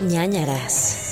[0.00, 1.07] ñañaras.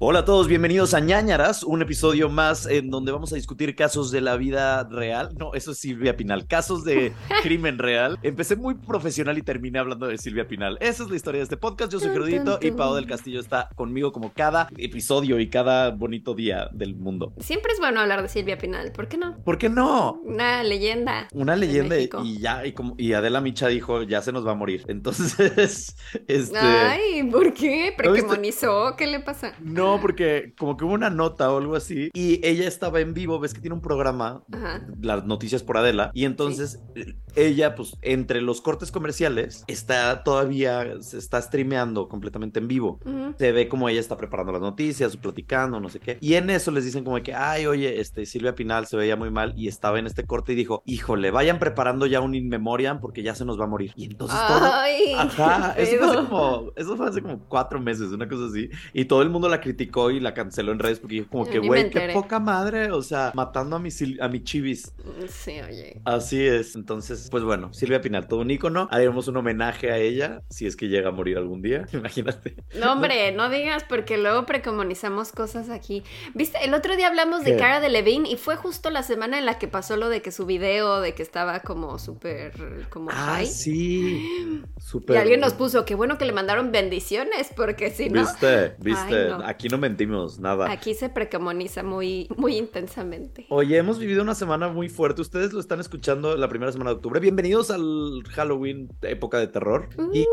[0.00, 4.12] Hola a todos, bienvenidos a ñañaras, un episodio más en donde vamos a discutir casos
[4.12, 5.30] de la vida real.
[5.36, 7.12] No, eso es Silvia Pinal, casos de
[7.42, 8.16] crimen real.
[8.22, 10.78] Empecé muy profesional y terminé hablando de Silvia Pinal.
[10.80, 11.90] Esa es la historia de este podcast.
[11.90, 16.36] Yo soy Gerudito y Pau del Castillo está conmigo como cada episodio y cada bonito
[16.36, 17.32] día del mundo.
[17.40, 19.36] Siempre es bueno hablar de Silvia Pinal, ¿por qué no?
[19.38, 20.20] ¿Por qué no?
[20.22, 21.26] Una leyenda.
[21.34, 24.54] Una leyenda y, ya, y, como, y Adela Micha dijo, ya se nos va a
[24.54, 24.84] morir.
[24.86, 25.96] Entonces,
[26.28, 26.56] este...
[26.56, 27.92] Ay, ¿por qué?
[27.96, 28.94] ¿Premonizó?
[28.96, 29.54] ¿Qué le pasa?
[29.60, 33.38] No, porque como que hubo una nota o algo así y ella estaba en vivo,
[33.40, 34.86] ves que tiene un programa, Ajá.
[35.00, 41.00] las noticias por Adela, y entonces eh, ella, pues entre los cortes comerciales, está todavía,
[41.00, 43.00] se está streameando completamente en vivo.
[43.04, 43.34] Ujú.
[43.38, 46.18] Se ve como ella está preparando las noticias, platicando, no sé qué.
[46.20, 49.30] Y en eso les dicen como que, ay, oye, este Silvia Pinal se veía muy
[49.30, 53.00] mal y estaba en este corte y dijo, híjole, vayan preparando ya un in memoriam
[53.00, 53.92] porque ya se nos va a morir.
[53.96, 57.80] Y entonces todo, Ay, Ajá, qué eso fue, hace como, eso fue hace como cuatro
[57.80, 58.68] meses, una cosa así.
[58.92, 61.58] Y todo el mundo la criticó y la canceló en redes porque dijo como que,
[61.58, 64.92] güey, qué poca madre, o sea, matando a mi, sil- a mi chivis.
[65.28, 66.00] Sí, oye.
[66.04, 66.74] Así es.
[66.74, 68.88] Entonces, pues bueno, Silvia Pinal, todo un ícono.
[68.90, 71.86] Haremos un homenaje a ella si es que llega a morir algún día.
[71.92, 72.56] Imagínate.
[72.78, 76.02] No, hombre, no digas porque luego precomunizamos cosas aquí.
[76.34, 77.58] Viste, el otro día hablamos de.
[77.58, 80.30] Cara de Levine y fue justo la semana en la que pasó lo de que
[80.30, 82.52] su video, de que estaba como súper,
[82.88, 83.46] como Ah, high.
[83.46, 84.62] sí.
[84.78, 85.16] Súper.
[85.16, 89.14] Y alguien nos puso, qué bueno que le mandaron bendiciones, porque si no, Viste, viste.
[89.24, 89.44] Ay, no.
[89.46, 90.70] Aquí no mentimos nada.
[90.70, 93.46] aquí se precomoniza muy, muy intensamente.
[93.50, 95.20] Oye, hemos vivido una semana muy fuerte.
[95.22, 97.20] Ustedes lo están escuchando la primera semana de octubre.
[97.20, 99.88] Bienvenidos al Halloween, época de terror.
[100.12, 100.24] Y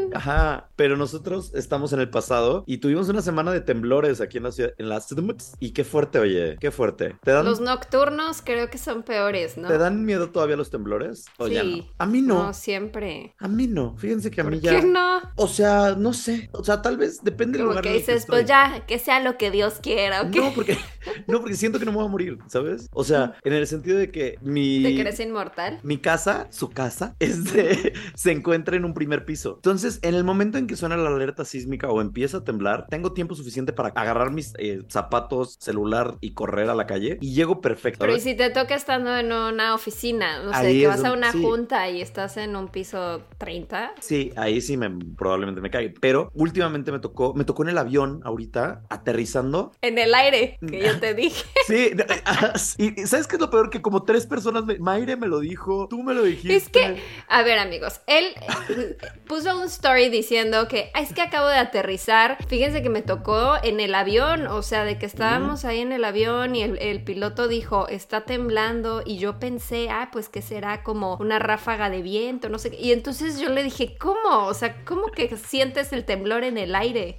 [0.00, 4.36] Uh, Ajá, pero nosotros estamos en el pasado y tuvimos una semana de temblores aquí
[4.38, 5.54] en la ciudad, en la CDMX.
[5.58, 7.16] Y qué fuerte, oye, qué fuerte.
[7.22, 9.66] ¿Te dan, los nocturnos creo que son peores, ¿no?
[9.68, 11.26] ¿te dan miedo todavía los temblores?
[11.38, 11.80] ¿O ya Sí.
[11.88, 11.94] no?
[11.98, 12.34] A mí no.
[12.44, 13.34] No, siempre.
[13.38, 13.96] A mí no.
[13.96, 14.82] Fíjense que a ¿Por mí qué ya.
[14.82, 15.20] no?
[15.36, 16.48] O sea, no sé.
[16.52, 18.36] O sea, tal vez depende del Como lugar que en el dices, estoy.
[18.36, 20.36] pues ya, que sea lo que Dios quiera, ¿ok?
[20.36, 20.78] No, porque,
[21.26, 22.88] no, porque siento que no me voy a morir, ¿sabes?
[22.92, 24.82] O sea, en el sentido de que mi.
[24.82, 25.80] ¿Te crees inmortal?
[25.82, 29.54] Mi casa, su casa, este, se encuentra en un primer piso.
[29.56, 33.12] Entonces, en el momento en que suena la alerta sísmica o empieza a temblar, tengo
[33.12, 37.60] tiempo suficiente para agarrar mis eh, zapatos, celular y correr a la calle y llego
[37.60, 38.00] perfecto.
[38.00, 40.42] Pero ¿y si te toca estando en una oficina?
[40.42, 41.42] No sé, Ahí que vas a una sí.
[41.42, 43.94] junta y estás en un piso 30.
[44.00, 45.94] Sí, ahí sí me probablemente me cague.
[46.00, 49.72] Pero últimamente me tocó, me tocó en el avión ahorita, aterrizando.
[49.82, 51.44] En el aire, que yo te dije.
[51.66, 51.92] Sí,
[52.78, 53.70] y ¿sabes qué es lo peor?
[53.70, 56.56] Que como tres personas, me, Mayre me lo dijo, tú me lo dijiste.
[56.56, 58.26] Es que, a ver amigos, él
[58.70, 58.96] eh,
[59.26, 63.54] puso un story diciendo que "Ah, es que acabo de aterrizar, fíjense que me tocó
[63.62, 67.02] en el avión, o sea, de que estábamos ahí en el avión y el, el
[67.02, 72.02] piloto dijo, está temblando y yo pensé, ah, pues que será como una ráfaga de
[72.02, 72.76] viento, no sé qué.
[72.80, 74.46] Y entonces yo le dije, ¿cómo?
[74.46, 77.18] O sea, ¿cómo que sientes el temblor en el aire?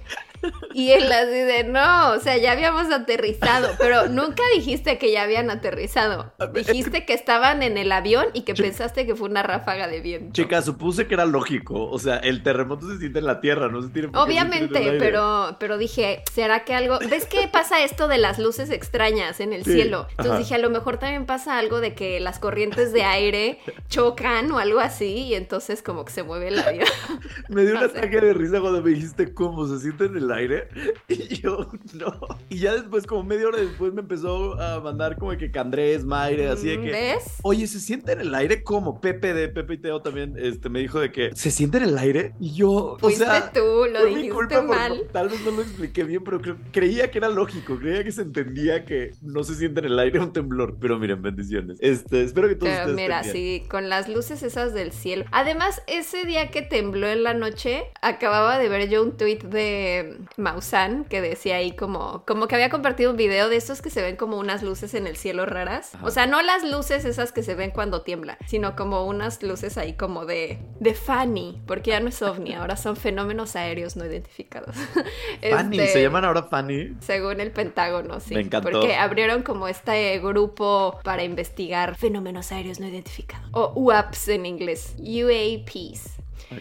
[0.72, 5.22] Y él así de, no, o sea, ya habíamos aterrizado, pero nunca dijiste que ya
[5.22, 6.32] habían aterrizado.
[6.54, 10.32] Dijiste que estaban en el avión y que pensaste que fue una ráfaga de viento.
[10.32, 11.88] Chica, supuse que era lógico.
[11.90, 14.96] O sea, el terremoto se siente en la tierra, no se tiene por qué Obviamente,
[14.98, 16.98] pero, pero dije, ¿será que algo...
[17.10, 20.06] ¿Ves que pasa esto de las luces extrañas en el Sí, cielo?
[20.10, 20.38] Entonces ajá.
[20.38, 23.58] dije, a lo mejor también pasa algo de que las corrientes de aire
[23.88, 26.86] chocan o algo así y entonces como que se mueve el avión.
[27.48, 30.68] Me dio un ataque de risa cuando me dijiste cómo se siente en el aire.
[31.08, 32.20] Y yo, no.
[32.48, 36.48] Y ya después, como media hora después, me empezó a mandar como que Candrés, Mayre,
[36.48, 36.90] así de que.
[36.90, 37.36] ¿Ves?
[37.42, 38.62] Oye, ¿se siente en el aire?
[38.62, 41.84] como Pepe de Pepe y Teo también este, me dijo de que se siente en
[41.84, 42.34] el aire.
[42.40, 43.52] Y yo, o sea.
[43.52, 46.58] tú, lo fue mi dijiste culpa por tal vez no lo expliqué bien, pero creo-
[46.72, 50.20] creía que era lógico, creía que se entendía que no se siente en el aire
[50.20, 50.76] un temblor.
[50.80, 51.78] Pero miren, bendiciones.
[51.80, 55.24] Este, espero que todos Pero mira, sí, con las luces esas del cielo.
[55.32, 60.18] Además, ese día que tembló en la noche, acababa de ver yo un tweet de
[60.36, 64.02] Mausan que decía ahí como, como que había compartido un video de esos que se
[64.02, 65.94] ven como unas luces en el cielo raras.
[65.94, 66.06] Ajá.
[66.06, 69.78] O sea, no las luces esas que se ven cuando tiembla, sino como unas luces
[69.78, 74.04] ahí como de, de Fanny, porque ya no es ovni, ahora son fenómenos aéreos no
[74.06, 74.76] identificados.
[75.50, 76.96] Fanny, Este, se llaman ahora Fanny.
[77.00, 78.34] según el Pentágono, sí.
[78.34, 78.70] Me encantó.
[78.70, 83.48] Porque abrieron como este grupo para investigar fenómenos aéreos no identificados.
[83.52, 84.94] O UAPs en inglés.
[84.98, 86.16] UAPs.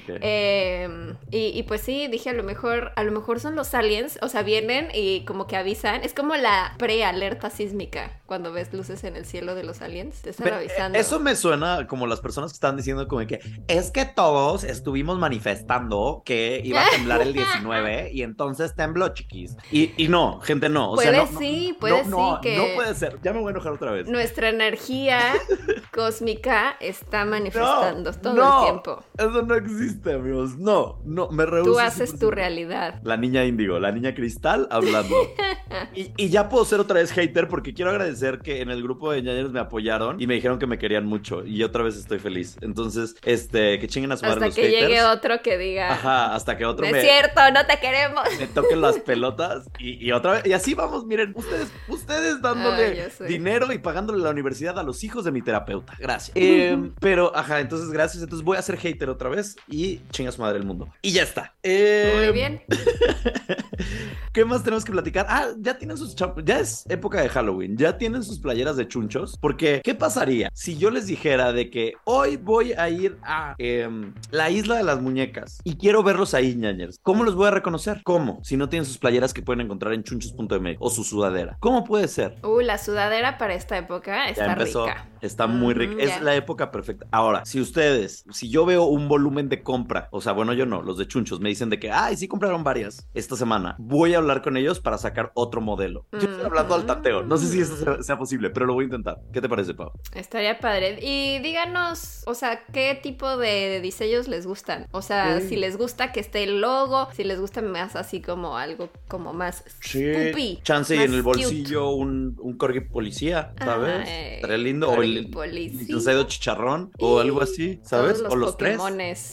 [0.07, 4.19] Eh, y, y pues sí, dije a lo mejor, a lo mejor son los aliens,
[4.21, 6.03] o sea, vienen y como que avisan.
[6.03, 10.21] Es como la pre-alerta sísmica cuando ves luces en el cielo de los aliens.
[10.21, 10.97] Te están Ve, avisando.
[11.00, 15.18] Eso me suena como las personas que están diciendo como que es que todos estuvimos
[15.18, 19.56] manifestando que iba a temblar el 19 y entonces tembló, chiquis.
[19.71, 20.92] Y, y no, gente, no.
[20.92, 23.19] O sea, Puede no, sí, no, puede no, sí que- No puede ser.
[23.24, 24.07] Ya me voy a enojar otra vez.
[24.07, 25.33] Nuestra energía
[25.94, 29.03] cósmica está manifestando todo el tiempo.
[29.18, 29.78] Eso no existe.
[29.79, 30.57] Existe, amigos.
[30.57, 31.73] No, no, me rehuso.
[31.73, 32.99] Tú haces tu realidad.
[33.03, 35.15] La niña índigo, la niña cristal hablando.
[35.95, 39.11] y, y, ya puedo ser otra vez hater porque quiero agradecer que en el grupo
[39.11, 41.45] de ñañeros me apoyaron y me dijeron que me querían mucho.
[41.45, 42.57] Y otra vez estoy feliz.
[42.61, 44.81] Entonces, este, que chinguen a su madre Hasta los que haters.
[44.81, 45.93] llegue otro que diga.
[45.93, 48.23] Ajá, hasta que otro No me, es cierto, no te queremos.
[48.39, 50.45] me toquen las pelotas y, y otra vez.
[50.45, 55.25] Y así vamos, miren, ustedes, ustedes dándole dinero y pagándole la universidad a los hijos
[55.25, 55.95] de mi terapeuta.
[55.99, 56.35] Gracias.
[56.35, 58.23] Eh, pero, ajá, entonces gracias.
[58.23, 60.89] Entonces voy a ser hater otra vez y chinga su madre el mundo.
[61.01, 61.54] Y ya está.
[61.63, 62.62] Eh, Muy bien.
[64.33, 65.25] ¿Qué más tenemos que platicar?
[65.27, 69.38] Ah, ya tienen sus ya es época de Halloween, ya tienen sus playeras de chunchos.
[69.42, 74.13] Porque, ¿qué pasaría si yo les dijera de que hoy voy a ir a em,
[74.31, 77.00] la isla de las muñecas y quiero verlos ahí, ñañers?
[77.01, 78.01] ¿Cómo los voy a reconocer?
[78.04, 78.39] ¿Cómo?
[78.44, 81.57] Si no tienen sus playeras que pueden encontrar en chunchos.mx o su sudadera.
[81.60, 82.38] ¿Cómo puede ser?
[82.44, 85.10] Uh, la sudadera para esta época está rica.
[85.21, 85.95] Está muy rica.
[85.95, 87.07] Mm, Es la época perfecta.
[87.12, 90.81] Ahora, si ustedes, si yo veo un volumen de compra, o sea, bueno, yo no,
[90.81, 94.17] los de chunchos me dicen de que, ay, sí compraron varias esta semana, voy a
[94.19, 96.06] hablar con ellos para sacar otro modelo.
[96.11, 97.23] Yo estoy hablando al tanteo.
[97.23, 99.17] No sé si eso sea, sea posible, pero lo voy a intentar.
[99.33, 99.91] ¿Qué te parece, Pau?
[100.13, 101.00] Estaría padre.
[101.01, 104.88] Y díganos, o sea, ¿qué tipo de diseños les gustan?
[104.91, 105.50] O sea, Sí.
[105.50, 109.33] si les gusta que esté el logo, si les gusta más así como algo como
[109.33, 111.39] más spoopy, Chance y más en el cute.
[111.41, 114.07] bolsillo un, un corgi policía, ¿sabes?
[114.07, 114.89] Estaría lindo.
[114.89, 118.17] O el corgi licenciado chicharrón o algo así, ¿sabes?
[118.17, 118.77] Todos los o los tres.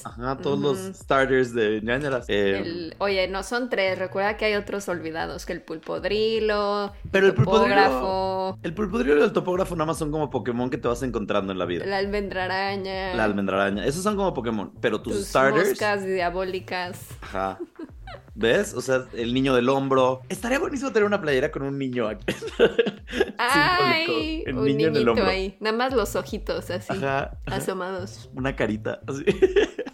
[0.06, 2.26] Ajá, todos los starters de ñañaras.
[2.28, 7.26] Eh, El- oye, no son tres, recuerda que hay otros olvidados, que el pulpodrilo, Pero
[7.26, 11.02] el topógrafo, El pulpodrilo y el topógrafo nada más son como Pokémon que te vas
[11.02, 11.84] encontrando en la vida.
[11.86, 13.84] la almendraraña, La almendraraña.
[13.84, 14.72] Esos son como Pokémon.
[14.80, 15.70] Pero tus, tus starters.
[15.70, 17.00] moscas diabólicas.
[17.20, 17.58] Ajá.
[18.34, 18.74] ¿Ves?
[18.74, 20.20] O sea, el niño del hombro.
[20.28, 22.24] Estaría buenísimo tener una playera con un niño aquí.
[23.38, 24.44] Ay.
[24.46, 25.26] El un niño en el niñito hombro.
[25.26, 27.38] ahí, nada más los ojitos así, Ajá.
[27.46, 28.28] asomados.
[28.34, 29.00] Una carita.
[29.06, 29.24] Así.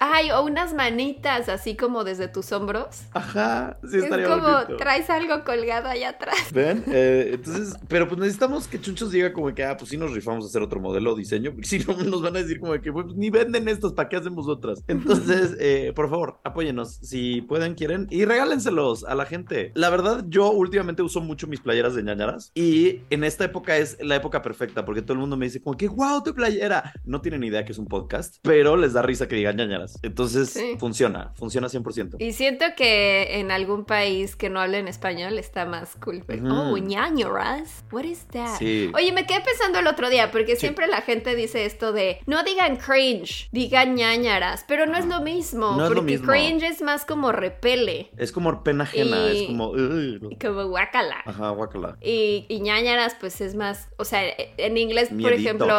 [0.05, 3.03] Ay, o unas manitas así como desde tus hombros.
[3.13, 3.79] Ajá.
[3.89, 4.77] Sí, es estaría como bonito.
[4.77, 6.53] traes algo colgado allá atrás.
[6.53, 6.83] ¿Ven?
[6.89, 10.45] Eh, entonces, pero pues necesitamos que Chunchos diga como que, ah, pues sí nos rifamos
[10.45, 12.93] a hacer otro modelo o diseño, porque si no nos van a decir como que,
[12.93, 14.83] pues ni venden estos, ¿para qué hacemos otras?
[14.89, 19.71] Entonces, eh, por favor, apóyenos, si pueden, quieren, y regálenselos a la gente.
[19.77, 23.99] La verdad, yo últimamente uso mucho mis playeras de ñañaras, y en esta época es
[24.01, 26.93] la época perfecta, porque todo el mundo me dice como que, wow, tu playera.
[27.05, 29.92] No tienen idea que es un podcast, pero les da risa que digan ñañaras.
[30.03, 30.77] Entonces, Sí.
[30.79, 32.17] funciona, funciona 100%.
[32.19, 36.25] Y siento que en algún país que no hable en español está más cool.
[36.51, 37.85] Oh, ñañoras.
[37.93, 38.59] What is that?
[38.59, 38.91] Sí.
[38.95, 42.43] Oye, me quedé pensando el otro día, porque siempre la gente dice esto de no
[42.45, 46.33] digan cringe, digan ñañaras, pero no es lo mismo, No es lo porque mismo.
[46.33, 49.71] cringe es más como repele, Es como pena ajena, Y- es como...
[49.71, 50.37] "Ugh".
[50.41, 51.17] como guacala.
[51.25, 51.97] Ajá, guácala.
[52.01, 54.23] Y, y ñañaras, pues es más, o sea,
[54.57, 55.41] en inglés, por Miedito.
[55.41, 55.75] ejemplo,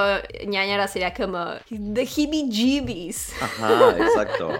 [0.47, 3.33] ñañaras sería como the heebie-jeebies.
[3.41, 4.51] Ajá, exacto.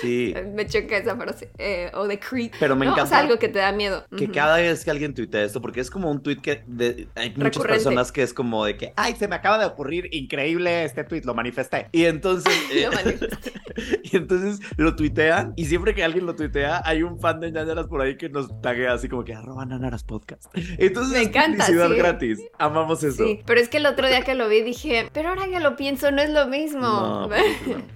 [0.00, 0.34] Sí.
[0.54, 1.50] Me choca esa frase.
[1.58, 2.54] eh, o de creep.
[2.58, 2.92] Pero me ¿no?
[2.92, 4.04] O sea, encanta algo que te da miedo.
[4.16, 7.30] Que cada vez que alguien tuitea esto, porque es como un tweet que de- hay
[7.30, 7.68] muchas Recurrente.
[7.84, 11.22] personas que es como de que, ay, se me acaba de ocurrir increíble este tweet,
[11.24, 11.88] lo manifesté.
[11.92, 13.52] Y entonces, eh, Lo manifesté.
[14.04, 17.86] y entonces lo tuitean, y siempre que alguien lo tuitea, hay un fan de ñañaras
[17.86, 20.44] por ahí que nos taguea así como que arroba ñañaras podcast.
[20.78, 21.72] Entonces Me encanta, sí.
[21.74, 22.40] gratis.
[22.58, 23.24] Amamos eso.
[23.24, 25.76] Sí, pero es que el otro día que lo vi dije, pero ahora que lo
[25.76, 26.80] pienso no es lo mismo.
[26.82, 27.28] No.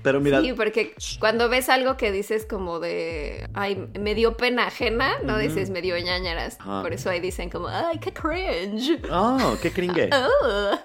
[0.03, 4.67] Pero mira, Sí, porque cuando ves algo que dices como de, ay, me dio pena
[4.67, 6.57] ajena, no dices me dio ñañaras.
[6.59, 6.83] Ajá.
[6.83, 9.01] Por eso ahí dicen como, ay, qué cringe.
[9.13, 10.11] oh, qué cringe.
[10.13, 10.77] Oh,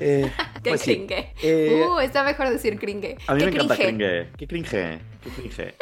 [0.00, 0.28] Eh,
[0.64, 1.06] qué pues sí.
[1.06, 1.32] cringe.
[1.40, 3.16] Eh, Uh, está mejor decir cringe.
[3.28, 4.26] A mí Qué me encanta cringe.
[4.36, 4.70] Qué cringe.
[5.22, 5.74] Qué cringe.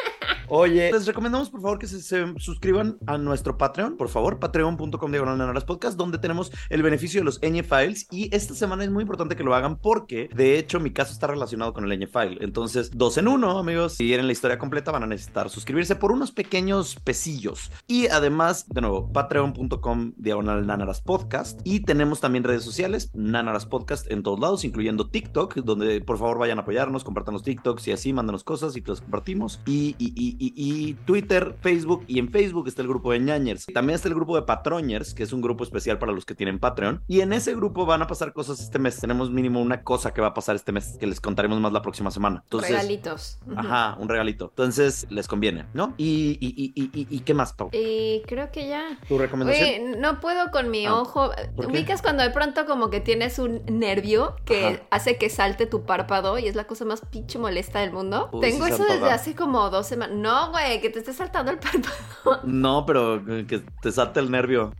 [0.49, 2.01] Oye, les recomendamos por favor que se,
[2.37, 7.41] suscriban a nuestro Patreon, por favor, patreon.com diagonal podcast, donde tenemos el beneficio de los
[7.41, 10.91] ñ files y esta semana es muy importante que lo hagan porque de hecho mi
[10.91, 12.37] caso está relacionado con el ñ file.
[12.41, 13.93] Entonces, dos en uno, amigos.
[13.93, 17.71] Si quieren la historia completa van a necesitar suscribirse por unos pequeños pesillos.
[17.87, 24.09] Y además, de nuevo, patreon.com diagonal Nanaras podcast y tenemos también redes sociales, Nanaras podcast
[24.11, 27.91] en todos lados, incluyendo TikTok, donde por favor vayan a apoyarnos, compartan los TikToks y
[27.91, 29.59] así, mándanos cosas y los compartimos.
[29.65, 30.53] Y, y, y-
[30.89, 33.65] y Twitter, Facebook y en Facebook está el grupo de ñañers.
[33.73, 36.59] También está el grupo de Patroñers, que es un grupo especial para los que tienen
[36.59, 37.01] Patreon.
[37.07, 38.99] Y en ese grupo van a pasar cosas este mes.
[38.99, 41.81] Tenemos mínimo una cosa que va a pasar este mes, que les contaremos más la
[41.81, 42.41] próxima semana.
[42.43, 43.39] Entonces, Regalitos.
[43.55, 44.45] Ajá, un regalito.
[44.49, 45.93] Entonces, les conviene, ¿no?
[45.97, 47.69] Y, y, y, y, y- qué más, Pau?
[47.71, 48.97] Y creo que ya.
[49.07, 49.67] ¿Tu recomendación?
[49.67, 51.31] Oye, no puedo con mi Ah, ojo.
[51.57, 54.79] Ubicas cuando de pronto como que tienes un nervio que Ajá.
[54.91, 58.29] hace que salte tu párpado y es la cosa más pinche molesta del mundo.
[58.31, 60.06] Uy, Tengo eso desde hace como dos semanas.
[60.07, 62.41] No, güey, que te esté saltando el párpado.
[62.43, 64.73] No, pero que te salte el nervio.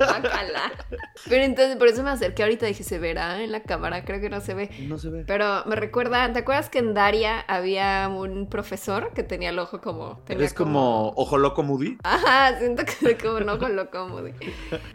[0.00, 0.72] Ojalá.
[1.28, 4.04] Pero entonces, por eso me acerqué ahorita dije, ¿se verá en la cámara?
[4.04, 4.70] Creo que no se ve.
[4.88, 5.24] No se ve.
[5.26, 9.80] Pero me recuerda, ¿te acuerdas que en Daria había un profesor que tenía el ojo
[9.80, 10.22] como...
[10.24, 11.98] Tenía ¿Es como ojo loco Moody?
[12.02, 14.32] Ajá, siento que soy como un ojo loco Moody.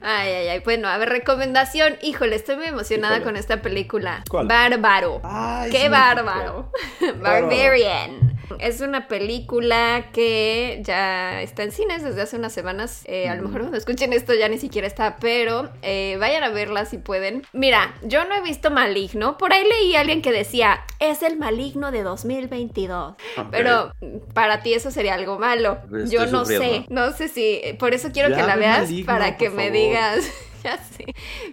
[0.02, 0.62] Ay, ay, ay.
[0.64, 1.96] Bueno, a ver, recomendación.
[2.02, 3.26] Híjole, estoy muy emocionada Híjole.
[3.26, 4.24] con esta película.
[4.30, 4.48] ¿Cuál?
[4.48, 5.22] Bárbaro.
[5.24, 5.90] Ay, ¡Qué!
[5.90, 6.72] Bárbaro.
[7.22, 8.38] Barbarian.
[8.60, 13.04] Es una película que ya está en cines desde hace unas semanas.
[13.06, 16.50] Eh, a lo mejor cuando escuchen esto ya ni siquiera está, pero eh, vayan a
[16.50, 17.44] verla si pueden.
[17.54, 19.38] Mira, yo no he visto Maligno.
[19.38, 23.16] Por ahí leí a alguien que decía, es el Maligno de 2022.
[23.38, 23.48] Ok.
[23.52, 23.92] Pero
[24.34, 25.80] para ti eso sería algo malo.
[25.86, 26.66] Estoy yo no sufriendo.
[26.66, 26.86] sé.
[26.90, 27.62] No sé si...
[27.80, 30.30] Por eso quiero Ya que la ve veas Maligno, para que me digas...
[30.68, 31.06] Ya sé.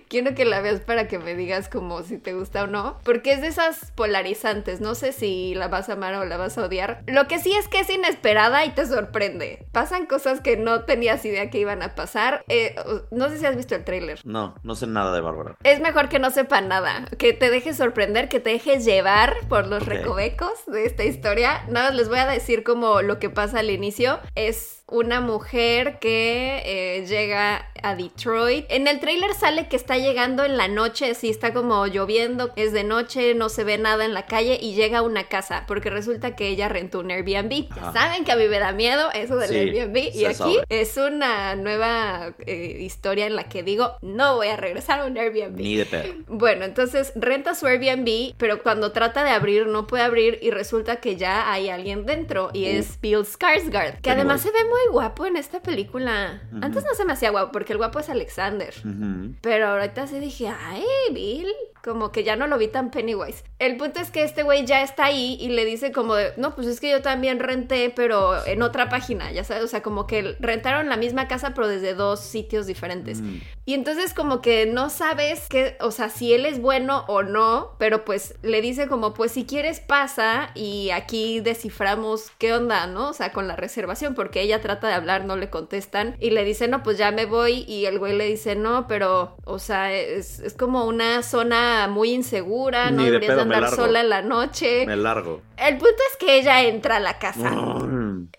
[0.09, 2.99] Quiero que la veas para que me digas como si te gusta o no.
[3.05, 4.81] Porque es de esas polarizantes.
[4.81, 7.05] No sé si la vas a amar o la vas a odiar.
[7.07, 9.67] Lo que sí es que es inesperada y te sorprende.
[9.71, 12.45] Pasan cosas que no tenías idea que iban a pasar.
[12.49, 12.75] Eh,
[13.13, 14.21] no sé si has visto el tráiler.
[14.25, 15.57] No, no sé nada de Bárbara.
[15.63, 19.69] Es mejor que no sepa nada, que te dejes sorprender, que te dejes llevar por
[19.69, 21.65] los recovecos de esta historia.
[21.69, 24.19] Nada, más les voy a decir como lo que pasa al inicio.
[24.35, 28.65] Es una mujer que eh, llega a Detroit.
[28.69, 32.73] En el tráiler sale que está llegando en la noche, así está como lloviendo, es
[32.73, 35.91] de noche, no se ve nada en la calle y llega a una casa, porque
[35.91, 37.69] resulta que ella rentó un Airbnb.
[37.75, 39.97] Ya saben que a mí me da miedo eso del Sí, Airbnb.
[40.15, 40.65] Y aquí sabe.
[40.69, 45.19] es una nueva eh, historia en la que digo, no voy a regresar a un
[45.19, 45.57] Airbnb.
[45.57, 46.15] Ni de pedo.
[46.29, 50.97] Bueno, entonces renta su Airbnb, pero cuando trata de abrir no puede abrir y resulta
[50.97, 55.27] que ya hay alguien dentro y es Bill Skarsgård, que además se ve muy guapo
[55.27, 56.43] en esta película.
[56.53, 56.65] Ujú.
[56.65, 58.75] Antes no se me hacía guapo porque el guapo es Alexander.
[58.79, 59.35] Ujú.
[59.41, 61.49] Pero ahorita sí dije, ay, Bill,
[61.85, 63.45] como que ya no lo vi tan Pennywise.
[63.59, 66.55] El punto es que este güey ya está ahí y le dice como de, no,
[66.55, 70.07] pues es que yo también renté, pero en otra página, ya sabes, o sea, como
[70.07, 73.21] que rentaron la misma casa, pero desde dos sitios diferentes.
[73.21, 73.41] Mm.
[73.67, 77.73] Y entonces como que no sabes que, o sea, si él es bueno o no,
[77.79, 83.11] pero pues le dice como, pues si quieres pasa y aquí desciframos qué onda, ¿no?
[83.11, 86.43] O sea, con la reservación, porque ella trata de hablar, no le contestan y le
[86.43, 89.93] dice, no, pues ya me voy y el güey le dice, no, pero, o sea,
[89.93, 93.77] es, es como una zona muy insegura, no deberías de andar largo.
[93.77, 94.87] sola en la noche.
[94.87, 95.43] Me largo.
[95.59, 97.51] El punto es que ella entra a la casa.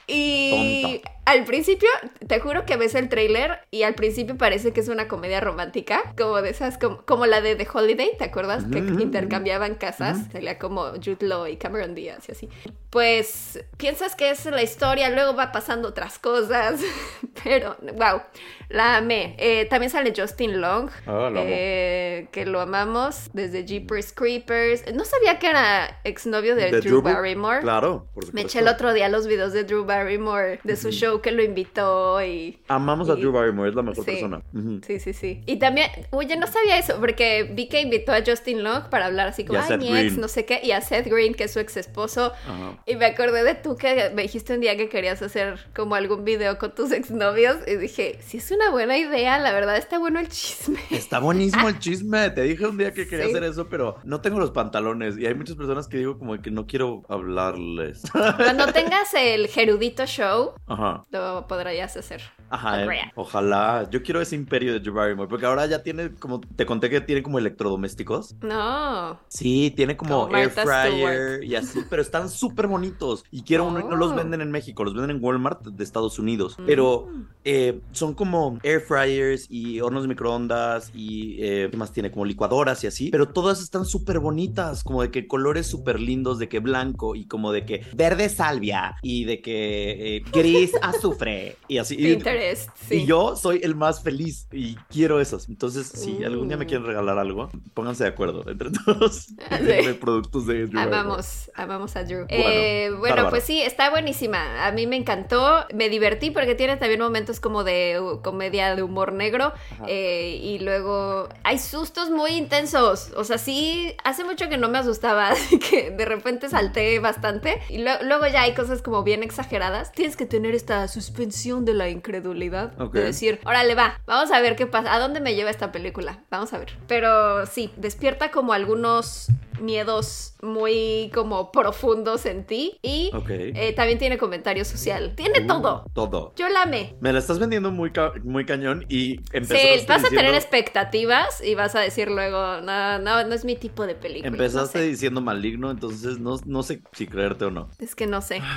[0.08, 1.12] Y Tonta.
[1.26, 1.90] al principio,
[2.28, 6.14] te juro que ves el tráiler y al principio parece que es una comedia romántica,
[6.18, 8.66] como de esas, como, como la de The Holiday, ¿te acuerdas?
[8.72, 12.50] Que intercambiaban casas, salía como Jude Law y Cameron Diaz y así.
[12.90, 16.80] Pues piensas que es la historia, luego va pasando otras cosas,
[17.44, 18.22] pero wow,
[18.70, 19.36] la amé.
[19.38, 24.94] Eh, también sale Justin Long, Ah, lo eh, que lo amamos desde Jeepers Creepers.
[24.94, 27.60] No sabía que era exnovio de, ¿De Drew Bar- Barrymore.
[27.62, 28.48] Claro, por Me supuesto.
[28.48, 32.24] eché el otro día los videos de Drew Barrymore, de su show que lo invitó
[32.24, 32.60] y...
[32.68, 34.12] Amamos a Drew Barrymore, es la mejor Sí.
[34.12, 34.42] persona.
[34.86, 35.42] Sí, sí, sí.
[35.46, 39.28] Y también, yo no sabía eso, porque vi que invitó a Justin Long para hablar
[39.28, 40.22] así como, ay, Seth mi ex, Green.
[40.22, 42.32] no sé qué, y a Seth Green, que es su ex esposo.
[42.48, 42.78] Ajá.
[42.86, 46.24] Y me acordé de tú que me dijiste un día que querías hacer como algún
[46.26, 47.58] video con tus exnovios.
[47.68, 50.80] Y dije, si es una buena idea, la verdad está bueno el chisme.
[50.92, 52.30] Está buenísimo el chisme.
[52.32, 53.32] Te dije un día que quería Sí.
[53.32, 55.18] hacer eso, pero no tengo los pantalones.
[55.18, 58.04] Y hay muchas personas que digo como que no quiero hablarles.
[58.12, 61.06] Cuando tengas el Gerudito Show, Ajá.
[61.12, 62.22] lo podrías hacer.
[62.50, 63.88] Ajá, eh, ojalá.
[63.90, 67.00] Yo quiero ese imperio de Drew Barrymore, porque ahora ya tiene, como te conté que
[67.02, 68.36] tiene como electrodomésticos.
[68.42, 69.18] No.
[69.30, 73.24] Sí, tiene como, Como air fryer y así, pero están súper bonitos.
[73.32, 74.16] Y quiero uno, y no los Oh.
[74.16, 76.56] venden en México, los venden en Walmart de Estados Unidos.
[76.66, 77.22] Pero Mm.
[77.46, 82.12] eh, son como air fryers y hornos de microondas y eh, ¿qué más tiene?
[82.12, 83.10] Como licuadoras y así.
[83.10, 87.26] Pero todas están súper bonitas, como de que colores súper lindos, de que blanco y
[87.26, 91.96] como de que verde salvia y de que eh, gris azufre y así.
[91.96, 92.96] Y- Pinterest, sí.
[92.98, 95.50] y yo soy el más feliz y quiero esos.
[95.50, 96.26] Entonces, si Uh.
[96.28, 99.16] algún día me quieren regalar algo, pónganse de acuerdo entre todos.
[99.28, 99.94] Sí.
[100.02, 101.00] Productos de Drew Barrymore.
[101.00, 102.26] Amamos, amamos a Drew.
[102.28, 104.66] Bueno, Eh, bueno, pues sí, está buenísima.
[104.68, 108.84] A mí me encantó, me divertí porque tiene también momentos como de uh, comedia de
[108.84, 109.54] humor negro
[109.88, 113.12] eh, y luego hay sustos muy intensos.
[113.16, 117.60] O sea, sí, hace mucho que no me asustaba, así que de repente salté bastante
[117.70, 119.92] y lo- luego ya hay cosas como bien exageradas.
[119.92, 122.94] Tienes que tener esta suspensión de la incredulidad Ok.
[122.94, 126.20] de decir, órale va, vamos a ver qué pasa, a dónde me lleva esta película,
[126.30, 126.78] vamos a ver.
[126.88, 129.28] Pero sí, despierta como algunos
[129.62, 135.14] miedos muy como profundos en ti y eh, también tiene comentario social.
[135.16, 135.86] Tiene Uh, todo.
[135.94, 136.34] Todo.
[136.36, 136.96] Yo la amé.
[137.02, 141.42] Me la estás vendiendo muy, ca- muy cañón y empezaste Sí, vas a tener expectativas
[141.44, 144.28] y vas a decir luego, no, no, no es mi tipo de película.
[144.30, 144.90] Empezaste No sé.
[144.90, 147.70] diciendo maligno, entonces no, no sé si creerte o no.
[147.80, 148.42] Es que no sé.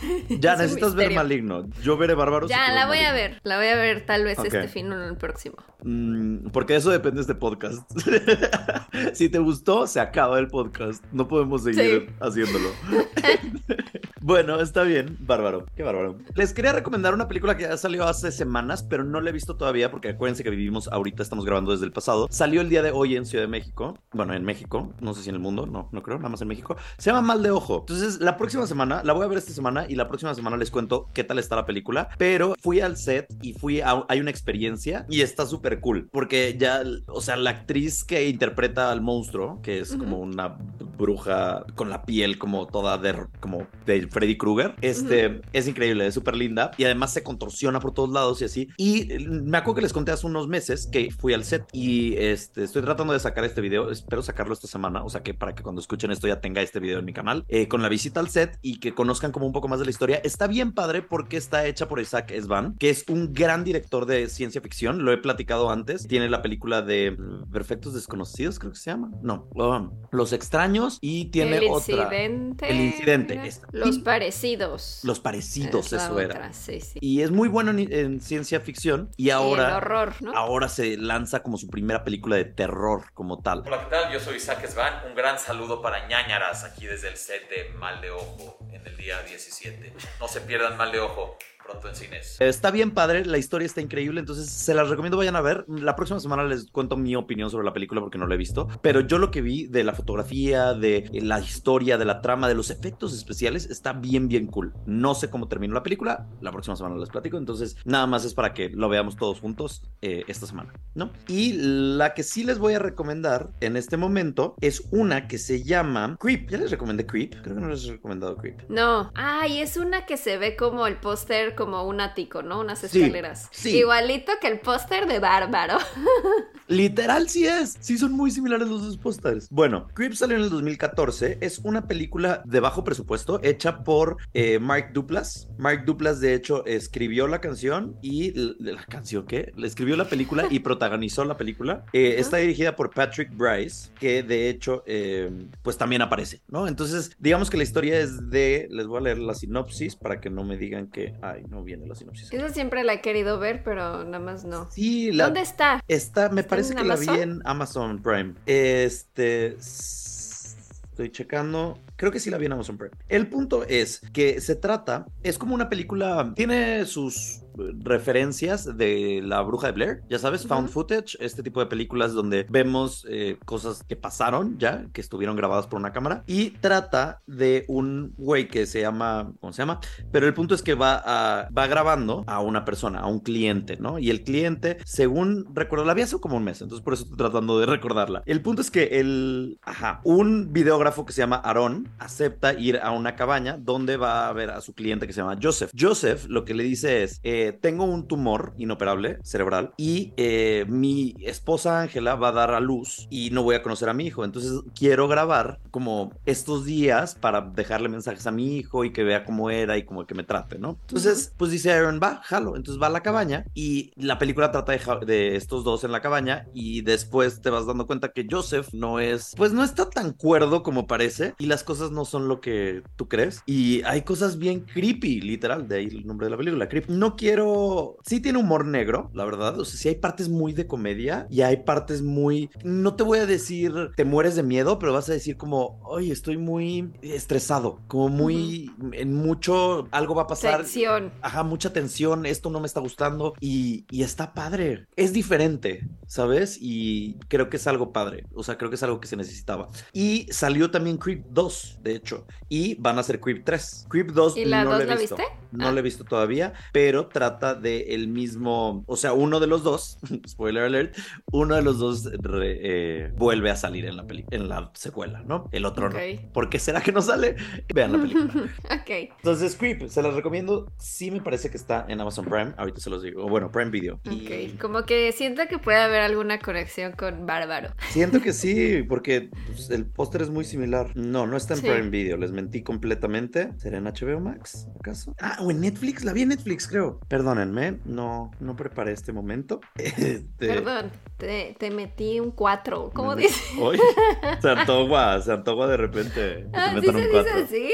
[0.28, 1.66] Ya necesitas ver maligno.
[1.82, 2.50] Yo veré bárbaros.
[2.50, 3.40] y Ya, la voy a ver.
[3.44, 5.56] La voy a ver tal vez este fin o el próximo.
[5.82, 7.82] Mm, porque eso depende de este podcast.
[9.12, 11.04] si te gustó, se acaba el podcast.
[11.12, 12.14] No podemos seguir Sí.
[12.20, 12.68] haciéndolo.
[14.20, 15.16] bueno, está bien.
[15.20, 15.66] Bárbaro.
[15.76, 16.16] Qué bárbaro.
[16.34, 19.56] Les quería recomendar una película que ya salió hace semanas, pero no la he visto
[19.56, 22.28] todavía porque acuérdense que vivimos ahorita, estamos grabando desde el pasado.
[22.30, 23.98] Salió el día de hoy en Ciudad de México.
[24.12, 24.92] Bueno, en México.
[25.00, 25.66] No sé si en el mundo.
[25.66, 26.16] No, no creo.
[26.18, 26.76] Nada más en México.
[26.98, 27.80] Se llama Mal de Ojo.
[27.80, 30.70] Entonces, la próxima semana, la voy a ver esta semana y la próxima semana les
[30.70, 32.08] cuento qué tal está la película.
[32.18, 34.04] Pero fui al set y fui a...
[34.08, 36.08] Hay una experiencia y está súper cool.
[36.12, 40.56] Porque ya, o sea, la actriz que interpreta al monstruo, que es como una
[40.96, 46.14] bruja con la piel como toda de, como de Freddy Krueger, este, es increíble, es
[46.14, 48.68] súper linda y además se contorsiona por todos lados y así.
[48.76, 52.16] Y eh, me acuerdo que les conté hace unos meses que fui al set y
[52.16, 55.54] este, estoy tratando de sacar este video, espero sacarlo esta semana, o sea que para
[55.54, 58.20] que cuando escuchen esto ya tenga este video en mi canal, eh, con la visita
[58.20, 60.20] al set y que conozcan como un poco más de la historia.
[60.24, 64.28] Está bien padre porque está hecha por Isaac Esban, que es un gran director de
[64.28, 68.78] ciencia ficción, lo he platicado antes, tiene la película de mm, Perfectos Desconocidos, creo que
[68.78, 69.90] se llama, no, um,
[70.24, 71.76] Los Extraños y tiene el otra.
[71.94, 72.70] incidente.
[72.70, 73.52] El incidente.
[73.72, 75.00] Los Y- parecidos.
[75.02, 76.34] Los parecidos, Es eso era.
[76.34, 76.98] otra, Sí, sí.
[77.00, 80.32] Y es muy bueno en, en ciencia ficción y Y el ahora, horror, ¿no?
[80.36, 83.62] ahora se lanza como su primera película de terror como tal.
[83.66, 84.12] Hola, ¿qué tal?
[84.12, 84.94] Yo soy Isaac Svan.
[85.08, 88.96] Un gran saludo para ñañaras aquí desde el set de Mal de Ojo en el
[88.96, 89.92] día 17.
[90.20, 92.40] No se pierdan Mal de Ojo pronto en cines.
[92.40, 95.64] Está bien padre, la historia está increíble, entonces se las recomiendo vayan a ver.
[95.68, 98.68] La próxima semana les cuento mi opinión sobre la película porque no la he visto,
[98.82, 102.54] pero yo lo que vi de la fotografía, de la historia, de la trama, de
[102.54, 104.74] los efectos especiales, está bien, bien cool.
[104.86, 108.34] No sé cómo terminó la película, la próxima semana les platico, entonces nada más es
[108.34, 111.10] para que lo veamos todos juntos eh, esta semana, ¿no?
[111.28, 115.62] Y la que sí les voy a recomendar en este momento es una que se
[115.62, 116.50] llama Creep.
[116.50, 117.42] ¿Ya les recomendé Creep?
[117.42, 118.68] Creo que no les he recomendado Creep.
[118.68, 119.10] No.
[119.14, 122.60] Ay, es una que se ve como el póster, como un ático, ¿no?
[122.60, 123.48] Unas escaleras.
[123.50, 123.76] sí.
[123.76, 125.78] Igualito que el póster de Bárbaro.
[126.66, 127.76] Literal sí es.
[127.80, 129.48] Sí son muy similares los dos pósters.
[129.50, 131.38] Bueno, Creep salió en el 2014.
[131.40, 135.48] Es una película de bajo presupuesto hecha por eh, Mark Duplas.
[135.58, 139.52] Mark Duplas de hecho escribió la canción y la canción qué?
[139.56, 141.84] Le escribió la película y protagonizó la película.
[141.92, 145.30] Eh, está dirigida por Patrick Bryce, que de hecho eh,
[145.62, 146.66] pues también aparece, ¿no?
[146.66, 150.30] Entonces digamos que la historia es de, les voy a leer la sinopsis para que
[150.30, 152.32] no me digan que, ay, no viene la sinopsis.
[152.32, 154.70] Esa siempre la he querido ver, pero nada más no.
[154.70, 155.82] Sí, la, ¿Dónde está?
[155.88, 157.22] Está, me ¿Está parece que la vi Amazon?
[157.22, 158.34] en Amazon Prime.
[158.46, 159.56] Este.
[159.58, 161.78] Estoy checando.
[161.96, 162.92] Creo que sí la vi en Amazon Prime.
[163.08, 169.20] El punto es que se trata, es como una película, tiene sus eh, referencias de
[169.24, 173.38] La Bruja de Blair, ya sabes, found footage, este tipo de películas donde vemos eh,
[173.44, 178.48] cosas que pasaron ya, que estuvieron grabadas por una cámara, y trata de un güey
[178.48, 179.80] que se llama, ¿cómo se llama?
[180.10, 183.76] Pero el punto es que va, a- va grabando a una persona, a un cliente,
[183.78, 183.98] ¿no?
[183.98, 187.18] Y el cliente, según recuerdo, la vi hace como un mes, entonces por eso estoy
[187.18, 188.22] tratando de recordarla.
[188.26, 192.90] El punto es que el, ajá, un videógrafo que se llama Aaron acepta ir a
[192.90, 195.70] una cabaña donde va a ver a su cliente que se llama Joseph.
[195.78, 201.14] Joseph lo que le dice es, eh, tengo un tumor inoperable cerebral y eh, mi
[201.20, 204.24] esposa Ángela va a dar a luz y no voy a conocer a mi hijo,
[204.24, 209.24] entonces quiero grabar como estos días para dejarle mensajes a mi hijo y que vea
[209.24, 210.78] cómo era y como que me trate, ¿no?
[210.82, 212.56] Entonces, pues dice Aaron, va, jalo.
[212.56, 216.00] Entonces va a la cabaña y la película trata de, de estos dos en la
[216.00, 220.12] cabaña y después te vas dando cuenta que Joseph no es, pues no está tan
[220.12, 224.38] cuerdo como parece y las cosas no son lo que tú crees y hay cosas
[224.38, 226.88] bien creepy, literal, de ahí el nombre de la película, creep.
[226.88, 230.66] No quiero, sí tiene humor negro, la verdad, o sea, sí hay partes muy de
[230.66, 234.92] comedia y hay partes muy, no te voy a decir te mueres de miedo, pero
[234.92, 240.26] vas a decir como, oye, estoy muy estresado, como muy, en mucho, algo va a
[240.26, 240.60] pasar.
[240.62, 241.12] Sección.
[241.22, 244.86] Ajá, mucha tensión, esto no me está gustando y, y está padre.
[244.96, 246.58] Es diferente, ¿sabes?
[246.60, 248.26] Y creo que es algo padre.
[248.34, 249.68] O sea, creo que es algo que se necesitaba.
[249.92, 252.26] Y salió también Creep 2, de hecho.
[252.48, 253.86] Y van a hacer Creep 3.
[253.88, 255.16] Creep 2 ¿Y la no 2 la he visto.
[255.16, 255.32] viste?
[255.52, 255.72] No Ah.
[255.72, 259.98] la he visto todavía, pero trata de el mismo, o sea, uno de los dos,
[260.28, 260.96] spoiler alert,
[261.30, 265.22] uno de los dos re- eh, vuelve a salir en la peli en la secuela,
[265.24, 265.48] ¿no?
[265.52, 265.94] El otro Ok.
[265.94, 266.32] no.
[266.32, 267.36] ¿Por qué será que no sale?
[267.72, 268.32] Vean la película.
[268.64, 268.90] ok.
[269.16, 270.66] Entonces, Creep, se las recomiendo.
[270.78, 272.52] Sí me parece que está en Amazon Prime.
[272.56, 273.24] Ahorita se los digo.
[273.24, 274.00] O Bueno, Prime Video.
[274.04, 277.70] Y Ok, como que siento que puede haber alguna conexión con Bárbaro.
[277.90, 280.90] siento que sí, porque pues, el póster es muy similar.
[280.96, 281.66] No, no está en Sí.
[281.68, 282.16] Prime Video.
[282.16, 283.52] Les mentí completamente.
[283.58, 285.14] ¿Será en HBO Max, acaso?
[285.20, 286.04] Ah, o en Netflix.
[286.04, 287.00] La vi en Netflix, creo.
[287.08, 287.78] Perdónenme.
[287.84, 289.60] No, no preparé este momento.
[289.78, 292.90] Este, Perdón, te, te metí un 4.
[292.94, 293.42] ¿Cómo dices?
[293.60, 293.78] Hoy
[294.42, 296.46] se antoja, se antoja de repente.
[296.52, 297.32] Ah, ¿sí se un dice 4.
[297.44, 297.68] así?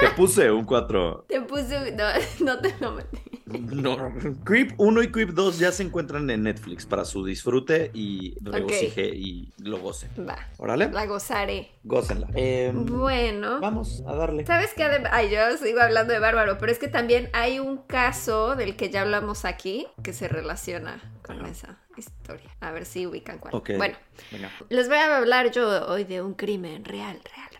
[0.00, 1.24] Te puse un 4.
[1.28, 1.92] Te puse.
[1.92, 2.04] No,
[2.44, 3.18] no te lo metí.
[3.46, 4.10] No,
[4.44, 9.06] Creep 1 y Creep 2 ya se encuentran en Netflix para su disfrute y regocije
[9.14, 10.08] y lo goce.
[10.18, 11.70] Va, Órale, la gozaré.
[11.84, 12.28] gócenla.
[12.34, 13.60] Em, Bueno.
[13.60, 14.46] Vamos a darle.
[14.46, 14.84] ¿Sabes qué?
[15.10, 18.88] Ay, yo sigo hablando de Bárbaro, pero es que también hay un caso del que
[18.88, 21.48] ya hablamos aquí que se relaciona con Ajá.
[21.50, 22.50] esa historia.
[22.60, 23.54] A ver si ubican cuál.
[23.54, 23.72] Ok.
[23.76, 23.96] Bueno,
[24.32, 24.50] Venga.
[24.70, 27.50] les voy a hablar yo hoy de un crimen real, real.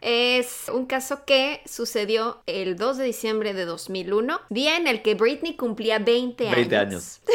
[0.00, 5.14] Es un caso que sucedió el 2 de diciembre de 2001, día en el que
[5.14, 6.56] Britney cumplía 20 años.
[6.56, 7.20] 20 años.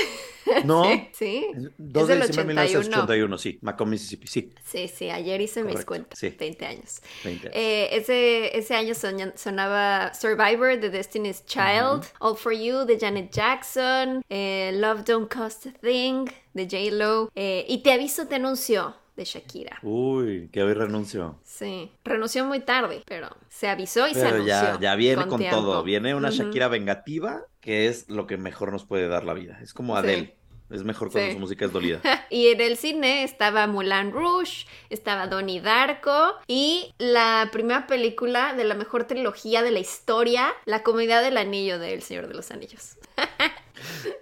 [0.65, 0.83] No.
[1.13, 1.45] Sí,
[1.77, 2.83] 2 Es de del diciembre de 81.
[2.83, 3.59] 1981, sí.
[3.61, 4.51] Macomb, Mississippi, sí.
[4.65, 6.19] sí, sí, ayer hice mis Correcto, cuentas.
[6.19, 6.29] sí.
[6.37, 7.01] 20 años.
[7.23, 7.57] 20 años.
[7.57, 8.93] Eh, ese, ese año
[9.35, 15.67] sonaba Survivor de Destiny's Child, All for You de Janet Jackson, eh, Love Don't Cost
[15.67, 19.79] a Thing de J-Lo eh, y Te aviso, te anunció de Shakira.
[19.83, 21.39] Uy, que hoy renunció.
[21.43, 24.45] Sí, renunció muy tarde, pero se avisó y se anunció.
[24.47, 25.83] ya, ya viene con, todo.
[25.83, 26.29] Viene una.
[26.31, 29.59] Shakira vengativa, que es lo que mejor nos puede dar la vida.
[29.61, 29.99] Es como Sí.
[29.99, 30.35] Adele.
[30.69, 31.33] Es mejor cuando Sí.
[31.35, 31.99] su música es dolida.
[32.31, 38.63] Y en el cine estaba Moulin Rouge, estaba Donnie Darko y la primera película de
[38.63, 42.49] la mejor trilogía de la historia, La Comunidad del Anillo de El Señor de los
[42.49, 42.97] Anillos.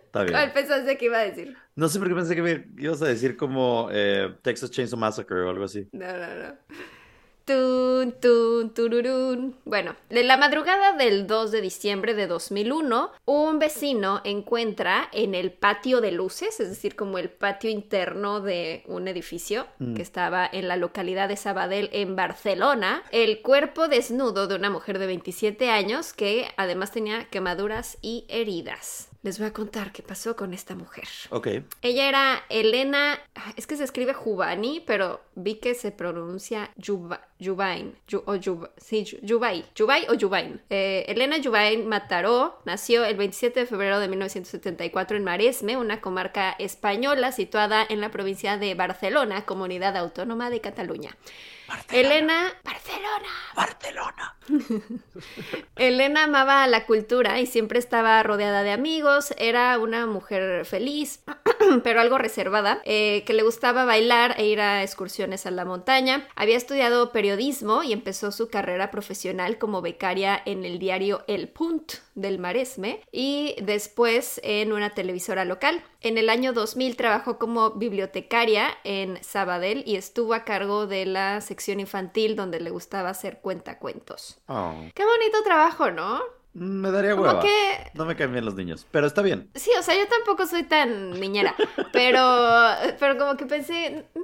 [0.05, 0.33] Está bien.
[0.33, 1.55] ¿Cuál pensaste que iba a decir?
[1.75, 5.41] No sé por qué pensé que me ibas a decir como eh, Texas Chainsaw Massacre
[5.41, 5.87] o algo así.
[5.93, 6.55] No, no, no.
[7.43, 9.57] Tun, tun, tururún.
[9.65, 15.51] Bueno, de la madrugada del 2 de diciembre de 2001, un vecino encuentra en el
[15.51, 19.95] patio de luces, es decir, como el patio interno de un edificio Mm.
[19.95, 24.99] que estaba en la localidad de Sabadell, en Barcelona, el cuerpo desnudo de una mujer
[24.99, 29.07] de 27 años que además tenía quemaduras y heridas.
[29.23, 31.07] Les voy a contar qué pasó con esta mujer.
[31.29, 31.47] Ok.
[31.83, 33.19] Ella era Elena,
[33.55, 38.35] es que se escribe Jubani, pero vi que se pronuncia Yuba- Yubain, Yu- o
[38.77, 40.61] sí, Yu- Yubay, Yubay o Yubain.
[40.69, 46.55] Eh, Elena Yubain Mataró nació el 27 de febrero de 1974 en Maresme, una comarca
[46.59, 51.17] española situada en la provincia de Barcelona, comunidad autónoma de Cataluña.
[51.91, 53.29] Elena, Barcelona.
[53.55, 54.35] Barcelona.
[55.77, 61.23] Elena amaba la cultura y siempre estaba rodeada de amigos, era una mujer feliz,
[61.83, 66.27] pero algo reservada, eh, que le gustaba bailar e ir a excursiones a la montaña.
[66.35, 67.30] Había estudiado periodismo
[67.83, 73.55] y empezó su carrera profesional como becaria en el diario El Punt del Maresme y
[73.61, 75.83] después en una televisora local.
[76.01, 81.41] En el año 2000 trabajó como bibliotecaria en Sabadell y estuvo a cargo de la
[81.41, 84.39] sección infantil donde le gustaba hacer cuentacuentos.
[84.47, 86.19] Oh, Qué bonito trabajo, ¿no?
[86.53, 87.39] me daría Como hueva.
[87.41, 89.49] que No me caen bien los niños, pero está bien.
[89.55, 91.55] Sí, o sea, yo tampoco soy tan niñera,
[91.93, 92.21] pero,
[92.99, 94.19] pero como que pensé, mm,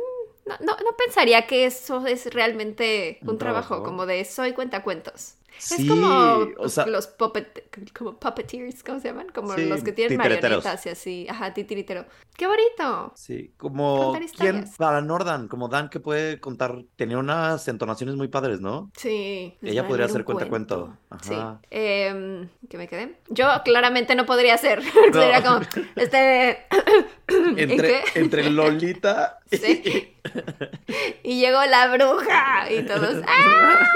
[0.47, 3.83] no, no, no pensaría que eso es realmente un, Un trabajo, trabajo.
[3.89, 5.33] como de soy cuentacuentos.
[5.59, 7.65] Sí, es como o sea- los puppet,
[7.97, 9.29] como puppeteers, ¿cómo se llaman?
[9.33, 11.25] Como Sí, los que tienen marionetas y así.
[11.27, 12.05] Ajá, titiritero.
[12.35, 13.11] ¡Qué bonito!
[13.15, 18.61] Sí, como quién para Nordan, como Dan que puede contar, tenía unas entonaciones muy padres,
[18.61, 18.91] ¿no?
[18.95, 19.57] Sí.
[19.63, 20.95] Ella podría hacer cuentacuento.
[21.23, 21.33] Sí.
[21.33, 21.59] Ajá.
[21.71, 23.17] Em, ¿Qué me quedé?
[23.29, 24.83] Yo claramente no podría hacer.
[25.11, 25.19] No.
[25.19, 25.61] Sería como,
[25.95, 26.67] este...
[27.29, 28.01] ¿En Entre, qué?
[28.19, 30.15] entre Lolita Sí.
[31.23, 33.23] Y llegó la bruja y todos.
[33.27, 33.87] ¡ah!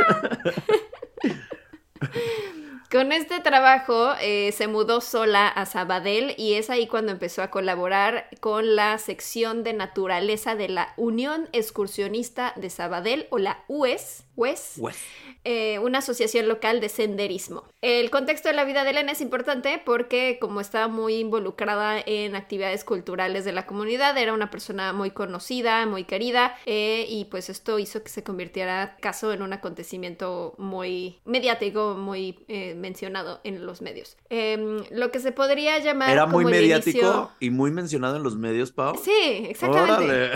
[2.92, 7.50] Con este trabajo eh, se mudó sola a Sabadell y es ahí cuando empezó a
[7.50, 14.26] colaborar con la sección de naturaleza de la Unión Excursionista de Sabadell o la UES,
[15.44, 17.64] Eh, una asociación local de senderismo.
[17.82, 22.36] El contexto de la vida de Elena es importante porque como estaba muy involucrada en
[22.36, 27.50] actividades culturales de la comunidad, era una persona muy conocida, muy querida eh, y pues
[27.50, 33.66] esto hizo que se convirtiera caso en un acontecimiento muy mediático, muy eh, mencionado en
[33.66, 34.18] los medios.
[34.30, 36.12] Em, lo que se podría llamar...
[36.12, 38.96] Era muy el mediático inicio- y muy mencionado en los medios, Pau.
[39.04, 40.04] Sí, exactamente.
[40.04, 40.32] Órale.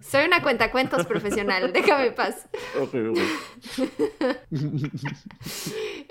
[0.00, 2.48] Soy una cuentacuentos profesional, déjame en paz.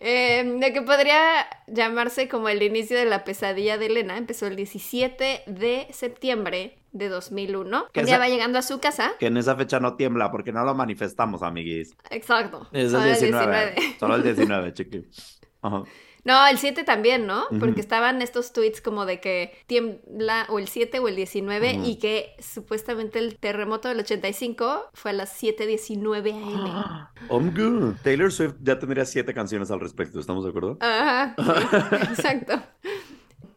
[0.03, 4.17] Eh, de que podría llamarse como el inicio de la pesadilla de Elena.
[4.17, 7.85] Empezó el 17 de septiembre de 2001.
[7.93, 9.11] Que esa- va llegando a su casa.
[9.19, 11.95] Que en esa fecha no tiembla porque no lo manifestamos, amiguis.
[12.09, 12.67] Exacto.
[12.71, 13.75] Es Solo el el 19.
[13.99, 15.05] Solo el 19, chiqui.
[15.61, 15.83] Ajá.
[16.23, 17.45] No, el 7 también, ¿no?
[17.59, 21.85] Porque estaban estos tweets como de que tiembla o el 7 o el 19 Ujú.
[21.87, 27.07] y que supuestamente el terremoto del 85 fue a las 7.19 am.
[27.29, 27.95] I'm good.
[28.03, 30.77] Taylor Swift ya tendría siete canciones al respecto, ¿estamos de acuerdo?
[30.79, 32.61] Ajá, sí, exacto.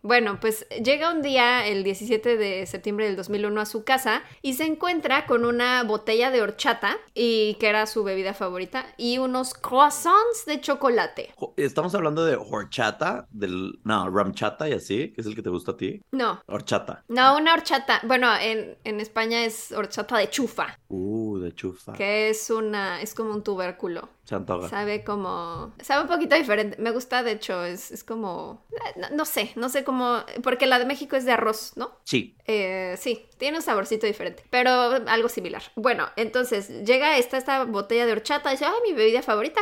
[0.06, 4.52] Bueno, pues llega un día, el 17 de septiembre del 2001, a su casa y
[4.52, 9.54] se encuentra con una botella de horchata, y que era su bebida favorita, y unos
[9.54, 11.32] croissants de chocolate.
[11.56, 13.80] Estamos hablando de horchata, del...
[13.84, 16.02] No, ramchata y así, que es el que te gusta a ti.
[16.12, 17.02] No, Horchata.
[17.08, 18.00] no, una horchata.
[18.04, 21.94] Bueno, en, en España es horchata de chufa, Uh, de chufa.
[21.94, 24.10] que es una, es como un tubérculo.
[24.24, 24.68] Se antoja.
[24.70, 25.74] Sabe como.
[25.82, 26.76] Sabe un poquito diferente.
[26.80, 28.64] Me gusta, de hecho, es, es como.
[28.72, 29.93] eh, No, no sé, no sé cómo.
[30.42, 31.98] Porque la de México es de arroz, ¿no?
[32.04, 32.37] Sí.
[32.46, 34.70] Eh, sí, tiene un saborcito diferente, pero
[35.07, 35.62] algo similar.
[35.74, 39.61] Bueno, entonces llega esta, esta botella de horchata, dice, ay, mi bebida favorita,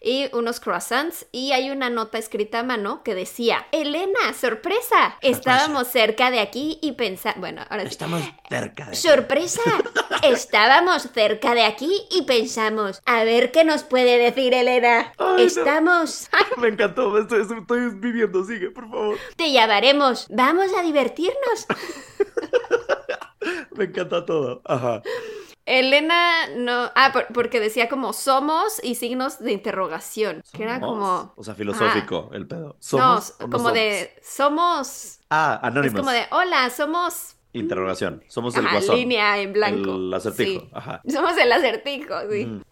[0.00, 5.88] y unos croissants, y hay una nota escrita a mano que decía, Elena, sorpresa, estábamos
[5.88, 7.88] cerca de aquí y pensamos, bueno, ahora sí.
[7.88, 8.94] Estamos cerca de...
[8.94, 9.62] Sorpresa,
[10.22, 15.12] estábamos cerca de aquí y pensamos, a ver qué nos puede decir Elena.
[15.18, 15.38] Ay, no.
[15.38, 19.18] Estamos, Me encantó, estoy, estoy viviendo, sigue, por favor.
[19.34, 21.66] te llamaremos, vamos a divertirnos.
[23.78, 24.60] Me encanta todo.
[24.64, 25.02] Ajá.
[25.66, 26.90] Elena no.
[26.94, 30.42] Ah, por- porque decía como somos y signos de interrogación.
[30.52, 31.32] Que era como.
[31.36, 32.76] O sea, filosófico, el pedo.
[32.80, 33.72] ¿Somos no como somos?
[33.74, 34.14] de.
[34.22, 35.18] Somos.
[35.30, 36.00] Ah, Es anónimos.
[36.00, 36.22] como de.
[36.30, 37.34] Hola, somos.
[37.52, 38.22] Interrogación.
[38.28, 38.96] Somos el guasón.
[38.96, 39.94] línea en blanco.
[39.96, 40.60] El acertijo.
[40.62, 40.70] Sí.
[40.72, 41.02] Ajá.
[41.08, 42.46] Somos el acertijo, sí.
[42.46, 42.62] Mm.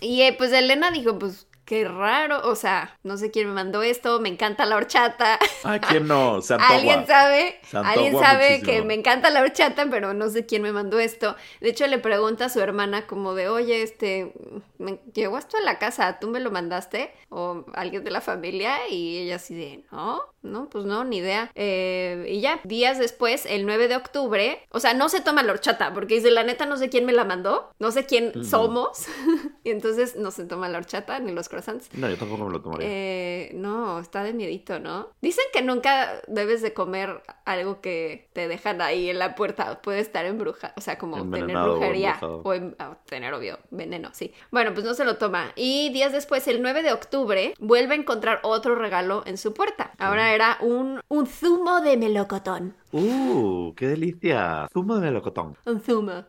[0.00, 1.46] Y eh, pues Elena dijo, pues.
[1.68, 5.38] Qué raro, o sea, no sé quién me mandó esto, me encanta la horchata.
[5.64, 6.40] Ay, ¿quién no?
[6.40, 6.54] Se.
[6.54, 8.72] Alguien sabe, Se alguien sabe muchísimo.
[8.72, 11.36] que me encanta la horchata, pero no sé quién me mandó esto.
[11.60, 14.32] De hecho, le pregunta a su hermana como de, oye, este,
[14.78, 17.12] me llegó esto a la casa, ¿tú me lo mandaste?
[17.28, 21.50] O alguien de la familia, y ella así de, no, no, pues no, ni idea.
[21.54, 25.52] Eh, y ya, días después, el 9 de octubre, o sea, no se toma la
[25.52, 29.06] horchata, porque dice, la neta, no sé quién me la mandó, no sé quién somos,
[29.64, 31.92] y entonces no se toma la horchata ni los croissants.
[31.94, 32.86] No, yo tampoco me lo tomaría.
[32.88, 35.08] Eh, no, está de miedito, ¿no?
[35.20, 39.80] Dicen que nunca debes de comer algo que te dejan ahí en la puerta.
[39.82, 42.18] Puede estar embrujado, o sea, como tener Envenenado brujería.
[42.20, 44.32] O em- ah, tener, obvio, veneno, sí.
[44.50, 45.52] Bueno, pues no se lo toma.
[45.56, 49.92] Y días después, el 9 de octubre, vuelve a encontrar otro regalo en su puerta.
[49.98, 52.74] Ahora era un, un zumo de melocotón.
[52.92, 54.68] Uh, qué delicia.
[54.72, 55.56] Zumo de melocotón.
[55.64, 56.24] Un zumo.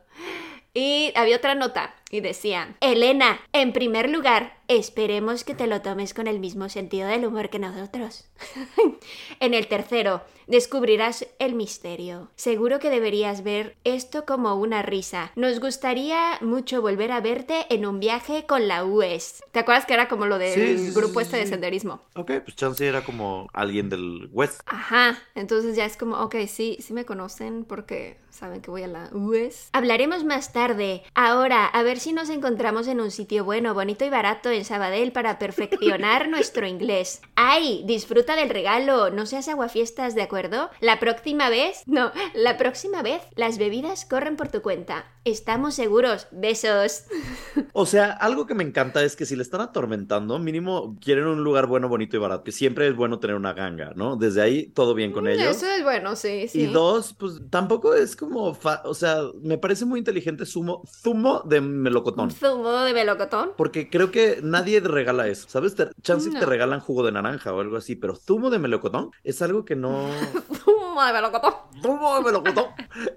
[0.73, 6.13] Y había otra nota y decía, Elena, en primer lugar, esperemos que te lo tomes
[6.13, 8.29] con el mismo sentido del humor que nosotros.
[9.39, 12.29] en el tercero, descubrirás el misterio.
[12.35, 15.31] Seguro que deberías ver esto como una risa.
[15.35, 19.43] Nos gustaría mucho volver a verte en un viaje con la US.
[19.51, 22.01] ¿Te acuerdas que era como lo del Sí, sí, sí, grupo sí, este de senderismo?
[22.15, 24.61] Ok, pues Chance era como alguien del West.
[24.67, 28.87] Ajá, entonces ya es como, ok, sí, sí me conocen porque saben que voy a
[28.87, 29.69] la US.
[29.73, 31.03] Hablaremos más tarde.
[31.15, 35.11] Ahora, a ver si nos encontramos en un sitio bueno, bonito y barato en Sabadell
[35.11, 37.21] para perfeccionar nuestro inglés.
[37.35, 37.83] ¡Ay!
[37.85, 40.69] Disfruta del regalo, no seas aguafiestas, ¿de acuerdo?
[40.79, 45.05] La próxima vez, no, la próxima vez las bebidas corren por tu cuenta.
[45.25, 46.27] Estamos seguros.
[46.31, 47.03] Besos.
[47.73, 51.43] O sea, algo que me encanta es que si le están atormentando, mínimo quieren un
[51.43, 52.43] lugar bueno, bonito y barato.
[52.43, 54.15] Que siempre es bueno tener una ganga, ¿no?
[54.17, 55.45] Desde ahí todo bien con ellos.
[55.45, 56.61] Mm, Eso es bueno, sí, sí.
[56.61, 61.41] Y dos, pues tampoco es como, fa- o sea, me parece muy inteligente zumo, zumo
[61.45, 62.31] de melocotón.
[62.31, 63.51] Zumo de melocotón.
[63.55, 65.75] Porque creo que nadie regala eso, ¿sabes?
[65.75, 66.39] Te, chance No.
[66.39, 69.75] te regalan jugo de naranja o algo así, pero zumo de melocotón es algo que
[69.75, 70.09] no...
[70.63, 71.53] Zumo de melocotón.
[71.81, 72.65] zumo de melocotón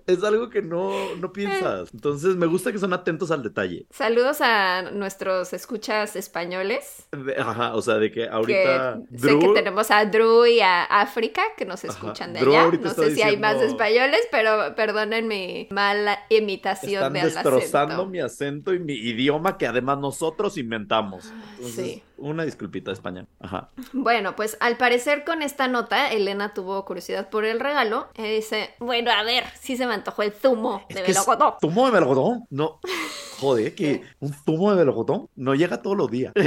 [0.06, 1.88] es algo que no, no piensas.
[1.92, 3.86] Entonces me gusta que son atentos al detalle.
[3.90, 7.08] Saludos a nuestros escuchas españoles.
[7.10, 9.00] De- Ajá, o sea, de que ahorita...
[9.10, 12.54] que sé que tenemos a Drew y a África que nos Ajá, escuchan de Drew
[12.54, 12.70] allá.
[12.80, 18.06] No sé si hay más españoles, pero perdonen mi mala imitación Están del destrozando acento.
[18.10, 21.21] mi acento y mi idioma que además nosotros inventamos.
[21.56, 22.02] Entonces, Sí.
[22.18, 23.26] una disculpita de España.
[23.40, 23.70] Ajá.
[23.92, 28.08] Bueno, pues al parecer con esta nota, Elena tuvo curiosidad por el regalo.
[28.16, 31.54] Y dice, bueno, a ver, si se me antojó el zumo Es de melocotón.
[31.60, 32.44] zumo de melocotón.
[32.50, 32.80] No.
[33.40, 36.32] Joder, que un zumo de melocotón no llega todos los días.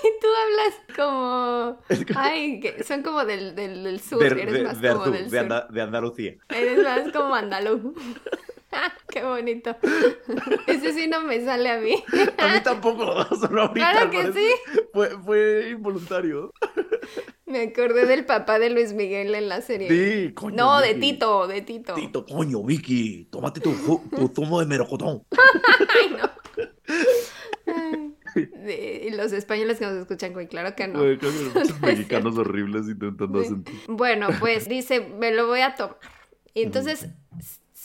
[0.00, 2.18] Y tú hablas como...
[2.18, 4.18] Ay, que son como del, del, del sur.
[4.20, 5.38] De, Eres de- más de como del de sur.
[5.38, 6.34] Anda- de Andalucía.
[6.48, 7.94] Eres más como andaluz.
[9.08, 9.76] Qué bonito.
[10.66, 12.02] Ese sí no me sale a mí.
[12.36, 13.90] A mí tampoco, solo ahorita.
[13.92, 14.80] Claro que parece- sí.
[14.92, 16.52] Fue, fue involuntario.
[17.46, 19.88] Me acordé del papá de Luis Miguel en la serie.
[19.88, 20.54] Sí, coño.
[20.56, 20.94] no, de.
[20.96, 21.94] Tito, de Tito.
[21.94, 23.72] Tito, coño, Vicky, tómate tu,
[24.14, 25.24] tu zumo de melocotón.
[25.98, 26.30] Ay, no.
[27.74, 28.14] Ay.
[28.34, 30.98] De- y los españoles que nos escuchan, güey, claro que no.
[30.98, 33.46] Güey, muchos mexicanos horribles intentando Sí.
[33.46, 33.74] acentar.
[33.88, 35.96] Bueno, pues dice, me lo voy a tomar.
[36.52, 37.06] Y entonces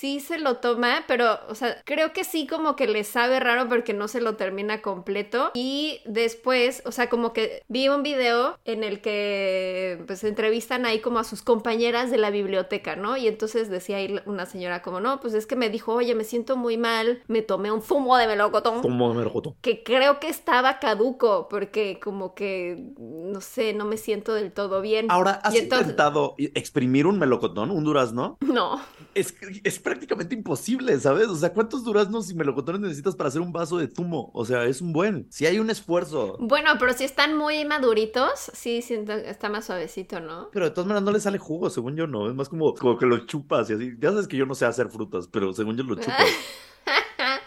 [0.03, 3.69] sí se lo toma, pero, o sea, creo que sí como que le sabe raro
[3.69, 5.51] porque no se lo termina completo.
[5.53, 10.99] Y después, o sea, como que vi un video en el que pues entrevistan ahí
[10.99, 13.15] como a sus compañeras de la biblioteca, ¿no?
[13.15, 16.25] Y entonces decía ahí una señora como, no, pues es que me dijo, oye, me
[16.25, 19.55] siento muy mal, me tomé un zumo de melocotón Zumo de melocotón.
[19.61, 24.81] que creo que estaba caduco porque como que no sé, no me siento del todo
[24.81, 25.05] bien.
[25.09, 28.37] Ahora, ¿has entonces- intentado exprimir un melocotón, un durazno?
[28.53, 28.81] No,
[29.15, 31.27] Es, es prácticamente imposible, ¿sabes?
[31.27, 34.31] O sea, ¿cuántos duraznos y melocotones necesitas para hacer un vaso de zumo?
[34.33, 35.27] O sea, es un buen.
[35.29, 36.37] Si hay un esfuerzo.
[36.39, 40.49] bueno, pero si están muy maduritos, sí siento está más suavecito, ¿no?
[40.51, 42.27] Pero de todas maneras no le sale jugo, según yo no.
[42.29, 43.93] Es más como, como que lo chupas y así.
[43.99, 46.27] Ya sabes que yo no sé hacer frutas, pero según yo lo chupas.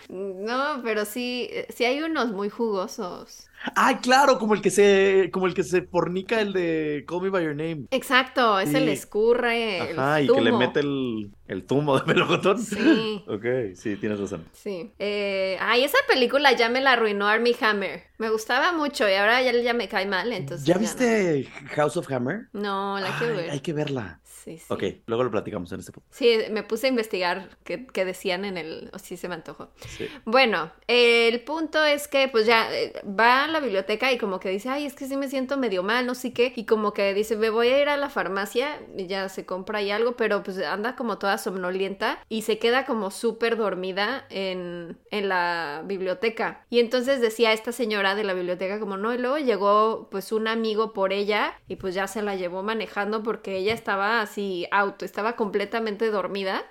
[0.09, 3.49] No, pero sí, sí hay unos muy jugosos.
[3.75, 4.39] ¡Ay, claro!
[4.39, 7.57] Como el que se, como el que se fornica el de Call Me By Your
[7.57, 7.87] Name.
[7.91, 8.85] Exacto, ese Sí.
[8.85, 12.59] le escurre el Ajá, y que le mete el, el zumo de melocotón.
[12.63, 13.25] Sí.
[13.29, 14.45] Ok, sí, tienes razón.
[14.53, 14.93] Sí.
[14.99, 18.05] Eh, ay, esa película ya me la arruinó Armie Hammer.
[18.19, 20.67] Me gustaba mucho y ahora ya, ya me cae mal, entonces.
[20.67, 22.47] ¿Ya viste House of Hammer?
[22.53, 23.51] No, la quiero Ay, ver.
[23.51, 24.21] hay que verla.
[24.47, 24.67] Sí, sí.
[24.69, 26.15] Ok, luego lo platicamos en este podcast.
[26.15, 28.91] Sí, me puse a investigar qué, qué decían en el...
[28.95, 29.71] O sí se me antojó.
[29.89, 30.07] Sí.
[30.25, 34.49] Bueno, el punto es que pues ya eh, va a la biblioteca y como que
[34.51, 36.53] dice, ay, es que sí me siento medio mal, no sé qué.
[36.55, 39.81] Y como que dice, me voy a ir a la farmacia y ya se compra
[39.81, 44.97] ahí algo, pero pues anda como toda somnolienta y se queda como súper dormida en,
[45.11, 46.65] en la biblioteca.
[46.71, 50.47] Y entonces decía esta señora de la biblioteca como no, y luego llegó pues un
[50.47, 54.36] amigo por ella y pues ya se la llevó manejando porque ella estaba así
[54.71, 56.65] auto, estaba completamente dormida.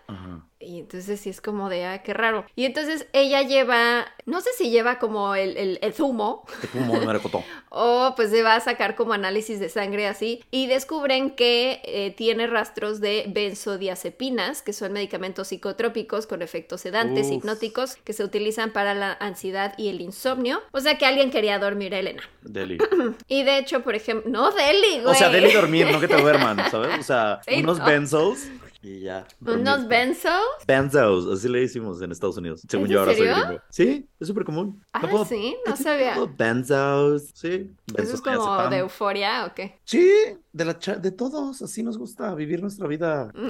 [0.66, 2.46] Y entonces sí es como de, ah, qué raro.
[2.56, 7.00] Y entonces ella lleva, no sé si lleva como el, el, el zumo De zumo
[7.00, 7.06] de
[7.70, 10.44] o pues se va a sacar como análisis de sangre así.
[10.52, 17.28] Y descubren que eh, tiene rastros de benzodiazepinas, que son medicamentos psicotrópicos con efectos sedantes,
[17.28, 17.34] Uf.
[17.34, 20.62] hipnóticos, que se utilizan para la ansiedad y el insomnio.
[20.72, 22.24] O sea que alguien quería dormir a Elena.
[22.42, 22.78] Deli.
[23.28, 25.06] Y de hecho, por ejemplo, no, Deli, güey.
[25.08, 27.00] O sea, deli dormir, no que te duerman, ¿sabes?
[27.00, 27.86] O sea, Sí, unos no.
[27.86, 28.40] benzos
[28.86, 29.26] y ya.
[29.42, 29.88] Unos dormir.
[29.90, 30.42] benzos.
[30.68, 32.62] Benzos, así le decimos en Estados Unidos.
[32.70, 33.44] Según ¿Es yo ahora soy serio?
[33.46, 33.62] gringo.
[33.70, 34.84] Sí, es súper común.
[34.94, 36.16] Ah, puedo- sí, no ¿qué sabía.
[36.38, 37.72] Benzos, sí.
[37.98, 39.80] ¿Eso es como de euforia o qué?
[39.86, 40.12] Sí,
[40.56, 43.32] de, la de todos, así nos gusta vivir nuestra vida.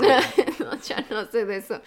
[0.58, 1.82] No, ya no sé de eso.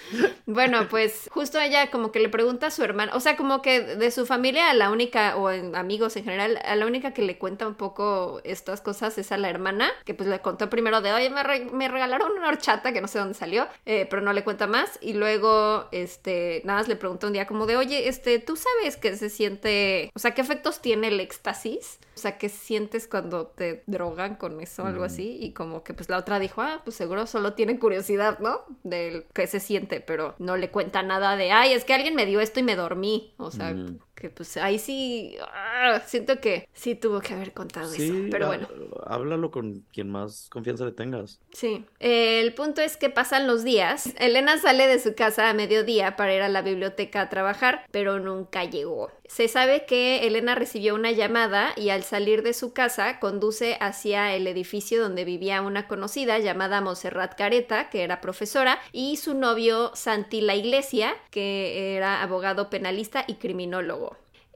[0.46, 3.80] Bueno, pues justo ella como que le pregunta a su hermana, o sea, como que
[3.80, 7.22] de su familia a la única, o en amigos en general, a la única que
[7.22, 11.00] le cuenta un poco estas cosas es a la hermana, que pues le contó primero
[11.00, 14.32] de, oye, me, me regalaron una horchata que no sé dónde salió, eh, pero no
[14.32, 14.98] le cuenta más.
[15.00, 18.96] Y luego, este, nada más le pregunta un día como de, oye, este, ¿tú sabes
[18.96, 21.98] qué se siente, o sea, qué efectos tiene el éxtasis?
[22.14, 25.07] O sea, ¿qué sientes cuando te drogan con eso algo.
[25.08, 25.38] Así?
[25.40, 28.60] Y como que pues la otra dijo, ah, pues seguro solo tiene curiosidad, ¿no?
[28.82, 32.26] Del qué se siente, pero no le cuenta nada de, ay, es que alguien me
[32.26, 33.34] dio esto y me dormí.
[33.36, 33.74] O sea.
[34.18, 38.14] Que pues ahí sí, ah, siento que sí tuvo que haber contado eso.
[38.30, 38.68] Pero bueno.
[39.06, 41.40] Háblalo con quien más confianza le tengas.
[41.52, 44.12] Sí, el punto es que pasan los días.
[44.18, 48.18] Elena sale de su casa a mediodía para ir a la biblioteca a trabajar, pero
[48.18, 49.10] nunca llegó.
[49.28, 54.34] Se sabe que Elena recibió una llamada y al salir de su casa conduce hacia
[54.34, 59.92] el edificio donde vivía una conocida llamada Monserrat Careta, que era profesora, y su novio
[59.94, 64.07] Santi La Iglesia, que era abogado penalista y criminólogo.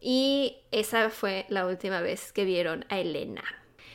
[0.05, 3.45] Y esa fue la última vez que vieron a Elena.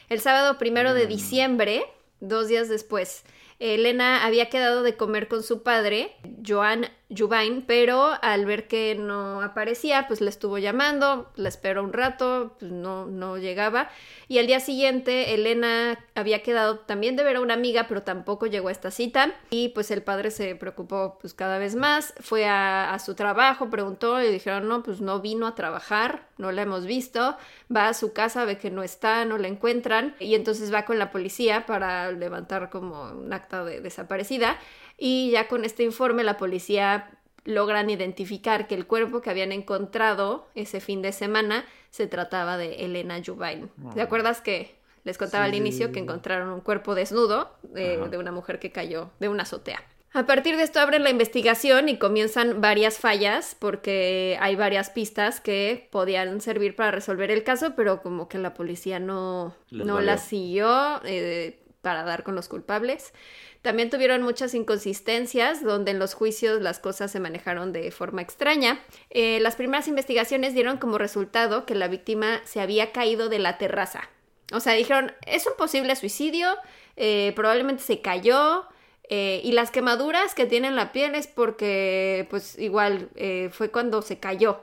[0.07, 1.85] El sábado primero de diciembre,
[2.21, 3.25] dos días después,
[3.59, 6.15] Elena había quedado de comer con su padre,
[6.47, 11.93] Joan Jubain, pero al ver que no aparecía, pues le estuvo llamando, la esperó un
[11.93, 13.89] rato, pues no, no llegaba.
[14.27, 18.45] Y al día siguiente, Elena había quedado también de ver a una amiga, pero tampoco
[18.45, 19.33] llegó a esta cita.
[19.49, 23.69] Y pues el padre se preocupó pues cada vez más, fue a, a su trabajo,
[23.69, 27.37] preguntó y dijeron, no, pues no vino a trabajar, no la hemos visto,
[27.73, 30.99] va a su casa, ve que no está, no la encuentran, y entonces va con
[30.99, 34.57] la policía para levantar como un acta de desaparecida.
[34.97, 37.11] Y ya con este informe la policía
[37.43, 42.85] logran identificar que el cuerpo que habían encontrado ese fin de semana se trataba de
[42.85, 43.69] Elena Jubain.
[43.93, 48.31] ¿Te acuerdas que les contaba Sí, al inicio que encontraron un cuerpo desnudo de una
[48.31, 49.81] mujer que cayó de una azotea?
[50.13, 55.41] A partir de esto abren la investigación y comienzan varias fallas porque hay varias pistas
[55.41, 60.23] que podían servir para resolver el caso, pero como que la policía no, no las
[60.23, 63.13] siguió eh, para dar con los culpables.
[63.61, 68.79] También tuvieron muchas inconsistencias, donde en los juicios las cosas se manejaron de forma extraña.
[69.09, 73.57] Eh, las primeras investigaciones dieron como resultado que la víctima se había caído de la
[73.57, 74.09] terraza.
[74.53, 76.47] O sea, dijeron, es un posible suicidio,
[76.95, 78.65] eh, probablemente se cayó,
[79.09, 83.09] eh, y las quemaduras que tiene en la piel es porque, pues igual,
[83.51, 84.61] fue cuando se cayó.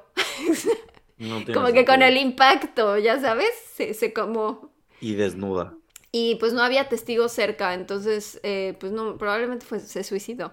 [1.53, 4.71] como que con el impacto, ya sabes, se, se como...
[5.01, 5.75] Y desnuda
[6.17, 10.53] y pues no había testigos cerca, entonces eh, pues no, probablemente fue, se suicidó.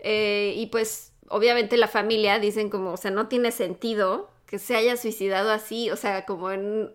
[0.00, 4.74] Eh, y pues obviamente la familia dicen como, o sea, no tiene sentido que se
[4.74, 6.90] haya suicidado así, o sea, como en,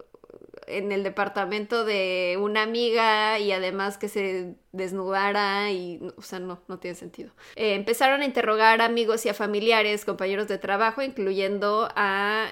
[0.68, 6.62] en el departamento de una amiga y además que se desnudara y, o sea, no,
[6.68, 7.32] no tiene sentido.
[7.56, 12.50] Eh, empezaron a interrogar amigos y a familiares, compañeros de trabajo, incluyendo a,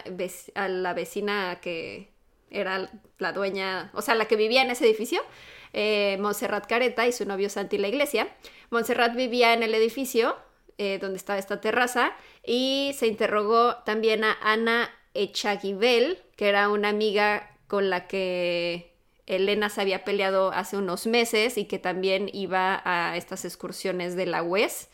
[0.55, 2.10] a la vecina que
[2.51, 5.21] era la dueña, o sea, la que vivía en ese edificio,
[5.73, 8.27] eh, Montserrat Careta y su novio Santi La Iglesia.
[8.69, 10.35] Montserrat vivía en el edificio
[10.77, 12.13] eh, donde estaba esta terraza
[12.45, 18.91] y se interrogó también a Ana Echaguibel, que era una amiga con la que
[19.27, 24.25] Elena se había peleado hace unos meses y que también iba a estas excursiones de
[24.25, 24.89] la UES.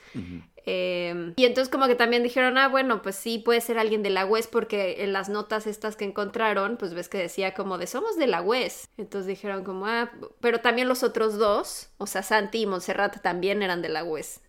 [0.69, 4.09] Em, y entonces como que también dijeron, ah, bueno, pues sí, puede ser alguien de
[4.09, 7.87] la UES porque en las notas estas que encontraron, pues ves que decía como de
[7.87, 8.89] somos de la UES.
[8.97, 10.11] Entonces dijeron como, ah,
[10.41, 14.41] pero también los otros dos, o sea, Santi y Montserrat también eran de la UES.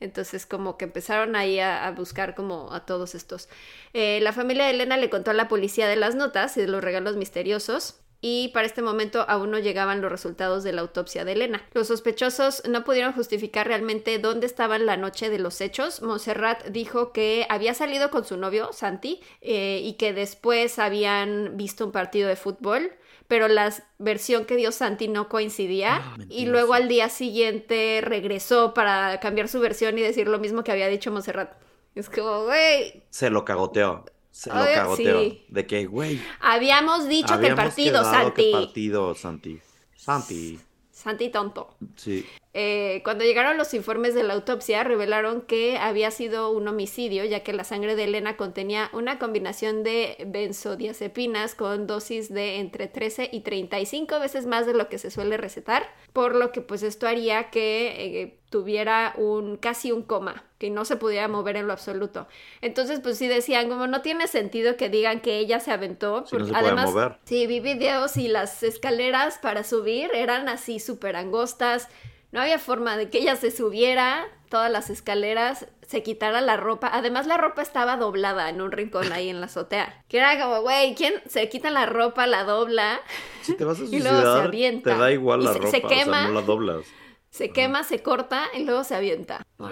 [0.00, 3.50] Entonces como que empezaron ahí a, buscar como a todos estos.
[3.92, 6.68] Eh, la familia de Elena le contó a la policía de las notas y de
[6.68, 11.24] los regalos misteriosos y para este momento aún no llegaban los resultados de la autopsia
[11.24, 11.62] de Elena.
[11.72, 16.02] Los sospechosos no pudieron justificar realmente dónde estaban la noche de los hechos.
[16.02, 21.86] Montserrat dijo que había salido con su novio, Santi, eh, y que después habían visto
[21.86, 22.92] un partido de fútbol
[23.28, 28.72] pero la versión que dio Santi no coincidía ah, y luego al día siguiente regresó
[28.72, 31.52] para cambiar su versión y decir lo mismo que había dicho Montserrat.
[31.94, 33.04] Es como, güey.
[33.10, 34.06] Se lo cagoteó
[34.38, 35.36] se lo cagoteo.
[35.48, 36.22] De que, güey.
[36.40, 38.44] Habíamos dicho que partido, Santi.
[38.44, 39.58] Que partido, Santi.
[39.96, 40.60] Santi.
[40.92, 41.74] Santi tonto.
[41.96, 42.24] Sí.
[42.60, 47.44] Eh, cuando llegaron los informes de la autopsia, revelaron que había sido un homicidio, ya
[47.44, 53.30] que la sangre de Elena contenía una combinación de benzodiazepinas con dosis de entre 13
[53.30, 57.06] y 35 veces más de lo que se suele recetar, por lo que pues esto
[57.06, 61.72] haría que eh, tuviera un casi un coma, que no se pudiera mover en lo
[61.72, 62.26] absoluto.
[62.60, 66.24] Entonces, pues sí decían, como no tiene sentido que digan que ella se aventó.
[66.28, 67.18] porque además, mover.
[67.22, 71.88] sí, vi videos y las escaleras para subir eran así súper angostas
[72.32, 76.90] no había forma de que ella se subiera todas las escaleras, se quitara la ropa.
[76.92, 80.04] Además, la ropa estaba doblada en un rincón ahí en la azotea.
[80.08, 83.00] Que era como, güey, ¿quién se quita la ropa, la dobla?
[83.42, 84.92] Si te vas a suicidar, y luego se avienta.
[84.92, 86.84] te da igual la ropa, se quema, no la doblas.
[87.30, 89.42] Se quema, se corta y luego se avienta.
[89.58, 89.70] No,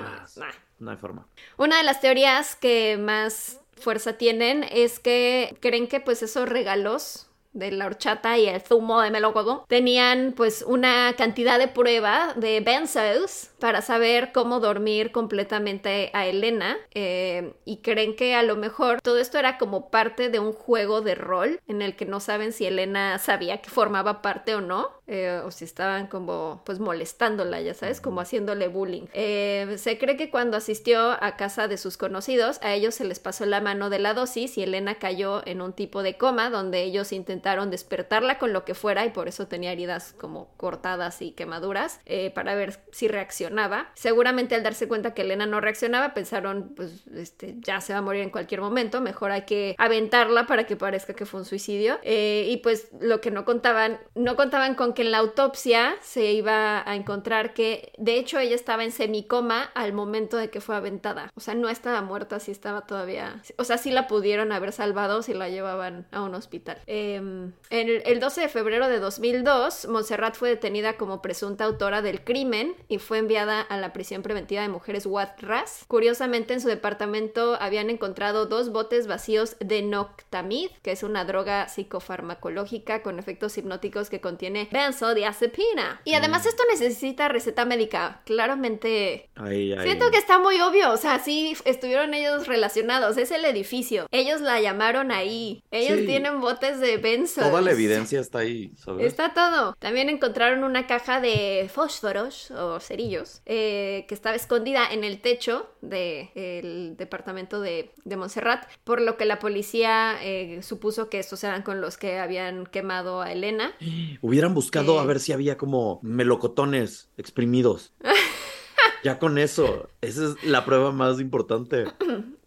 [0.78, 1.26] no hay forma.
[1.56, 7.30] Una de las teorías que más fuerza tienen es que creen que pues esos regalos
[7.56, 12.60] de la horchata y el zumo de melocotón, tenían pues una cantidad de prueba de
[12.60, 19.00] benzos para saber cómo dormir completamente a Elena eh, y creen que a lo mejor
[19.00, 22.52] todo esto era como parte de un juego de rol en el que no saben
[22.52, 27.60] si Elena sabía que formaba parte o no eh, o si estaban como pues molestándola,
[27.60, 29.04] ya sabes, como haciéndole bullying.
[29.12, 33.20] Eh, se cree que cuando asistió a casa de sus conocidos, a ellos se les
[33.20, 36.82] pasó la mano de la dosis y Elena cayó en un tipo de coma donde
[36.82, 41.30] ellos intentaron despertarla con lo que fuera y por eso tenía heridas como cortadas y
[41.30, 43.92] quemaduras eh, para ver si reaccionaba.
[43.94, 48.02] Seguramente al darse cuenta que Elena no reaccionaba, pensaron pues este, ya se va a
[48.02, 52.00] morir en cualquier momento, mejor hay que aventarla para que parezca que fue un suicidio.
[52.02, 56.82] y pues lo que no contaban, no contaban con que en la autopsia se iba
[56.88, 61.30] a encontrar que de hecho ella estaba en semicoma al momento de que fue aventada.
[61.36, 63.42] O sea, no estaba muerta, sí estaba todavía...
[63.58, 66.80] O sea, sí la pudieron haber salvado si la llevaban a un hospital.
[66.86, 72.74] Em, el, 12 de febrero de 2002, Montserrat fue detenida como presunta autora del crimen
[72.88, 75.84] y fue enviada a la prisión preventiva de mujeres Watras.
[75.88, 81.68] Curiosamente, en su departamento habían encontrado dos botes vacíos de Noctamid, que es una droga
[81.68, 86.00] psicofarmacológica con efectos hipnóticos que contiene benzodiazepina.
[86.04, 86.48] Y además Mm.
[86.48, 88.20] esto necesita receta médica.
[88.24, 89.84] Claramente Ay, ay.
[89.84, 94.06] Siento que está muy obvio, o sea, sí estuvieron ellos relacionados, es el edificio.
[94.10, 95.62] Ellos la llamaron ahí.
[95.70, 96.06] Ellos Sí.
[96.06, 97.44] tienen botes de benzos.
[97.44, 99.06] Toda la evidencia está ahí, ¿sabes?
[99.06, 99.74] Está todo.
[99.78, 105.70] También encontraron una caja de fósforos o cerillos eh, que estaba escondida en el techo
[105.82, 111.62] del departamento de, de Montserrat, por lo que la policía eh, supuso que estos eran
[111.62, 113.72] con los que habían quemado a Elena.
[114.22, 117.92] Hubieran buscado A ver si había como melocotones exprimidos.
[119.04, 121.84] ya con eso, esa es la prueba más importante.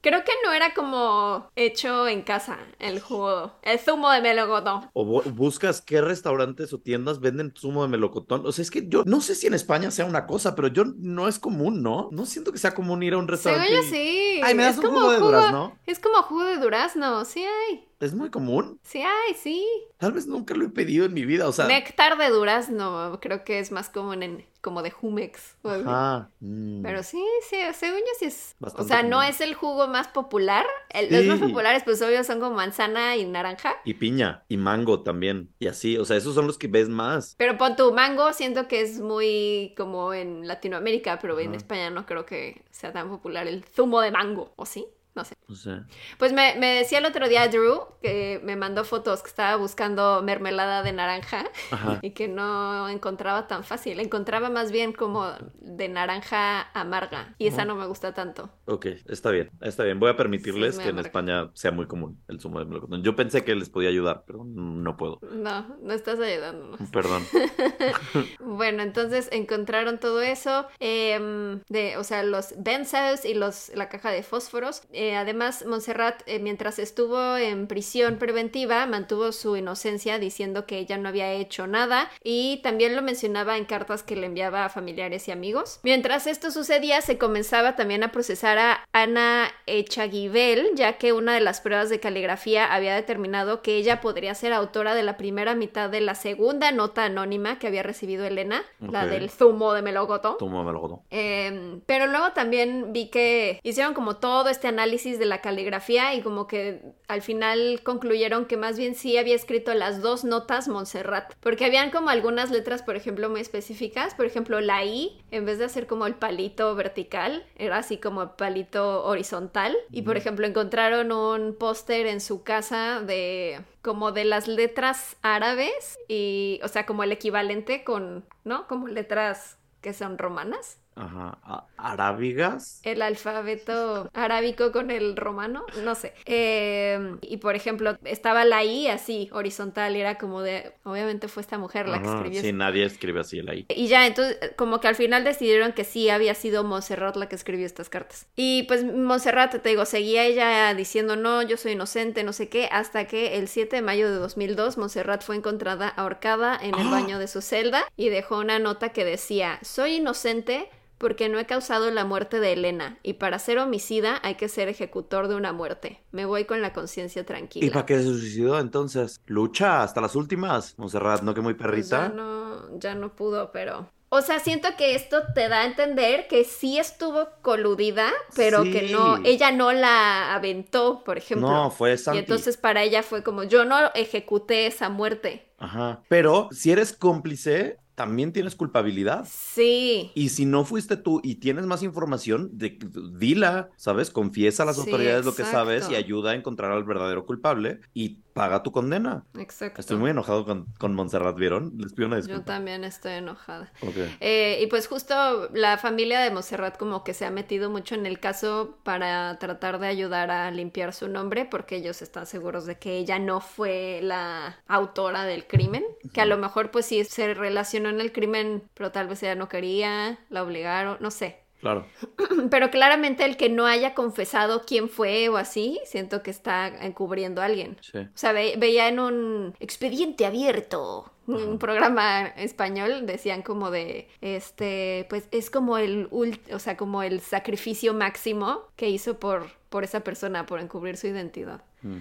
[0.01, 4.89] Creo que no era como hecho en casa el jugo, el zumo de melocotón.
[4.93, 8.45] O bu- buscas qué restaurantes o tiendas venden zumo de melocotón.
[8.45, 10.85] O sea, es que yo no sé si en España sea una cosa, pero yo
[10.97, 12.07] no es común, ¿no?
[12.13, 13.73] No siento que sea común ir a un Según restaurante.
[13.73, 14.41] yo y- sí.
[14.41, 15.77] Ay, ¿me das es un como jugo de durazno?
[15.85, 17.88] Es como jugo de durazno, sí hay.
[17.99, 18.79] Es muy común.
[18.83, 19.67] Sí hay, sí.
[19.97, 21.47] Tal vez nunca lo he pedido en mi vida.
[21.47, 25.57] O sea, Néctar de durazno, creo que es más común en como de Jumex.
[25.63, 26.29] ajá.
[26.39, 26.81] mm.
[26.81, 28.55] Pero sí, sí, según yo sí es.
[28.59, 30.65] Bastante o sea, no es el jugo más popular.
[30.89, 33.75] El- Los más populares, pues obvio, son como manzana y naranja.
[33.85, 35.53] Y piña, y mango también.
[35.59, 37.35] Y así, o sea, esos son los que ves más.
[37.37, 41.53] Pero pon tu mango, siento que es muy como en Latinoamérica, pero en.
[41.55, 44.85] España no creo que sea tan popular el zumo de mango, ¿o sí?
[45.15, 45.35] No sé.
[45.49, 45.85] O sea,
[46.17, 50.21] Pues me, me decía el otro día Drew que me mandó fotos que estaba buscando
[50.23, 51.99] mermelada de naranja ajá.
[52.01, 53.99] y que no encontraba tan fácil.
[53.99, 58.49] Encontraba más bien como de naranja amarga y esa no me gusta tanto.
[58.65, 59.99] Ok, está bien, está bien.
[59.99, 60.99] Voy a permitirles Sí, que en.
[60.99, 63.03] España sea muy común el zumo de melocotón.
[63.03, 65.19] Yo pensé que les podía ayudar, pero no puedo.
[65.21, 66.79] No, no estás ayudándonos.
[66.91, 67.23] Perdón.
[68.39, 74.11] Bueno, entonces encontraron todo eso, em, de, o sea, los benzos y los, la caja
[74.11, 74.81] de fósforos.
[74.99, 80.97] Eh, además, Montserrat, eh, mientras estuvo en prisión preventiva, mantuvo su inocencia diciendo que ella
[80.97, 85.25] no había hecho nada y también lo mencionaba en cartas que le enviaba a familiares
[85.29, 85.79] y amigos.
[85.83, 91.39] Mientras esto sucedía, se comenzaba también a procesar a Ana Echaguibel, ya que una de
[91.39, 95.89] las pruebas de caligrafía había determinado que ella podría ser autora de la primera mitad
[95.89, 100.35] de la segunda nota anónima que había recibido Elena, la del zumo de melocotón.
[100.39, 100.99] Zumo de melocotón.
[101.09, 106.21] Eh, pero luego también vi que hicieron como todo este análisis de la caligrafía y
[106.21, 111.33] como que al final concluyeron que más bien sí había escrito las dos notas Montserrat,
[111.39, 115.59] porque habían como algunas letras, por ejemplo, muy específicas, por ejemplo, la I, en vez
[115.59, 120.47] de hacer como el palito vertical, era así como el palito horizontal, y por ejemplo
[120.47, 126.85] encontraron un póster en su casa de como de las letras árabes y, o sea,
[126.85, 128.67] como el equivalente con, ¿no?
[128.67, 130.78] Como letras que son romanas.
[130.99, 131.65] Ajá.
[131.77, 132.81] ¿Arábigas?
[132.83, 136.13] El alfabeto arábico con el romano, no sé.
[136.25, 141.41] Eh, y por ejemplo, estaba la I así, horizontal, y era como de, obviamente fue
[141.41, 142.41] esta mujer la que escribió.
[142.41, 143.65] Sí, nadie escribe así el ahí.
[143.69, 147.35] Y ya, entonces, como que al final decidieron que sí había sido Montserrat la que
[147.35, 148.27] escribió estas cartas.
[148.35, 152.67] Y pues Montserrat, te digo, seguía ella diciendo, no, yo soy inocente, no sé qué,
[152.71, 156.91] hasta que el 7 de mayo de 2002, Montserrat fue encontrada ahorcada en el ¡Ah!
[156.91, 160.69] baño de su celda y dejó una nota que decía, soy inocente
[160.99, 164.67] porque no he causado la muerte de Elena y para ser homicida hay que ser
[164.69, 166.01] ejecutor de una muerte.
[166.11, 167.65] Me voy con la conciencia tranquila.
[167.65, 169.19] ¿Y para qué se suicidó entonces?
[169.25, 170.77] Lucha hasta las últimas.
[170.77, 172.09] Monserrat, ¿no que muy Pues ya perrita?
[172.09, 173.89] no, ya no pudo, pero.
[174.11, 178.71] O sea, siento que esto te da a entender que sí estuvo coludida, pero Sí.
[178.71, 181.47] que no, ella no la aventó, por ejemplo.
[181.47, 182.19] No, fue y Santi.
[182.19, 185.45] entonces para ella fue como, yo no ejecuté esa muerte.
[185.59, 186.01] Ajá.
[186.07, 189.27] Pero si eres cómplice, también tienes culpabilidad.
[189.29, 190.11] Sí.
[190.15, 192.79] Y si no fuiste tú y tienes más información, de,
[193.17, 194.09] dila, ¿sabes?
[194.09, 197.81] Confiesa a las Sí, autoridades lo que sabes y ayuda a encontrar al verdadero culpable
[197.93, 199.25] y paga tu condena.
[199.37, 199.81] Exacto.
[199.81, 201.73] Estoy muy enojado con, con Montserrat, ¿vieron?
[201.77, 202.45] Les pido una Yo disculpa.
[202.53, 203.69] también estoy enojada.
[203.81, 203.95] Ok.
[204.21, 208.05] Eh, y pues justo la familia de Montserrat como que se ha metido mucho en
[208.05, 212.79] el caso para tratar de ayudar a limpiar su nombre porque ellos están seguros de
[212.79, 215.83] que ella no fue la autora del crimen,
[216.13, 219.35] que a lo mejor pues sí se relacionó en el crimen, pero tal vez ella
[219.35, 221.43] no quería, la obligaron, no sé.
[221.59, 221.85] Claro.
[222.49, 227.41] Pero claramente el que no haya confesado quién fue o así, siento que está encubriendo
[227.41, 227.77] a alguien.
[227.81, 227.97] Sí.
[227.99, 235.05] O sea, ve- veía en un expediente abierto, un programa español, decían como de, este,
[235.09, 239.83] pues es como el, ult- o sea, como el sacrificio máximo que hizo por, por
[239.83, 241.61] esa persona, por encubrir su identidad.
[241.83, 241.97] Mm.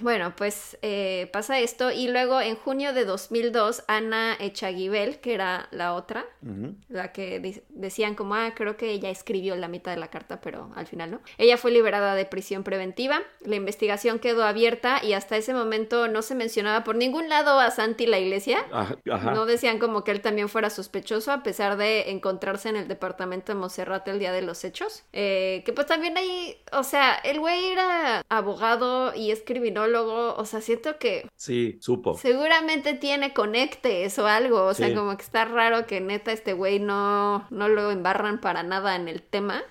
[0.00, 5.68] Bueno, pues eh, pasa esto y luego en junio de 2002 Ana Echaguibel, que era
[5.70, 6.24] la otra,
[6.88, 10.70] la que decían como, ah, creo que ella escribió la mitad de la carta, pero
[10.74, 11.20] al final no.
[11.36, 16.22] Ella fue liberada de prisión preventiva, la investigación quedó abierta y hasta ese momento no
[16.22, 18.58] se mencionaba por ningún lado a Santi la iglesia.
[18.72, 18.96] Ajá.
[19.10, 19.32] ajá.
[19.32, 23.52] No decían como que él también fuera sospechoso a pesar de encontrarse en el departamento
[23.52, 25.04] de Monserrate el día de los hechos.
[25.12, 30.44] Eh, que pues también ahí, o sea, el güey era abogado y es criminólogo, o
[30.44, 32.16] sea, siento que Sí, supo.
[32.16, 36.78] seguramente tiene conectes o algo, o sea, como que está raro que neta este güey
[36.78, 39.62] no, no lo embarran para nada en el tema.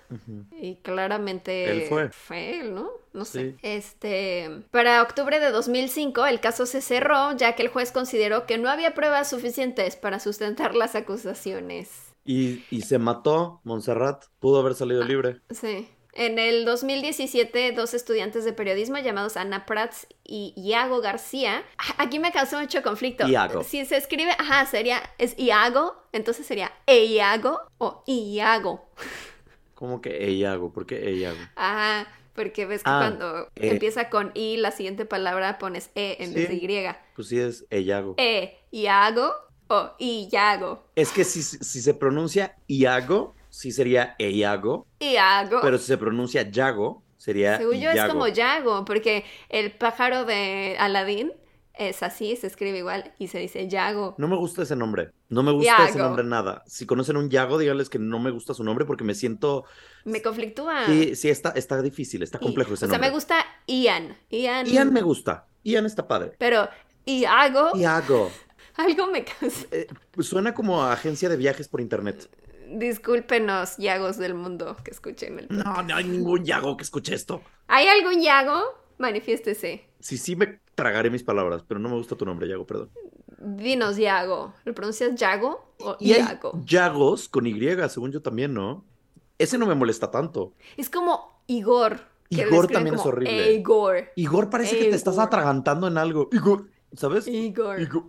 [0.60, 2.60] Y claramente Él fue.
[2.60, 2.90] él, ¿no?
[3.14, 3.52] No sé.
[3.52, 3.56] Sí.
[3.64, 8.58] Este, para octubre de 2005 el caso se cerró ya que el juez consideró que
[8.58, 12.14] no había pruebas suficientes para sustentar las acusaciones.
[12.26, 14.26] Y, y se mató Montserrat.
[14.40, 15.08] Pudo haber salido Ah.
[15.08, 15.38] libre.
[15.50, 15.88] Sí.
[16.20, 21.63] En el 2017, dos estudiantes de periodismo llamados Ana Prats y Iago García.
[21.78, 23.28] Ah, Aquí me causó mucho conflicto.
[23.28, 23.63] Iago.
[23.63, 28.89] Si se escribe, ajá, sería, es Iago, entonces sería Eiago o Iago.
[29.76, 30.74] ¿Cómo que Eiago?
[30.74, 31.38] ¿Por qué Eiago?
[31.55, 33.70] Ajá, porque ves que Ah, cuando eh.
[33.74, 36.55] empieza con I, la siguiente palabra pones E en vez de.
[36.55, 36.88] Y.
[37.15, 38.15] Pues sí es Eiago.
[38.18, 39.36] E, Iago
[39.68, 40.84] o Iago.
[40.95, 44.86] Es que si, si se pronuncia Iago, sí sería Eiago.
[44.99, 45.60] Iago.
[45.62, 50.76] Pero si se pronuncia Yago, sería Según yo es como Yago, porque el pájaro de
[50.80, 51.32] Aladín
[51.74, 54.16] es así, se escribe igual y se dice Yago.
[54.20, 55.12] No me gusta ese nombre.
[55.30, 56.64] No me gusta ese nombre nada.
[56.68, 59.66] Si conocen un Yago, díganles que no me gusta su nombre porque me siento.
[60.05, 60.86] Me conflictúa.
[60.86, 63.10] Sí, sí, está, está difícil, está Y- complejo ese o sea, nombre.
[63.10, 64.16] me gusta Ian.
[64.30, 64.68] Ian.
[64.68, 65.47] Ian me gusta.
[65.64, 66.34] Ian está padre.
[66.38, 66.70] Pero
[67.05, 68.32] Iago, Iago.
[68.76, 69.66] algo me cansa.
[69.72, 69.88] Eh,
[70.20, 72.30] suena como a agencia de viajes por internet.
[72.70, 77.41] Discúlpenos, Yagos del mundo, que escuchen el No, no hay ningún Yago que escuche esto.
[77.68, 78.61] ¿Hay algún Yago?
[78.97, 79.88] Manifiéstese.
[79.99, 82.89] Sí, sí me tragaré mis palabras, pero no me gusta tu nombre, Yago, perdón.
[83.39, 84.53] Dinos Yago.
[84.65, 86.61] ¿Lo pronuncias Yago o Y hay Iago?
[86.65, 87.59] Yagos con Y,
[87.89, 88.84] según yo también, ¿no?
[89.38, 90.53] Ese no me molesta tanto.
[90.76, 91.99] Es como Igor.
[92.30, 93.53] Igor también es horrible.
[93.53, 94.09] Igor.
[94.15, 96.30] Igor parece que te estás atragantando en algo.
[96.32, 97.28] Igor, ¿sabes?
[97.28, 97.80] Igor.
[97.80, 98.05] Igor.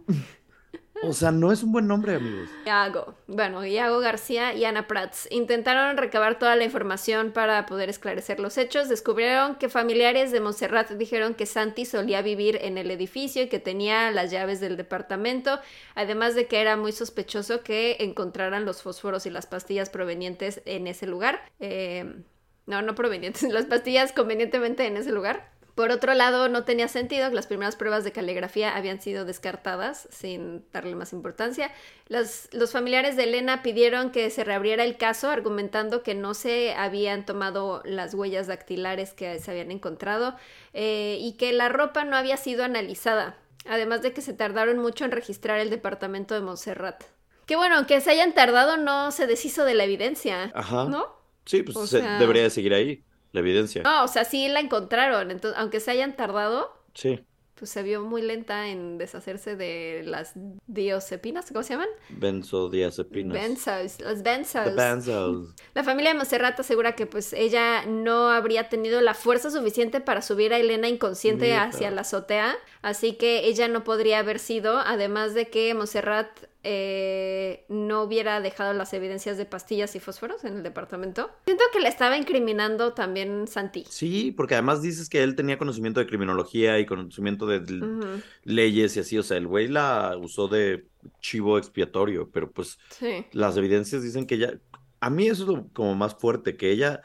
[1.02, 2.48] O sea, no es un buen nombre, amigos.
[2.66, 3.14] Iago.
[3.26, 8.58] Bueno, Iago García y Ana Prats intentaron recabar toda la información para poder esclarecer los
[8.58, 8.88] hechos.
[8.88, 13.60] Descubrieron que familiares de Montserrat dijeron que Santi solía vivir en el edificio y que
[13.60, 15.60] tenía las llaves del departamento,
[15.94, 20.86] además de que era muy sospechoso que encontraran los fósforos y las pastillas provenientes en
[20.86, 21.40] ese lugar.
[21.60, 22.22] Eh,
[22.66, 25.57] no, no provenientes, las pastillas convenientemente en ese lugar.
[25.78, 30.08] Por otro lado, no tenía sentido que las primeras pruebas de caligrafía habían sido descartadas
[30.10, 31.70] sin darle más importancia.
[32.08, 36.74] Los, los familiares de Elena pidieron que se reabriera el caso, argumentando que no se
[36.74, 40.34] habían tomado las huellas dactilares que se habían encontrado
[40.74, 43.36] eh, y que la ropa no había sido analizada.
[43.64, 47.04] Además de que se tardaron mucho en registrar el departamento de Montserrat.
[47.46, 50.50] Que bueno, aunque se hayan tardado, no se deshizo de la evidencia.
[50.56, 50.86] Ajá.
[50.86, 51.06] ¿No?
[51.44, 53.82] Sí, pues O se- sea- debería de seguir ahí, la evidencia.
[53.82, 55.30] No, o sea, sí la encontraron.
[55.30, 57.20] Entonces, aunque se hayan tardado, Sí,
[57.54, 60.32] pues se vio muy lenta en deshacerse de las
[60.66, 61.88] diosepinas, ¿cómo se llaman?
[62.08, 63.34] benzodiazepinas.
[63.34, 64.74] Benzos, los benzos.
[64.76, 65.54] benzos.
[65.74, 70.22] La familia de Monserrat asegura que pues ella no habría tenido la fuerza suficiente para
[70.22, 75.34] subir a Elena inconsciente hacia la azotea, así que ella no podría haber sido, además
[75.34, 76.28] de que Monserrat
[76.64, 81.30] eh, no hubiera dejado las evidencias de pastillas y fósforos en el departamento.
[81.44, 83.84] Siento que le estaba incriminando también Santi.
[83.88, 89.00] Sí, porque además dices que él tenía conocimiento de criminología y conocimiento de leyes y
[89.00, 89.18] así.
[89.18, 90.86] O sea, el güey la usó de
[91.20, 93.24] chivo expiatorio, pero pues Sí.
[93.32, 94.58] las evidencias dicen que ella.
[95.00, 97.02] A mí eso es lo como más fuerte, que ella,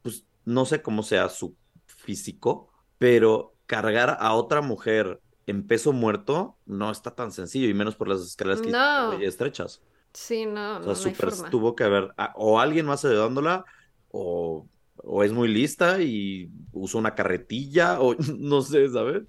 [0.00, 1.54] pues no sé cómo sea su
[1.86, 7.96] físico, pero cargar a otra mujer en peso muerto no está tan sencillo, y menos
[7.96, 9.12] por las escaleras que No.
[9.12, 9.82] hay estrechas.
[10.12, 11.50] Sí, no, O no, sea, no hay súper forma.
[11.50, 13.64] tuvo que haber a- o alguien más ayudándola,
[14.08, 19.22] o, o es muy lista y usa una carretilla, o no sé, ¿sabes?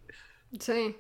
[0.59, 0.95] Sí.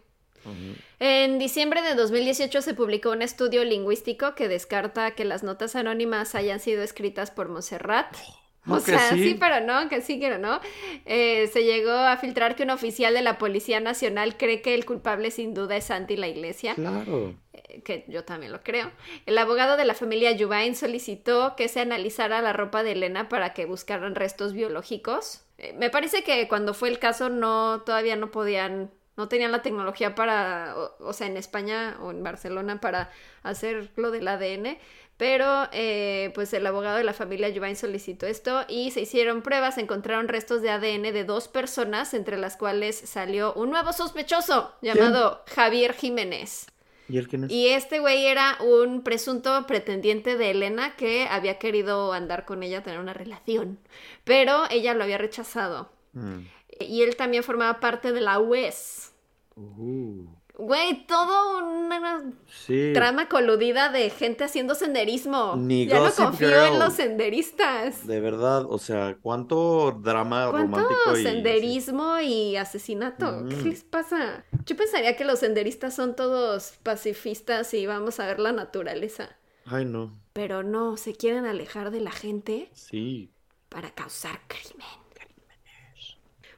[0.99, 6.35] En diciembre de 2018 se publicó un estudio lingüístico que descarta que las notas anónimas
[6.35, 8.15] hayan sido escritas por Montserrat.
[8.15, 9.23] ¿No o sea, sí?
[9.31, 10.59] sí, pero no, que sí, pero no.
[11.05, 14.85] Eh, se llegó a filtrar que un oficial de la Policía Nacional cree que el
[14.85, 17.35] culpable sin duda es Santi la Iglesia, Claro.
[17.53, 18.91] eh, que yo también lo creo.
[19.25, 23.53] El abogado de la familia Yubain solicitó que se analizara la ropa de Elena para
[23.53, 25.41] que buscaran restos biológicos.
[25.57, 29.61] Eh, me parece que cuando fue el caso no todavía no podían no tenían la
[29.61, 33.09] tecnología para, o, o sea, en España o en Barcelona para
[33.43, 34.77] hacer lo del ADN,
[35.17, 39.77] pero eh, pues el abogado de la familia Juvain solicitó esto y se hicieron pruebas,
[39.77, 45.43] encontraron restos de ADN de dos personas, entre las cuales salió un nuevo sospechoso llamado
[45.47, 46.67] Javier Jiménez.
[47.07, 47.51] ¿Y el quién es?
[47.51, 52.83] Y este güey era un presunto pretendiente de Elena que había querido andar con ella,
[52.83, 53.79] tener una relación,
[54.23, 55.91] pero ella lo había rechazado.
[56.13, 56.39] Mm.
[56.79, 59.13] Y él también formaba parte de la UES.
[59.55, 60.25] Uh,
[60.57, 62.91] Güey, todo una sí.
[62.93, 65.55] trama coludida de gente haciendo senderismo.
[65.57, 66.73] Ni ya no confío Girl.
[66.73, 68.07] en los senderistas.
[68.07, 73.31] De verdad, o sea, cuánto drama ¿Cuánto romántico y senderismo y asesinato?
[73.31, 73.49] Mm.
[73.49, 74.45] ¿Qué les pasa?
[74.65, 79.35] Yo pensaría que los senderistas son todos pacifistas y vamos a ver la naturaleza.
[79.65, 80.11] Ay, no.
[80.33, 83.29] Pero no, se quieren alejar de la gente Sí.
[83.69, 84.87] para causar crimen.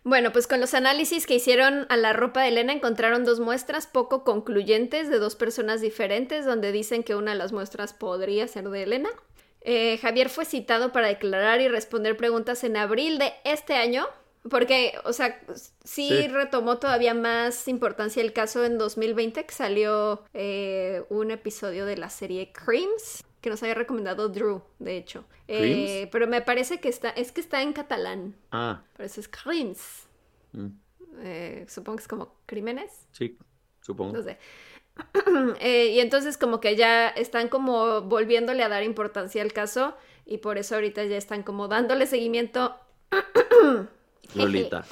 [0.08, 3.88] Bueno, pues con los análisis que hicieron a la ropa de Elena encontraron dos muestras
[3.88, 8.70] poco concluyentes de dos personas diferentes, donde dicen que una de las muestras podría ser
[8.70, 9.10] de Elena.
[9.60, 14.08] Eh, Javier fue citado para declarar y responder preguntas en abril de este año,
[14.50, 15.42] porque, o sea,
[15.84, 16.28] sí, Sí.
[16.30, 22.10] retomó todavía más importancia el caso en 2020, que salió eh, un episodio de la
[22.10, 25.26] serie Crimes, que nos había recomendado Drew, de hecho.
[25.48, 28.36] Eh, pero me parece que está, es que está en catalán.
[28.52, 30.08] Ah, Por eso es crimes.
[30.54, 30.68] mm,
[31.20, 33.08] Eh, supongo que es como crímenes.
[33.12, 33.38] sí,
[33.82, 34.14] supongo.
[34.18, 34.38] No sé.
[35.60, 40.40] Eh, y entonces como que ya están como volviéndole a dar importancia al caso y
[40.40, 42.76] por eso ahorita ya están como dándole seguimiento
[44.36, 44.86] Lolita.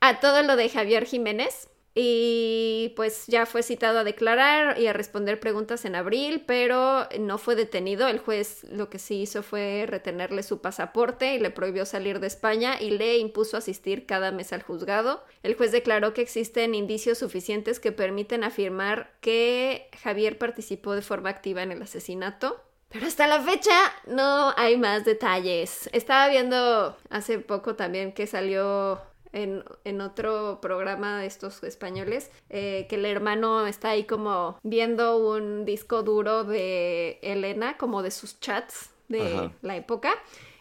[0.00, 1.68] a todo lo de Javier Jiménez.
[1.98, 7.38] Y pues ya fue citado a declarar y a responder preguntas en abril, pero no
[7.38, 8.06] fue detenido.
[8.06, 12.26] El juez lo que sí hizo fue retenerle su pasaporte y le prohibió salir de
[12.26, 15.24] España y le impuso asistir cada mes al juzgado.
[15.42, 21.30] El juez declaró que existen indicios suficientes que permiten afirmar que Javier participó de forma
[21.30, 22.60] activa en el asesinato.
[22.90, 23.72] Pero hasta la fecha
[24.06, 25.88] no hay más detalles.
[25.94, 29.00] Estaba viendo hace poco también que salió
[29.32, 35.18] en, en otro programa de estos españoles, eh, que el hermano está ahí como viendo
[35.18, 39.52] un disco duro de Elena, como de sus chats de Ajá.
[39.62, 40.12] la época,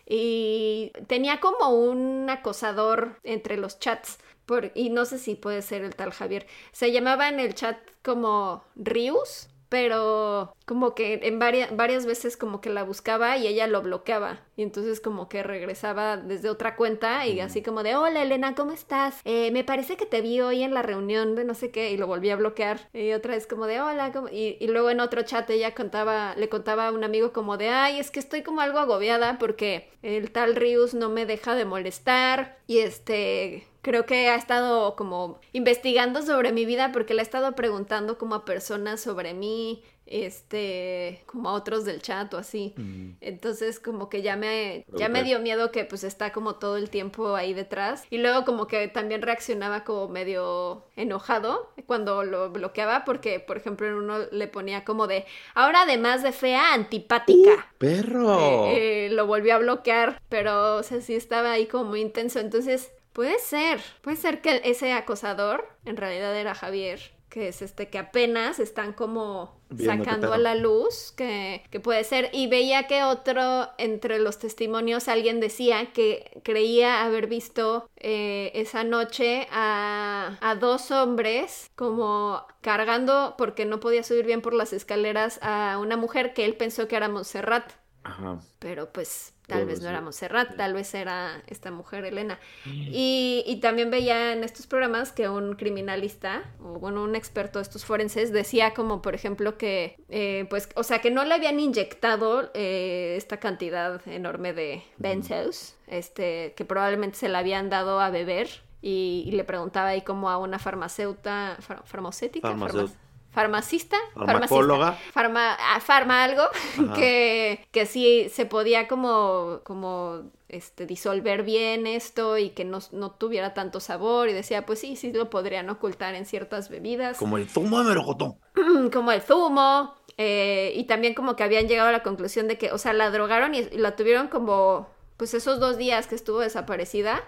[0.05, 4.19] y tenía como un acosador entre los chats.
[4.45, 6.45] Por, y no sé si puede ser el tal Javier.
[6.71, 12.59] Se llamaba en el chat como Rius, pero como que en varias, varias veces como
[12.59, 14.39] que la buscaba y ella lo bloqueaba.
[14.57, 18.71] Y entonces como que regresaba desde otra cuenta y así como de, hola Elena, ¿cómo
[18.71, 19.21] estás?
[19.25, 21.97] Eh, me parece que te vi hoy en la reunión de no sé qué y
[21.97, 22.89] lo volví a bloquear.
[22.93, 26.35] Y otra vez como de, hola, ¿cómo-?" Y, y luego en otro chat ella contaba,
[26.35, 29.89] le contaba a un amigo como de, ay, es que estoy como algo agobiada porque
[30.01, 35.39] el tal Rius no me deja de molestar y este creo que ha estado como
[35.53, 41.23] investigando sobre mi vida porque le ha estado preguntando como a personas sobre mí, este,
[41.25, 42.73] como a otros del chat o así.
[42.77, 43.11] Mm.
[43.21, 46.89] Entonces como que ya me, ya me dio miedo que pues está como todo el
[46.89, 48.05] tiempo ahí detrás.
[48.09, 53.87] Y luego como que también reaccionaba como medio enojado cuando lo bloqueaba porque, por ejemplo,
[53.87, 57.71] en uno le ponía como de, ahora además de fea, antipática.
[57.77, 58.67] ¡Perro!
[58.67, 62.39] Eh, eh, lo volvió a bloquear, pero o sea, sí estaba ahí como muy intenso.
[62.39, 67.89] Entonces, puede ser, puede ser que ese acosador en realidad era Javier, que es este
[67.89, 72.29] que apenas están como Viendo sacando a la luz, que, que puede ser.
[72.31, 78.85] Y veía que otro, entre los testimonios, alguien decía que creía haber visto eh, esa
[78.85, 85.37] noche a, a dos hombres como cargando, porque no podía subir bien por las escaleras,
[85.41, 87.69] a una mujer que él pensó que era Montserrat
[88.07, 88.39] Ajá.
[88.59, 92.39] pero pues tal vez no era Montserrat, tal vez era esta mujer Elena.
[92.65, 92.87] Mm.
[92.91, 97.63] Y, y también veía en estos programas que un criminalista, o bueno, un experto de
[97.63, 101.59] estos forenses, decía como, por ejemplo, que, eh, pues, o sea, que no le habían
[101.59, 108.09] inyectado eh, esta cantidad enorme de benzos, este, que probablemente se la habían dado a
[108.09, 108.47] beber.
[108.81, 112.91] Y, y le preguntaba ahí como a una farmacéutica, far- farmacéutica, Farmaceut- farma-
[113.35, 114.93] farmacista, Farmacóloga.
[114.93, 116.43] farmacista, farma, ah, farma algo,
[116.95, 123.11] que, que sí se podía como, como este, disolver bien esto y que no, no
[123.11, 127.31] tuviera tanto sabor y decía, pues sí, sí lo podrían ocultar en ciertas bebidas, como,
[127.31, 128.35] Como el zumo de melocotón.
[129.13, 132.77] el zumo, eh, y también como que habían llegado a la conclusión de que, o
[132.77, 137.21] sea, la drogaron y, la tuvieron como, pues esos dos días que estuvo desaparecida.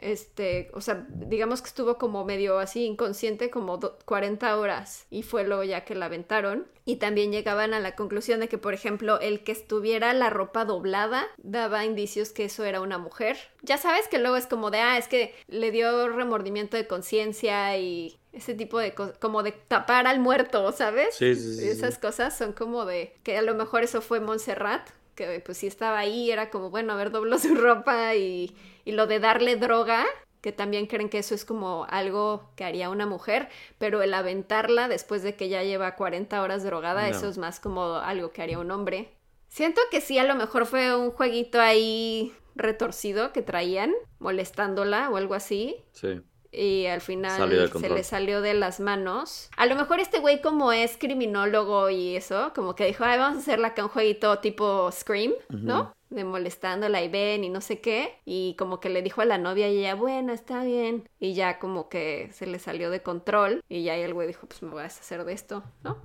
[0.00, 5.44] Este, o sea, digamos que estuvo como medio así inconsciente como 40 horas y fue
[5.44, 6.66] luego ya que la aventaron.
[6.86, 10.64] Y también llegaban a la conclusión de que, por ejemplo, el que estuviera la ropa
[10.64, 13.36] doblada daba indicios que eso era una mujer.
[13.62, 17.76] Ya sabes que luego es como de, ah, es que le dio remordimiento de conciencia
[17.76, 21.14] y ese tipo de cosas, como de tapar al muerto, ¿sabes?
[21.14, 21.68] Sí, sí, sí.
[21.68, 24.88] Esas cosas son como de que a lo mejor eso fue Montserrat,
[25.20, 28.92] que pues si estaba ahí era como, bueno, a ver, dobló su ropa y, y
[28.92, 30.06] lo de darle droga,
[30.40, 34.88] que también creen que eso es como algo que haría una mujer, pero el aventarla
[34.88, 38.58] después de que ya lleva 40 horas drogada, eso es más como algo que haría
[38.58, 39.12] un hombre.
[39.48, 45.16] Siento que sí, a lo mejor fue un jueguito ahí retorcido que traían, molestándola o
[45.16, 45.84] algo así.
[45.92, 49.50] Sí y al final se le salió de las manos.
[49.56, 53.38] A lo mejor este güey como es criminólogo y eso, como que dijo, ay, vamos
[53.38, 55.94] a hacerle acá un jueguito tipo Scream, ¿no?
[56.08, 58.18] De molestándola y ven y no sé qué.
[58.24, 61.08] Y como que le dijo a la novia y ella, bueno, está bien.
[61.20, 64.62] Y ya como que se le salió de control y ya el güey dijo, pues
[64.62, 65.98] me voy a deshacer de esto, ¿no?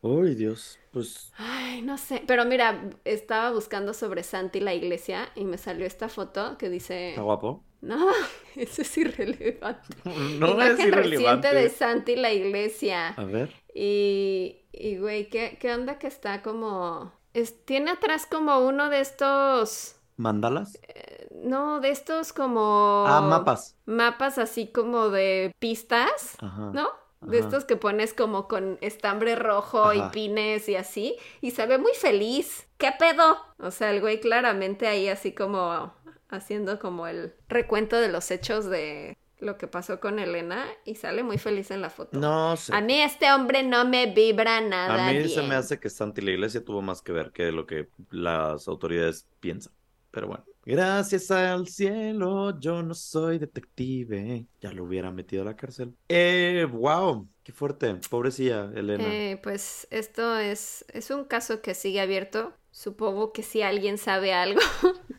[0.00, 1.32] Uy, Dios, pues...
[1.36, 6.08] Ay, no sé, pero mira, estaba buscando sobre Santi la iglesia y me salió esta
[6.08, 7.10] foto que dice...
[7.10, 7.62] ¿Está guapo?
[7.82, 8.08] No,
[8.56, 9.96] eso es irrelevante.
[10.38, 11.54] No es irrelevante.
[11.54, 13.08] de Santi la iglesia.
[13.10, 13.54] A ver.
[13.74, 17.12] Y, y güey, ¿qué, ¿qué onda que está como...
[17.32, 19.96] Es, tiene atrás como uno de estos...
[20.16, 20.78] ¿Mandalas?
[20.88, 23.04] Eh, no, de estos como...
[23.06, 23.76] Ah, mapas.
[23.86, 26.88] Mapas así como de pistas, ¿no?
[27.22, 31.16] De estos que pones como con estambre rojo y pines y así.
[31.40, 32.66] Y se ve muy feliz.
[32.78, 33.38] ¿Qué pedo?
[33.58, 35.94] O sea, el güey claramente ahí así como
[36.28, 41.22] haciendo como el recuento de los hechos de lo que pasó con Elena y sale
[41.22, 42.18] muy feliz en la foto.
[42.18, 42.74] No sé.
[42.74, 45.08] A mí este hombre no me vibra nada.
[45.08, 47.66] A mí se me hace que Santi la iglesia tuvo más que ver que lo
[47.66, 49.72] que las autoridades piensan.
[50.10, 50.44] Pero bueno.
[50.64, 54.46] Gracias al cielo, yo no soy detective.
[54.60, 55.94] Ya lo hubiera metido a la cárcel.
[56.08, 57.96] Eh, wow, qué fuerte.
[58.08, 59.04] Pobrecilla, Elena.
[59.04, 62.52] Eh, pues esto es, es un caso que sigue abierto.
[62.70, 64.60] Supongo que si alguien sabe algo,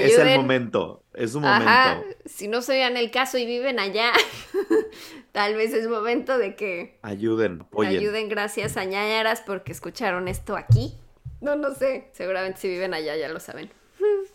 [0.00, 2.06] Es el momento, es un momento.
[2.24, 4.12] Si no se vean el caso y viven allá,
[5.32, 10.94] tal vez es momento de que ayuden, ayuden gracias a ñañaras porque escucharon esto aquí.
[11.40, 13.70] No, no sé, seguramente si viven allá ya lo saben.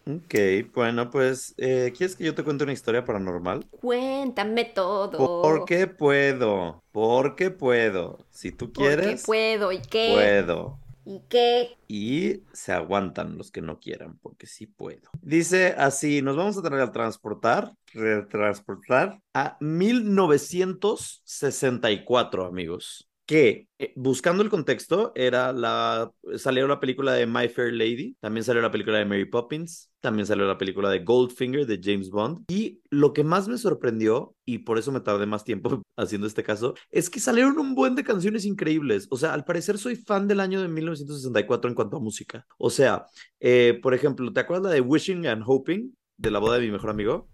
[0.06, 0.36] Ok,
[0.74, 3.68] bueno, pues, eh, ¿quieres que yo te cuente una historia paranormal?
[3.82, 5.42] Cuéntame todo.
[5.42, 8.18] Porque puedo, porque puedo.
[8.30, 9.06] Si tú quieres.
[9.06, 10.12] Porque puedo, ¿y qué?
[10.14, 10.80] Puedo.
[11.06, 11.78] ¿Y qué?
[11.88, 15.10] Y se aguantan los que no quieran, porque sí puedo.
[15.22, 24.42] Dice así, nos vamos a tener a transportar, retransportar a 1964, amigos que eh, buscando
[24.42, 28.98] el contexto era la salió la película de My Fair Lady, también salió la película
[28.98, 33.26] de Mary Poppins, también salió la película de Goldfinger de James Bond y lo que
[33.26, 37.20] más me sorprendió y por eso me tardé más tiempo haciendo este caso es que
[37.20, 40.70] salieron un buen de canciones increíbles, o sea, al parecer soy fan del año de
[40.70, 42.48] 1964 en cuanto a música.
[42.58, 43.06] O sea,
[43.42, 46.92] eh, por ejemplo, ¿te acuerdas de Wishing and Hoping de la boda de mi mejor
[46.92, 47.28] amigo?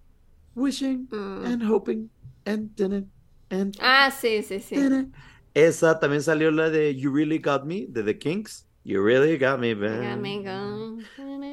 [0.55, 1.45] Wishing mm.
[1.45, 2.09] and hoping
[2.45, 4.75] and, and, Ah, sí, sí, sí.
[5.53, 8.67] Esa también salió la de You Really Got Me de The Kinks.
[8.85, 9.71] You Really Got Me,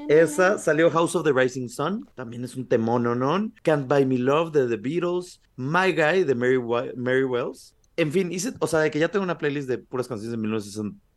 [0.09, 3.53] Esa salió House of the Rising Sun, también es un temón, ¿no?
[3.62, 6.59] Can't Buy Me Love de The Beatles, My Guy de Mary,
[6.96, 7.76] Mary Wells.
[7.96, 10.38] En fin, hice, o sea, de que ya tengo una playlist de puras canciones de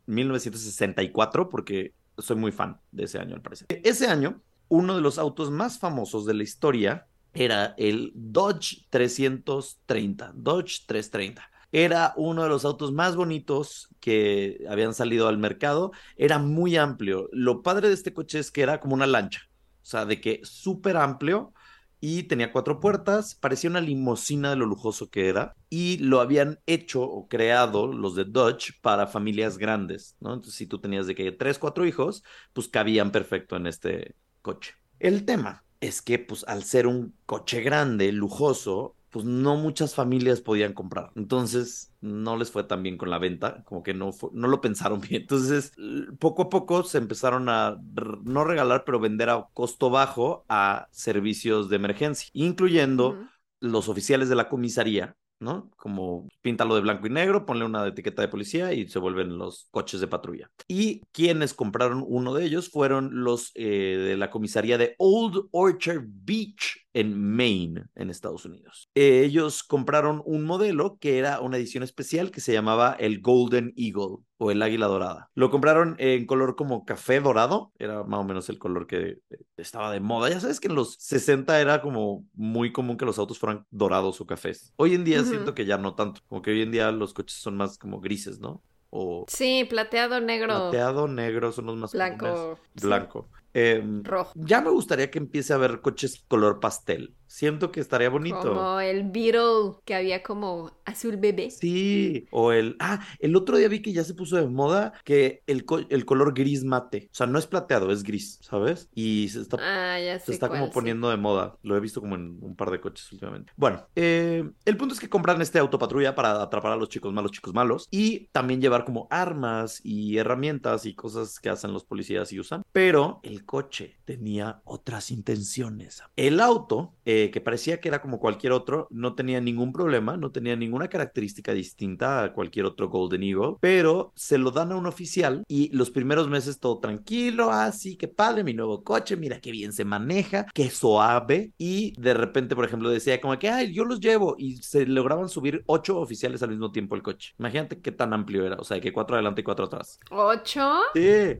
[0.06, 3.66] 1964 porque soy muy fan de ese año, al parecer.
[3.82, 10.32] Ese año, uno de los autos más famosos de la historia era el Dodge 330,
[10.36, 11.50] Dodge 330.
[11.76, 15.90] Era uno de los autos más bonitos que habían salido al mercado.
[16.16, 17.28] Era muy amplio.
[17.32, 19.40] Lo padre de este coche es que era como una lancha.
[19.82, 21.52] O sea, de que súper amplio
[21.98, 26.60] y tenía cuatro puertas, parecía una limusina de lo lujoso que era, y lo habían
[26.66, 30.34] hecho o creado los de Dodge para familias grandes, ¿no?
[30.34, 32.22] Entonces, si tú tenías de que tres, cuatro hijos,
[32.52, 34.74] pues cabían perfecto en este coche.
[35.00, 40.40] El tema es que, pues, al ser un coche grande, lujoso, pues no muchas familias
[40.40, 41.12] podían comprar.
[41.14, 45.00] Entonces no les fue tan bien con la venta, como que no, no lo pensaron
[45.08, 45.22] bien.
[45.22, 45.72] Entonces
[46.18, 47.76] poco a poco se empezaron a
[48.24, 53.16] no regalar, pero vender a costo bajo a servicios de emergencia, incluyendo
[53.60, 55.70] los oficiales de la comisaría ¿no?
[55.76, 59.68] Como píntalo de blanco y negro, ponle una etiqueta de policía y se vuelven los
[59.70, 60.50] coches de patrulla.
[60.68, 66.02] Y quienes compraron uno de ellos fueron los eh, de la comisaría de Old Orchard
[66.06, 68.88] Beach en Maine, en Estados Unidos.
[68.94, 74.18] ellos compraron un modelo que era una edición especial que se llamaba el Golden Eagle.
[74.36, 75.30] o el águila dorada.
[75.34, 79.38] Lo compraron en color como café dorado, era más o menos el color que eh,
[79.56, 80.28] estaba de moda.
[80.28, 84.20] Ya sabes que en los 60 era como muy común que los autos fueran dorados
[84.20, 84.72] o cafés.
[84.76, 87.38] Hoy en día siento que ya no tanto, como que hoy en día los coches
[87.38, 88.62] son más como grises, ¿no?
[88.96, 92.16] O Sí, plateado, negro, plateado, negro son los más comunes.
[92.18, 93.30] blanco, sí, Blanco.
[93.52, 94.32] Em, rojo.
[94.34, 97.16] ya me gustaría que empiece a haber coches color pastel.
[97.26, 98.40] Siento que estaría bonito.
[98.40, 101.50] Como el Beetle que había como azul bebé.
[101.50, 102.76] Sí, o el...
[102.80, 106.04] Ah, el otro día vi que ya se puso de moda que el, co- el
[106.04, 107.08] color gris mate.
[107.12, 108.88] O sea, no es plateado, es gris, ¿sabes?
[108.94, 110.74] Y se está, Ah, ya se sé está cuál, como sí.
[110.74, 111.58] poniendo de moda.
[111.62, 113.52] Lo he visto como en un par de coches últimamente.
[113.56, 117.32] Bueno, eh, el punto es que compran este autopatrulla para atrapar a los chicos malos,
[117.32, 117.88] chicos malos.
[117.90, 122.62] Y también llevar como armas y herramientas y cosas que hacen los policías y usan.
[122.72, 126.02] Pero el coche tenía otras intenciones.
[126.16, 130.30] El auto, eh, que parecía que era como cualquier otro, no tenía ningún problema, no
[130.30, 134.86] tenía ninguna característica distinta a cualquier otro Golden Eagle, pero se lo dan a un
[134.86, 139.50] oficial y los primeros meses todo tranquilo, así que padre, mi nuevo coche, mira qué
[139.50, 143.84] bien se maneja, qué suave, y de repente, por ejemplo, decía como que, ay, yo
[143.84, 147.34] los llevo, y se lograban subir ocho oficiales al mismo tiempo el coche.
[147.38, 149.98] Imagínate qué tan amplio era, o sea, que cuatro adelante y cuatro atrás.
[150.10, 150.78] ¿Ocho?
[150.94, 151.38] Sí.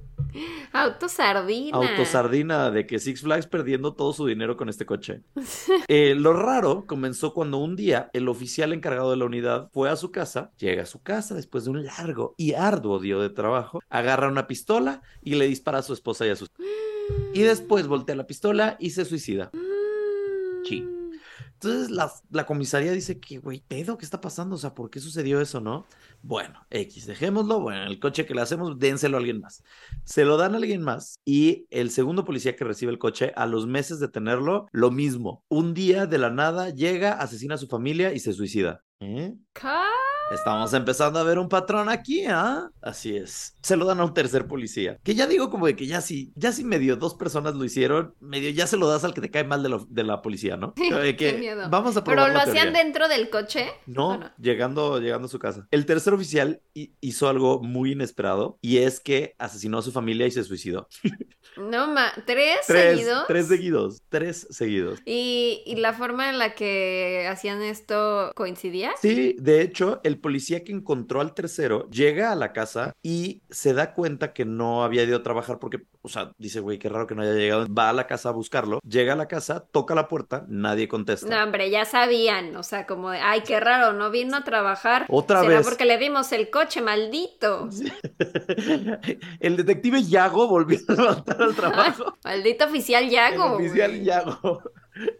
[0.73, 1.77] Auto sardina.
[1.77, 5.23] Autosardina de que Six Flags perdiendo todo su dinero con este coche.
[5.89, 9.34] Eh, lo raro comenzó cuando un día el oficial encargado de la unidad
[9.73, 13.17] fue a su casa, llega a su casa después de un largo y arduo día
[13.17, 16.51] de trabajo, agarra una pistola y le dispara a su esposa y a sus...
[17.35, 19.51] Y después voltea la pistola y se suicida.
[20.67, 20.94] Sí.
[21.65, 21.91] Entonces
[22.31, 24.57] la, comisaría dice que, güey, pedo, ¿qué está pasando?
[24.57, 25.87] O sea, ¿por qué sucedió eso, no?
[26.23, 27.61] Bueno, X, dejémoslo.
[27.61, 29.63] Bueno, el coche que le hacemos, dénselo a alguien más.
[30.05, 33.47] Se lo dan a alguien más y el segundo policía que recibe el coche, a
[33.47, 35.43] los meses de tenerlo, lo mismo.
[35.49, 38.83] Un día de la nada llega, asesina a su familia y se suicida.
[39.01, 39.35] ¿Eh?
[40.33, 42.71] Estamos empezando a ver un patrón aquí, ¿ah?
[42.81, 43.57] Así es.
[43.63, 44.99] Se lo dan a un tercer policía.
[45.05, 48.15] Que ya digo como de que ya sí, ya sí medio dos personas lo hicieron,
[48.21, 50.57] medio ya se lo das al que te cae mal de, lo- de la policía,
[50.57, 50.75] ¿no?
[50.77, 51.69] De que Qué miedo.
[51.71, 53.67] Vamos a probar ¿Pero lo hacían dentro del coche?
[53.87, 54.31] No, ¿O no?
[54.39, 55.69] llegando, llegando a su casa.
[55.71, 60.27] El tercer oficial hi- hizo algo muy inesperado y es que asesinó a su familia
[60.27, 60.89] y se suicidó.
[61.57, 63.25] No, ma ¿tres, Tres, seguidos?
[63.29, 65.01] tres seguidos, tres seguidos.
[65.05, 68.93] ¿Y, y la forma en la que hacían esto coincidía?
[69.01, 73.73] Sí, de hecho, el policía que encontró al tercero llega a la casa y se
[73.75, 77.07] da cuenta que no había ido a trabajar porque, o sea, dice, güey, qué raro
[77.07, 77.67] que no haya llegado.
[77.73, 81.27] Va a la casa a buscarlo, llega a la casa, toca la puerta, nadie contesta.
[81.27, 85.07] No, hombre, ya sabían, o sea, como de, ay, qué raro, no vino a trabajar.
[85.09, 85.67] Otra Será vez.
[85.67, 87.71] porque le dimos el coche, maldito.
[89.41, 92.19] el detective Yago volvió a levantar al trabajo.
[92.25, 93.59] Maldito oficial Yago.
[93.59, 94.05] El oficial güey.
[94.05, 94.63] Yago.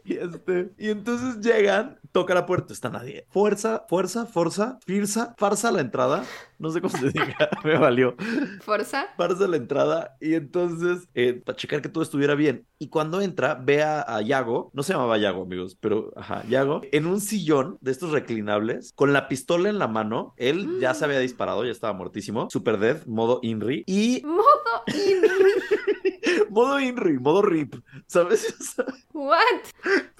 [0.05, 3.27] Y, este, y entonces llegan, toca la puerta, está nadie.
[3.29, 6.25] Fuerza, fuerza, fuerza, firza, farsa la entrada.
[6.61, 8.15] No sé cómo se diga, me valió.
[8.61, 9.09] Fuerza.
[9.17, 10.17] Farsa la entrada.
[10.21, 12.69] Y entonces, eh, para checar que todo estuviera bien.
[12.79, 16.83] Y cuando entra, ve a, a Yago, no se llamaba Yago, amigos, pero ajá, Yago,
[16.93, 20.35] en un sillón de estos reclinables, con la pistola en la mano.
[20.37, 22.49] Él ya se había disparado, ya estaba muertísimo.
[22.49, 23.83] Super dead, modo Inri.
[23.89, 26.45] Y Modo Inri.
[26.51, 27.75] modo Inri, modo RIP,
[28.07, 28.55] ¿sabes?
[29.13, 29.43] What?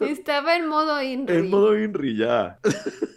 [0.01, 1.37] Estaba en modo Inri.
[1.37, 1.84] En modo Inri
[2.17, 2.59] ya.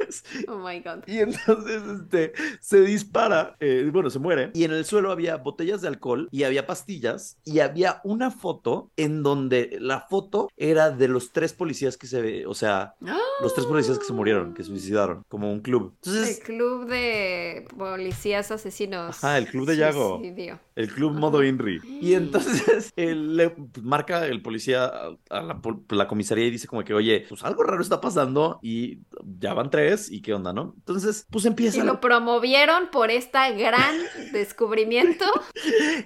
[0.47, 1.03] Oh my god.
[1.05, 4.51] Y entonces este, se dispara, eh, bueno, se muere.
[4.53, 7.37] Y en el suelo había botellas de alcohol y había pastillas.
[7.43, 12.21] Y había una foto en donde la foto era de los tres policías que se
[12.21, 12.95] ve, o sea,
[13.41, 15.95] los tres policías que se murieron, que se suicidaron, como un club.
[16.05, 19.23] El club de policías asesinos.
[19.23, 20.17] Ajá, el club de Yago.
[20.17, 20.59] Suicidio.
[20.75, 21.79] el club modo Inri.
[22.01, 24.91] Y entonces él le marca el policía
[25.29, 25.59] a,
[25.89, 28.99] la comisaría y dice como que, oye, pues algo raro está pasando y
[29.39, 30.73] ya van tres y qué onda, ¿no?
[30.77, 33.95] Entonces, pues empieza Y lo promovieron por este gran
[34.33, 35.25] descubrimiento.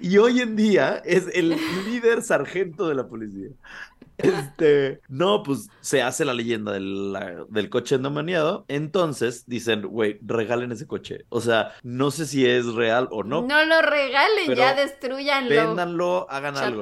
[0.01, 3.49] Y hoy en día es el líder sargento de la policía.
[4.17, 8.65] Este, no, pues se hace la leyenda del, la- del coche endemoniado.
[8.67, 11.25] Entonces dicen, güey, regalen ese coche.
[11.29, 13.41] O sea, no sé si es real o no.
[13.41, 15.49] No, lo regalen, ya destruyanlo.
[15.49, 16.81] Véndanlo, hagan algo.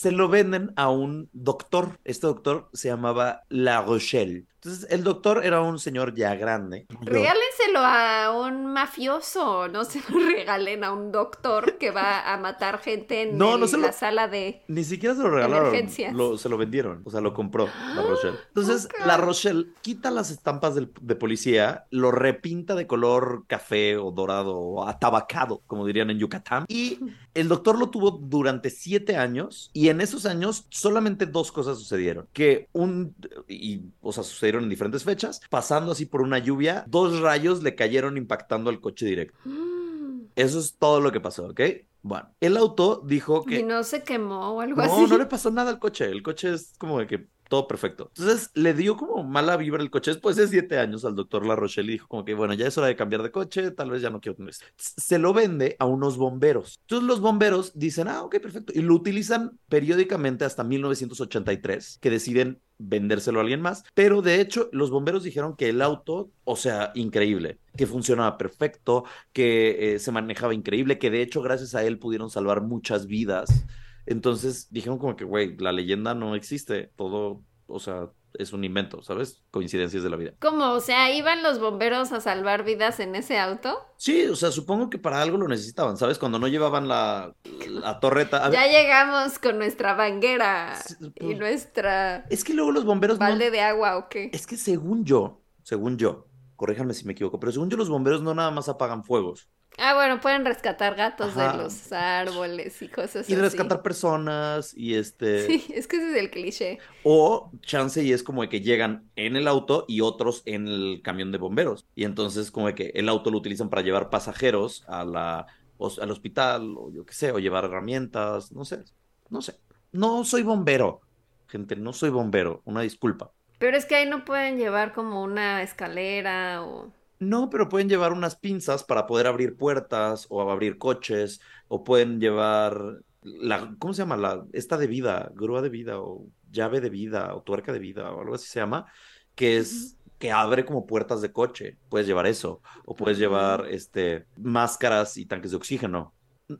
[0.00, 1.98] Se lo venden a un doctor.
[2.04, 4.46] Este doctor se llamaba La Rochelle.
[4.62, 6.86] Entonces, el doctor era un señor ya grande.
[7.00, 12.78] Regálenselo a un mafioso, no se lo regalen a un doctor que va a matar
[12.78, 14.62] gente en No, el- no se lo- la sala de...
[14.68, 15.74] Ni siquiera se lo regalaron.
[16.12, 17.00] Lo- se lo vendieron.
[17.06, 18.36] O sea, lo compró La Rochelle.
[18.48, 19.06] Entonces, Ok.
[19.06, 24.56] La Rochelle quita las estampas del- de policía, lo repinta de color café o dorado
[24.58, 26.64] o atabacado, como dirían en Yucatán.
[26.68, 26.98] Y
[27.32, 29.70] el doctor lo tuvo durante siete años.
[29.72, 32.26] Y en esos años solamente dos cosas sucedieron.
[32.32, 33.14] Que un.
[33.48, 35.40] Y, o sea, sucedieron en diferentes fechas.
[35.50, 39.38] Pasando así por una lluvia, dos rayos le cayeron impactando al coche directo.
[39.44, 40.22] Mm.
[40.36, 41.60] Eso es todo lo que pasó, ¿ok?
[42.02, 43.60] Bueno, el auto dijo que...
[43.60, 45.06] Y no se quemó o algo no, así.
[45.06, 46.06] no le pasó nada al coche.
[46.06, 48.12] El coche es como de que todo perfecto.
[48.16, 51.56] Entonces le dio como mala vibra el coche después de siete años al doctor La
[51.56, 54.00] Rochelle y dijo como que bueno, ya es hora de cambiar de coche, tal vez
[54.00, 54.54] ya no quiero tener.
[54.76, 56.78] Se lo vende a unos bomberos.
[56.82, 58.72] Entonces los bomberos dicen, ah, ok, perfecto.
[58.74, 63.82] Y lo utilizan periódicamente hasta 1983, que deciden vendérselo a alguien más.
[63.94, 69.04] Pero de hecho, los bomberos dijeron que el auto, o sea, increíble, que funcionaba perfecto,
[69.32, 73.66] que eh, se manejaba increíble, que de hecho gracias a él pudieron salvar muchas vidas.
[74.06, 79.02] Entonces dijeron como que, güey, la leyenda no existe, todo, o sea, es un invento,
[79.02, 79.42] ¿sabes?
[79.50, 80.32] Coincidencias de la vida.
[80.40, 80.70] ¿Cómo?
[80.72, 83.76] O sea, ¿iban los bomberos a salvar vidas en ese auto?
[83.96, 86.18] Sí, o sea, supongo que para algo lo necesitaban, ¿sabes?
[86.18, 87.34] Cuando no llevaban la,
[87.68, 88.46] la torreta.
[88.46, 92.84] A ya ver, llegamos con nuestra banguera Sí, y pues, nuestra es que luego los
[92.84, 94.30] bomberos no- balde de agua o qué.
[94.32, 98.22] Es que según yo, según yo, corríjanme si me equivoco, pero según yo los bomberos
[98.22, 99.48] no nada más apagan fuegos.
[99.78, 101.52] Ah, bueno, pueden rescatar gatos Ajá.
[101.52, 103.40] de los árboles y cosas Y así.
[103.42, 105.46] rescatar personas y este...
[105.46, 106.78] Sí, es que ese es el cliché.
[107.02, 111.00] O chance y es como de que llegan en el auto y otros en el
[111.02, 111.86] camión de bomberos.
[111.94, 115.46] Y entonces como de que el auto lo utilizan para llevar pasajeros a la,
[115.78, 118.84] o- al hospital o yo qué sé, o llevar herramientas, no sé,
[119.30, 119.60] no sé.
[119.92, 121.00] No soy bombero,
[121.48, 123.32] gente, no soy bombero, una disculpa.
[123.58, 126.92] Pero es que ahí no pueden llevar como una escalera o...
[127.20, 132.18] No, pero pueden llevar unas pinzas para poder abrir puertas o abrir coches o pueden
[132.18, 134.16] llevar la, ¿cómo se llama?
[134.16, 138.10] La, esta de vida, grúa de vida o llave de vida o tuerca de vida
[138.10, 138.86] o algo así se llama,
[139.34, 141.76] que es que abre como puertas de coche.
[141.90, 146.14] Puedes llevar eso o puedes llevar este máscaras y tanques de oxígeno.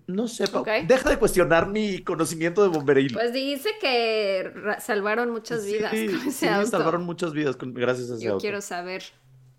[0.07, 0.69] No sé, Pau, Ok.
[0.87, 3.13] deja de cuestionar mi conocimiento de bomberil.
[3.15, 6.71] Pues dice que salvaron muchas Sí, vidas con ese sí, auto.
[6.71, 8.43] salvaron muchas vidas con- gracias a ese Yo auto.
[8.43, 9.03] quiero saber.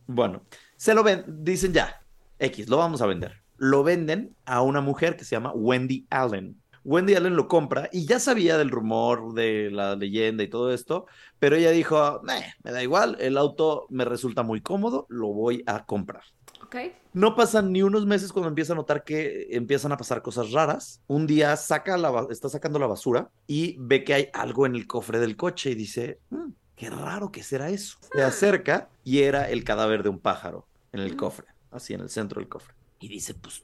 [0.08, 0.42] Bueno,
[0.82, 2.02] se lo ven, dicen ya,
[2.40, 3.44] X, lo vamos a vender.
[3.58, 6.60] Lo venden a una mujer que se llama Wendy Allen.
[6.84, 11.06] Wendy Allen lo compra y ya sabía del rumor, de la leyenda y todo esto,
[11.38, 15.62] pero ella dijo, "Meh, me da igual, el auto me resulta muy cómodo, lo voy
[15.68, 16.24] a comprar.
[16.64, 16.76] ¿Ok?
[17.14, 21.04] No pasan ni unos meses cuando empieza a notar que empiezan a pasar cosas raras.
[21.06, 24.88] Un día saca la, está sacando la basura y ve que hay algo en el
[24.88, 28.00] cofre del coche y dice, "Mm, qué raro que será eso.
[28.12, 32.10] Se acerca y era el cadáver de un pájaro en el cofre, así en el
[32.10, 32.74] centro del cofre.
[33.00, 33.64] Y dice, pues,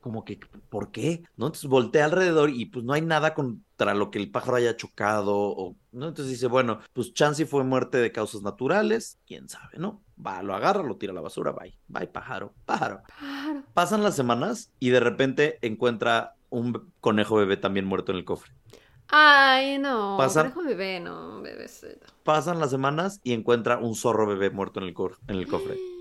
[0.00, 1.22] como que, ¿por qué?
[1.36, 1.46] ¿No?
[1.46, 5.32] Entonces voltea alrededor y pues no hay nada contra lo que el pájaro haya chocado,
[5.34, 6.08] o, ¿no?
[6.08, 10.02] Entonces dice, bueno, pues Chansey fue muerte de causas naturales, quién sabe, ¿no?
[10.24, 13.00] Va, lo agarra, lo tira a la basura, bye, bye, pájaro, pájaro.
[13.18, 13.62] Claro.
[13.72, 18.52] Pasan las semanas y de repente encuentra un conejo bebé también muerto en el cofre.
[19.08, 20.16] Ay, no.
[20.18, 22.06] Pasan- Conejo bebé, no, bebecito.
[22.24, 24.94] Pasan las semanas y encuentra un zorro bebé muerto en el,
[25.28, 25.78] en el cofre.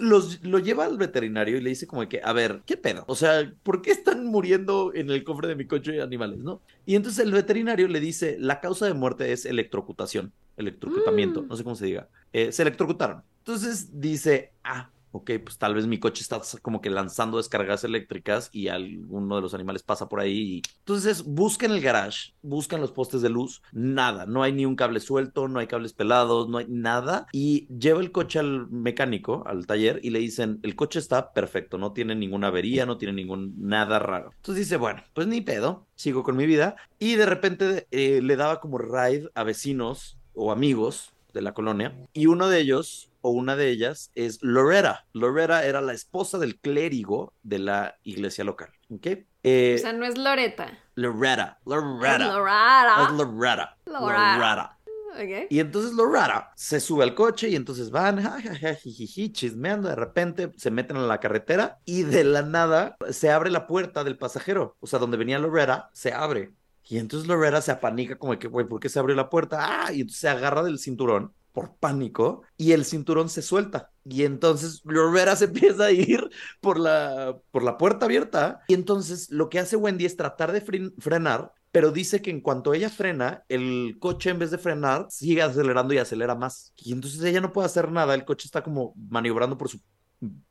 [0.00, 3.04] Los, lo lleva al veterinario y le dice como que, a ver, ¿qué pedo?
[3.06, 6.60] O sea, ¿por qué están muriendo en el cofre de mi coche animales, no?
[6.86, 11.48] Y entonces el veterinario le dice, la causa de muerte es electrocutación, electrocutamiento, Mm.
[11.48, 12.08] no sé cómo se diga.
[12.32, 13.22] Eh, se electrocutaron.
[13.38, 18.50] Entonces dice, ah, ok, pues tal vez mi coche está como que lanzando descargas eléctricas
[18.52, 20.56] y alguno de los animales pasa por ahí.
[20.56, 24.74] y- Entonces buscan el garage, buscan los postes de luz, nada, no hay ni un
[24.74, 27.26] cable suelto, no hay cables pelados, no hay nada.
[27.32, 31.78] Y lleva el coche al mecánico, al taller, y le dicen, el coche está perfecto,
[31.78, 34.32] no tiene ninguna avería, no tiene ningún nada raro.
[34.36, 36.74] Entonces dice, bueno, pues ni pedo, sigo con mi vida.
[36.98, 41.94] Y de repente eh, le daba como ride a vecinos o amigos de la colonia.
[42.12, 45.06] Y uno de ellos o una de ellas es Loretta.
[45.14, 48.68] Loretta era la esposa del clérigo de la iglesia local.
[48.90, 49.06] ¿Ok?
[49.42, 50.18] Eh, O sea, no es.
[50.18, 50.78] Loretta.
[50.94, 51.58] Loretta.
[51.64, 53.04] Lorata.
[53.04, 53.78] Es Loretta.
[53.86, 54.36] Loretta.
[54.36, 54.78] Loretta.
[55.14, 55.46] Ok.
[55.48, 59.88] Y entonces Loretta se sube al coche y entonces van ja, ja, ja, jijiji, chismeando.
[59.88, 64.04] De repente se meten a la carretera y de la nada se abre la puerta
[64.04, 64.76] del pasajero.
[64.80, 66.52] O sea, donde venía Loretta, se abre.
[66.86, 69.86] Y entonces Loretta se apanica como que, güey, ¿por qué se abrió la puerta?
[69.86, 73.92] Ah, y entonces se agarra del cinturón por pánico y el cinturón se suelta.
[74.04, 76.28] Y entonces Loretta se empieza a ir
[76.60, 78.60] por la, por la puerta abierta.
[78.68, 82.40] Y entonces lo que hace Wendy es tratar de fren- frenar, pero dice que en
[82.42, 86.72] cuanto ella frena, el coche en vez de frenar sigue acelerando y acelera más.
[86.76, 89.80] Y entonces ella no puede hacer nada, el coche está como maniobrando por su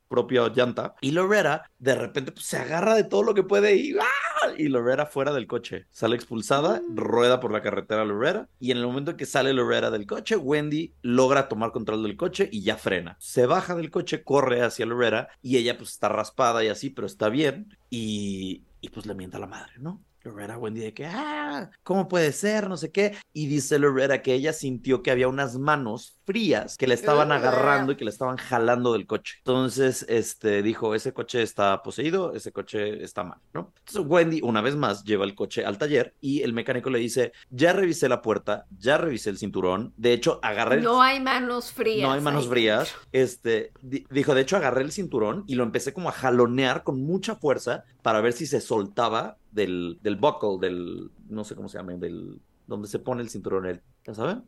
[0.08, 0.94] propia llanta.
[1.02, 4.52] Y Loretta de repente pues, se agarra de todo lo que puede y ¡ah!
[4.58, 5.88] Y Loretta fuera del coche.
[5.90, 6.98] Sale expulsada, Mm.
[6.98, 8.48] rueda por la carretera Loretta.
[8.60, 12.16] Y en el momento en que sale Loretta del coche, Wendy logra tomar control del
[12.18, 13.16] coche y ya frena.
[13.20, 17.08] Se baja del coche, corre hacia Loretta y ella pues está raspada y así, pero
[17.08, 17.76] está bien.
[17.90, 20.04] Y, y pues le mienta a la madre, ¿no?
[20.24, 22.70] Loretta Wendy de que, ah, ¿cómo puede ser?
[22.70, 23.16] No sé qué.
[23.34, 27.92] Y dice Loretta que ella sintió que había unas manos frías que le estaban agarrando
[27.92, 29.36] y que le estaban jalando del coche.
[29.40, 33.74] Entonces, este, dijo, ese coche está poseído, ese coche está mal, ¿no?
[33.80, 37.34] Entonces Wendy, una vez más, lleva el coche al taller y el mecánico le dice,
[37.50, 40.82] ya revisé la puerta, ya revisé el cinturón, de hecho, agarré...
[40.82, 42.08] No hay manos frías.
[42.08, 42.50] No hay manos ahí.
[42.50, 42.96] frías.
[43.12, 47.02] Este, di- dijo, de hecho, agarré el cinturón y lo empecé como a jalonear con
[47.04, 51.80] mucha fuerza para ver si se soltaba del, del buckle, del, no sé cómo se
[51.80, 54.44] llama, del, donde se pone el cinturón, el, ¿ya saben?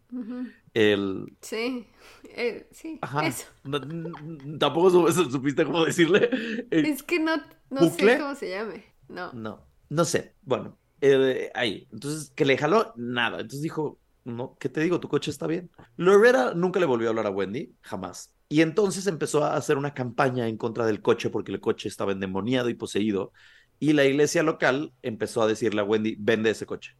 [0.73, 1.87] El, Sí,
[2.23, 3.27] eh, sí, ajá.
[3.27, 3.47] eso.
[4.59, 6.29] Tampoco su- supiste cómo decirle.
[6.71, 7.37] Eh, Es que no,
[7.69, 8.13] no ¿Bucle?
[8.13, 8.85] sé cómo se llame.
[9.07, 9.31] No.
[9.33, 10.35] No, no sé.
[10.41, 11.87] Bueno, eh, ahí.
[11.91, 13.37] Entonces, que le jaló nada.
[13.37, 14.99] Entonces dijo, no, ¿qué te digo?
[14.99, 15.71] Tu coche está bien.
[15.97, 18.34] Loretta nunca le volvió a hablar a Wendy, jamás.
[18.47, 22.11] Y entonces empezó a hacer una campaña en contra del coche porque el coche estaba
[22.11, 23.33] endemoniado y poseído.
[23.79, 26.95] Y la iglesia local empezó a decirle a Wendy, vende ese coche.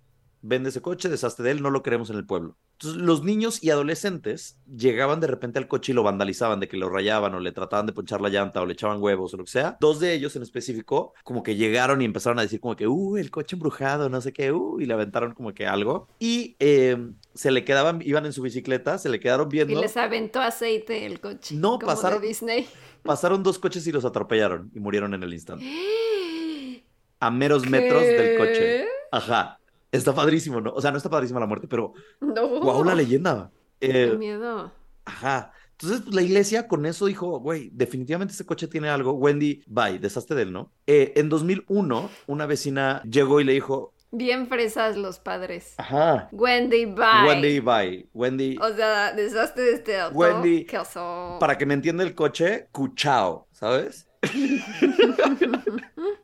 [0.47, 2.55] Vende ese coche, deshazte de él, no lo queremos en el pueblo.
[2.73, 6.77] Entonces, los niños y adolescentes llegaban de repente al coche y lo vandalizaban, de que
[6.77, 9.43] lo rayaban o le trataban de ponchar la llanta o le echaban huevos o lo
[9.45, 9.75] que sea.
[9.79, 13.17] Dos de ellos en específico, como que llegaron y empezaron a decir como que, uh,
[13.17, 16.09] el coche embrujado, no sé qué, uh, y le aventaron como que algo.
[16.19, 16.95] Y eh,
[17.33, 19.81] se le quedaban, iban en su bicicleta, se le quedaron Y viendo.
[19.81, 21.55] les aventó aceite el coche.
[21.55, 22.67] No, como pasaron- de Disney.
[23.01, 25.65] Pasaron dos coches y los atropellaron y murieron en el instante.
[27.19, 28.85] A meros metros del coche.
[29.11, 29.59] Ajá.
[29.95, 30.71] Está padrísimo, ¿no?
[30.73, 32.47] O sea, no está padrísima la muerte, pero No.
[32.61, 33.51] wow, la leyenda.
[33.79, 34.71] Qué Eh, miedo.
[35.05, 35.51] Ajá.
[35.71, 39.11] Entonces, pues, la iglesia con eso dijo, güey, definitivamente ese coche tiene algo.
[39.13, 40.71] Wendy, bye, deshazte de él, ¿no?
[40.87, 45.73] Eh, en 2001, una vecina llegó y le dijo, Bien fresas los padres.
[45.77, 47.27] ajá, Wendy, bye.
[47.27, 48.07] Wendy, bye.
[48.13, 50.15] Wendy, O sea, deshazte de este auto.
[50.17, 51.35] Wendy, ¿Qué oso?
[51.41, 54.07] para que me entienda el coche, cuchao, ¿sabes?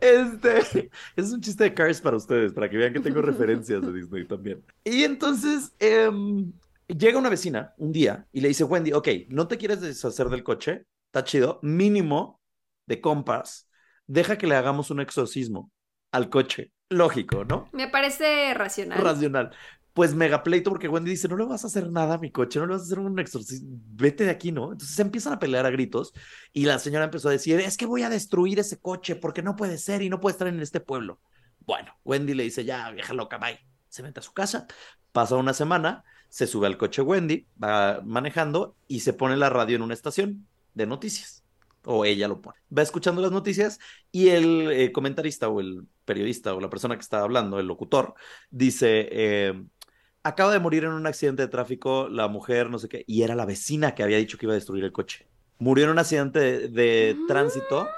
[0.00, 3.92] Este es un chiste de Cars para ustedes, para que vean que tengo referencias de
[3.92, 4.64] Disney también.
[4.84, 6.52] Y entonces em,
[6.86, 10.44] llega una vecina un día y le dice, Wendy, ok, no te quieres deshacer del
[10.44, 12.40] coche, está chido, mínimo
[12.86, 13.68] de compas,
[14.06, 15.72] deja que le hagamos un exorcismo
[16.12, 16.72] al coche.
[16.88, 17.68] Lógico, ¿no?
[17.72, 19.02] Me parece racional.
[19.02, 19.50] Racional.
[19.96, 22.58] Pues mega pleito porque Wendy dice, no le vas a hacer nada a mi coche,
[22.58, 24.72] no le vas a hacer un exorcismo, vete de aquí, ¿no?
[24.72, 26.12] Entonces se empiezan a pelear a gritos
[26.52, 29.56] y la señora empezó a decir, es que voy a destruir ese coche porque no
[29.56, 31.18] puede ser y no puede estar en este pueblo.
[31.60, 33.58] Bueno, Wendy le dice, ya, vieja loca, bye.
[33.88, 34.66] Se mete a su casa,
[35.12, 39.76] pasa una semana, se sube al coche Wendy, va manejando y se pone la radio
[39.76, 41.42] en una estación de noticias.
[41.86, 42.58] O ella lo pone.
[42.76, 43.78] Va escuchando las noticias
[44.12, 48.14] y el eh, comentarista o el periodista o la persona que está hablando, el locutor,
[48.50, 49.54] dice, eh,
[50.26, 53.34] acaba de morir en un accidente de tráfico la mujer, no sé qué, y era
[53.34, 55.26] la vecina que había dicho que iba a destruir el coche.
[55.58, 57.88] Murió en un accidente de, de tránsito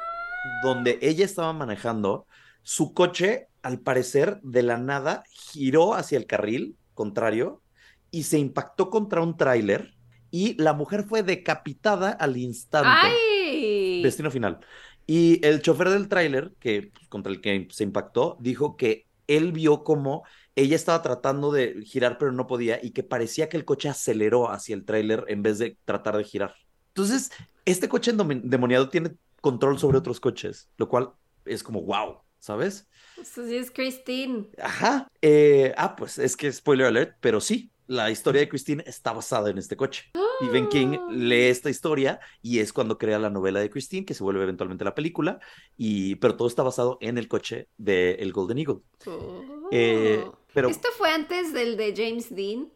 [0.62, 2.26] donde ella estaba manejando,
[2.62, 7.62] su coche, al parecer, de la nada, giró hacia el carril contrario
[8.10, 9.94] y se impactó contra un tráiler
[10.30, 12.88] y la mujer fue decapitada al instante.
[12.90, 14.02] ¡Ay!
[14.02, 14.58] Destino final.
[15.06, 19.52] Y el chofer del tráiler, que pues, contra el que se impactó, dijo que él
[19.52, 20.24] vio como
[20.58, 24.50] ella estaba tratando de girar, pero no podía, y que parecía que el coche aceleró
[24.50, 26.54] hacia el tráiler en vez de tratar de girar.
[26.88, 27.30] Entonces,
[27.64, 31.12] este coche endemoniado tiene control sobre otros coches, lo cual
[31.44, 32.88] es como wow, ¿sabes?
[33.20, 34.48] Eso sí es Christine.
[34.60, 35.06] Ajá.
[35.22, 39.50] Eh, ah, pues es que spoiler alert, pero sí, la historia de Christine está basada
[39.50, 40.10] en este coche.
[40.38, 44.22] Stephen King lee esta historia y es cuando crea la novela de Christine, que se
[44.22, 45.40] vuelve eventualmente la película,
[45.76, 48.80] y, pero todo está basado en el coche del el Golden Eagle.
[49.06, 49.68] Oh.
[49.70, 50.24] Eh,
[50.58, 52.68] pero ¿Esto fue antes del de James Dean?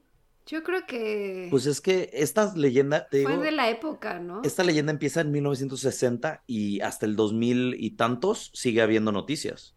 [0.47, 4.43] Yo creo que pues es que esta leyenda, te fue digo, de la época, ¿no?
[4.45, 9.75] esta leyenda empieza en 1960 y hasta el 2000 y tantos sigue habiendo noticias.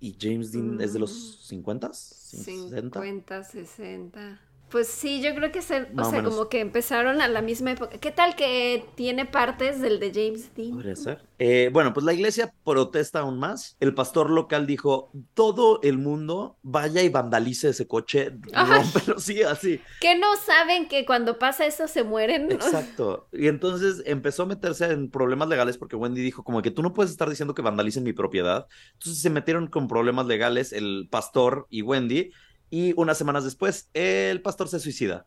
[0.00, 3.00] Y James Dean es de los 50, 60.
[3.00, 4.40] 50, 60.
[4.70, 6.34] Pues sí, yo creo que se, o sea, menos.
[6.34, 7.98] como que empezaron a la misma época.
[7.98, 10.72] ¿Qué tal que tiene partes del de James Dean?
[10.72, 11.22] Podría ser.
[11.38, 13.76] Eh, bueno, pues la iglesia protesta aún más.
[13.80, 18.82] El pastor local dijo, todo el mundo vaya y vandalice ese coche, Ay.
[18.82, 19.80] rómpelo, sí, así.
[20.00, 22.50] ¿Que no saben que cuando pasa eso se mueren?
[22.52, 23.28] Exacto.
[23.32, 26.92] Y entonces empezó a meterse en problemas legales porque Wendy dijo como que tú no
[26.92, 28.66] puedes estar diciendo que vandalicen mi propiedad.
[28.94, 32.32] Entonces se metieron con problemas legales el pastor y Wendy
[32.70, 35.26] y unas semanas después el pastor se suicida.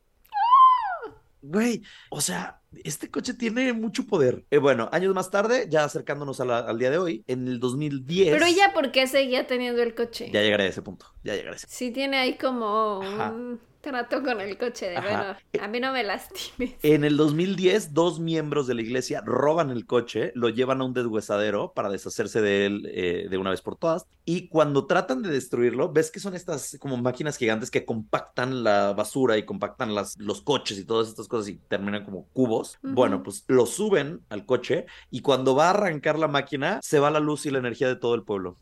[1.43, 1.81] Güey,
[2.11, 4.45] o sea, este coche tiene mucho poder.
[4.51, 7.59] Eh, bueno, años más tarde, ya acercándonos a la- al día de hoy, en el
[7.59, 8.31] 2010.
[8.31, 10.30] Pero ella, ¿por qué seguía teniendo el coche?
[10.31, 14.23] Ya llegaré a ese punto, ya llegaré a ese Sí tiene ahí como un trato
[14.23, 15.37] con el coche de, Ajá.
[15.49, 16.75] bueno, a mí no me lastimes.
[16.83, 20.93] En el 2010, dos miembros de la iglesia roban el coche, lo llevan a un
[20.93, 24.05] deshuesadero para deshacerse de él eh, de una vez por todas.
[24.25, 28.93] Y cuando tratan de destruirlo, ves que son estas como máquinas gigantes que compactan la
[28.93, 32.77] basura y compactan las, los coches y todas estas cosas y terminan como cubos.
[32.81, 37.09] Bueno, pues lo suben al coche y cuando va a arrancar la máquina, se va
[37.09, 38.57] la luz y la energía de todo el pueblo.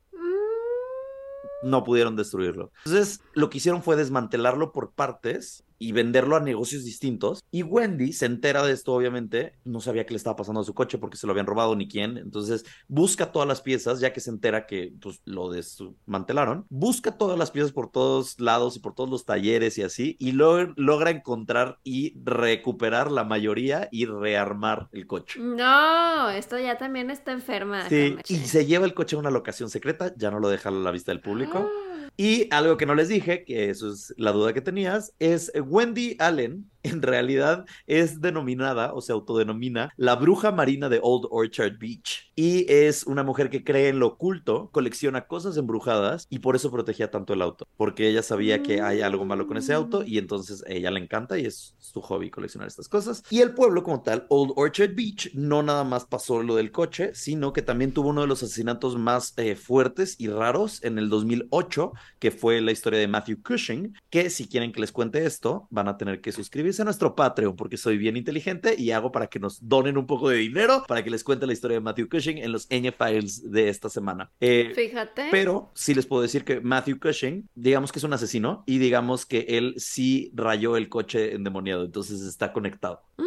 [1.62, 2.72] No pudieron destruirlo.
[2.86, 7.42] Entonces, lo que hicieron fue desmantelarlo por partes y venderlo a negocios distintos.
[7.52, 10.74] Y Wendy se entera de esto, obviamente, no sabía qué le estaba pasando a su
[10.74, 12.18] coche porque se lo habían robado ni quién.
[12.18, 16.66] Entonces, busca todas las piezas, ya que se entera que pues, lo desmantelaron.
[16.70, 20.34] Busca todas las piezas por todos lados y por todos los talleres y así, y
[20.34, 25.40] lo- logra encontrar y recuperar la mayoría y rearmar el coche.
[25.40, 27.88] No, esto ya también está enferma.
[27.88, 30.72] Sí, y se lleva el coche a una locación secreta, ya no lo deja a
[30.72, 31.70] la vista del público.
[31.72, 31.86] Ah.
[32.22, 36.18] Y algo que no les dije, que eso es la duda que tenías, es Wendy
[36.20, 42.32] Allen en realidad es denominada o se autodenomina la bruja marina de Old Orchard Beach.
[42.36, 46.72] Y es una mujer que cree en lo oculto, colecciona cosas embrujadas y por eso
[46.72, 50.18] protegía tanto el auto, porque ella sabía que hay algo malo con ese auto y
[50.18, 53.24] entonces ella le encanta y es su hobby coleccionar estas cosas.
[53.30, 57.12] Y el pueblo como tal, Old Orchard Beach, no nada más pasó lo del coche,
[57.14, 61.10] sino que también tuvo uno de los asesinatos más eh, fuertes y raros en el
[61.10, 65.68] 2008 que fue la historia de Matthew Cushing, que si quieren que les cuente esto,
[65.70, 66.32] van a tener que
[66.70, 70.06] suscribirse a nuestro Patreon, porque soy bien inteligente y hago para que nos donen un
[70.06, 72.92] poco de dinero para que les cuente la historia de Matthew Cushing en los Ñ
[72.92, 74.32] Files de esta semana.
[74.40, 75.28] Eh, Fíjate.
[75.32, 79.26] pero sí les puedo decir que Matthew Cushing, digamos que es un asesino y digamos
[79.26, 83.02] que él sí rayó el coche endemoniado, entonces está conectado.
[83.18, 83.24] Mm.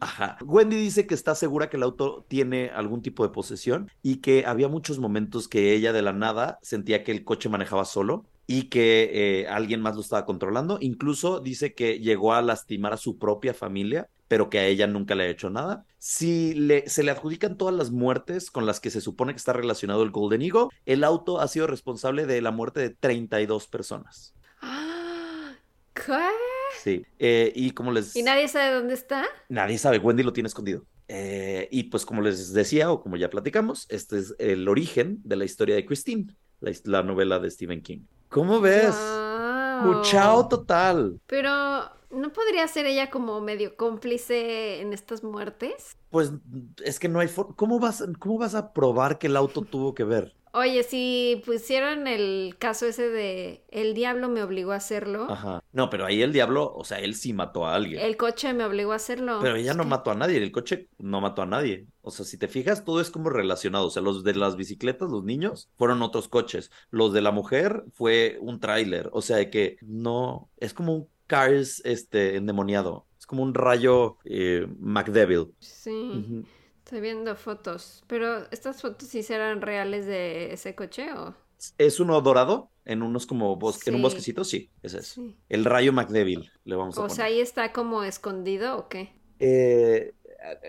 [0.00, 0.36] Ajá.
[0.44, 4.44] Wendy dice que está segura que el auto tiene algún tipo de posesión y que
[4.44, 8.64] había muchos momentos que ella de la nada sentía que el coche manejaba solo y
[8.64, 10.78] que eh, alguien más lo estaba controlando.
[10.80, 15.14] Incluso dice que llegó a lastimar a su propia familia, pero que a ella nunca
[15.14, 15.84] le ha hecho nada.
[15.98, 19.52] Si le, se le adjudican todas las muertes con las que se supone que está
[19.52, 24.34] relacionado el Golden Eagle, el auto ha sido responsable de la muerte de 32 personas.
[24.60, 25.54] Ah,
[25.94, 26.12] ¿Qué?
[26.82, 27.04] Sí.
[27.18, 28.14] Eh, y como les...
[28.14, 29.24] ¿Y nadie sabe dónde está?
[29.48, 30.84] Nadie sabe, Wendy lo tiene escondido.
[31.08, 35.36] Eh, y pues como les decía, o como ya platicamos, este es el origen de
[35.36, 36.26] la historia de Christine,
[36.84, 38.00] la novela de Stephen King.
[38.28, 38.94] ¿Cómo ves?
[38.96, 39.94] Guau.
[40.02, 41.20] Cuchao total.
[41.26, 41.50] Pero,
[42.10, 45.96] ¿no podría ser ella como medio cómplice en estas muertes?
[46.10, 46.32] Pues
[46.84, 47.54] es que no hay forma.
[47.56, 50.34] ¿Cómo vas, ¿Cómo vas a probar que el auto tuvo que ver?
[50.58, 55.62] Oye, si pusieron el caso ese de el diablo me obligó a hacerlo, Ajá.
[55.72, 58.00] No, pero ahí el diablo, o sea, él sí mató a alguien.
[58.00, 59.38] el coche me obligó a hacerlo.
[59.42, 61.88] Pero ella no mató a nadie, el coche no mató a nadie.
[62.00, 63.88] O sea, si te fijas, todo es como relacionado.
[63.88, 66.70] O sea, los de las bicicletas, los niños, fueron otros coches.
[66.90, 69.10] Los de la mujer fue un tráiler.
[69.12, 73.04] O sea, que no, es como un Cars este, endemoniado.
[73.18, 75.48] Es como un rayo eh, McDevil.
[75.58, 76.44] Sí, Ujú.
[76.86, 78.04] Estoy viendo fotos.
[78.06, 81.34] Pero, ¿estas fotos sí serán reales de ese coche o...?
[81.78, 85.08] Es uno dorado en unos como bosque, en un bosquecito, sí, ese es.
[85.08, 85.36] Sí.
[85.48, 87.16] El rayo McDevil, le vamos a O poner.
[87.16, 89.10] sea, ahí está como escondido o qué?
[89.40, 90.14] Eh,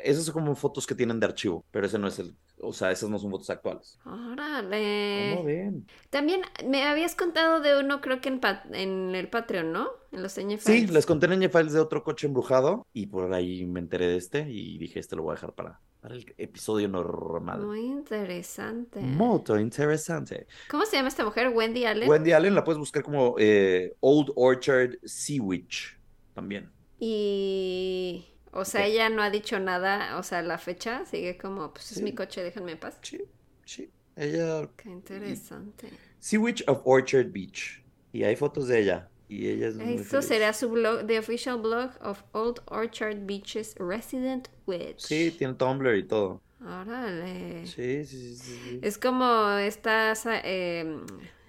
[0.04, 2.92] esas son como fotos que tienen de archivo, pero ese no es el, o sea,
[2.92, 4.00] esas no son fotos actuales.
[4.06, 5.34] Órale.
[5.36, 5.86] ¿Cómo ven?
[6.10, 9.90] También me habías contado de uno, creo que en, el Patreon, ¿no?
[10.12, 10.64] En los NFS.
[10.64, 14.18] Sí, les conté en Files de otro coche embrujado y por ahí me enteré de
[14.18, 17.66] este y dije, este lo voy a dejar para, para el episodio normal.
[17.66, 19.02] Muy interesante.
[19.02, 20.48] Muy interesante.
[20.70, 21.50] ¿Cómo se llama esta mujer?
[21.50, 22.10] Wendy Allen.
[22.10, 26.00] Wendy Allen la puedes buscar como eh, Old Orchard Sea Witch
[26.34, 26.72] también.
[26.98, 28.26] Y...
[28.54, 31.98] O sea, ella no ha dicho nada, o sea, la fecha sigue como, pues es
[31.98, 32.04] Sí.
[32.04, 32.98] mi coche, déjenme en paz.
[33.02, 33.22] Sí,
[33.66, 33.92] sí.
[34.16, 35.90] Ella, Qué interesante.
[36.20, 37.84] Sea Witch of Orchard Beach.
[38.14, 39.10] Y hay fotos de ella.
[39.30, 40.26] Y ella es muy Esto feliz.
[40.28, 45.00] será su blog, the official blog of Old Orchard Beaches Resident Witch.
[45.00, 46.42] Sí, tiene Tumblr y todo.
[46.62, 47.68] Órale.
[47.68, 48.80] Sí, sí, sí, sí.
[48.82, 50.14] Es como esta
[50.44, 50.98] eh,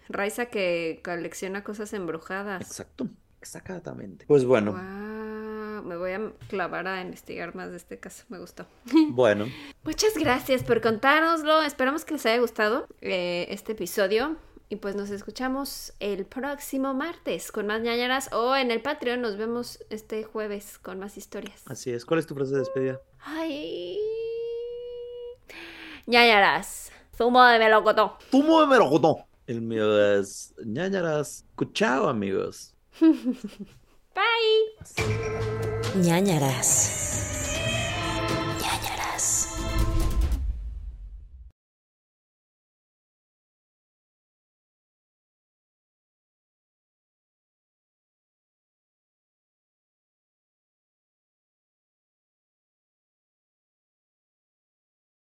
[0.08, 2.62] Raiza que colecciona cosas embrujadas.
[2.62, 3.08] Exacto,
[3.40, 4.24] exactamente.
[4.26, 8.66] Pues bueno, Guau, me voy a clavar a investigar más de este caso, me gustó.
[9.10, 9.46] bueno.
[9.84, 14.36] Muchas gracias por contárnoslo, esperamos que les haya gustado eh, este episodio
[14.68, 19.36] y pues nos escuchamos el próximo martes con más ñañaras o en el Patreon nos
[19.36, 21.62] vemos este jueves con más historias.
[21.66, 22.04] Así es.
[22.04, 23.00] ¿Cuál es tu frase de despedida?
[23.20, 23.98] Ay.
[26.06, 28.12] ñañaras, zumo de melocotón.
[28.30, 29.16] Tumo de melocotón.
[29.46, 31.44] El mío es ñañaras.
[31.72, 32.74] Chao, amigos.
[33.00, 34.74] Bye.
[35.96, 37.07] ñañaras.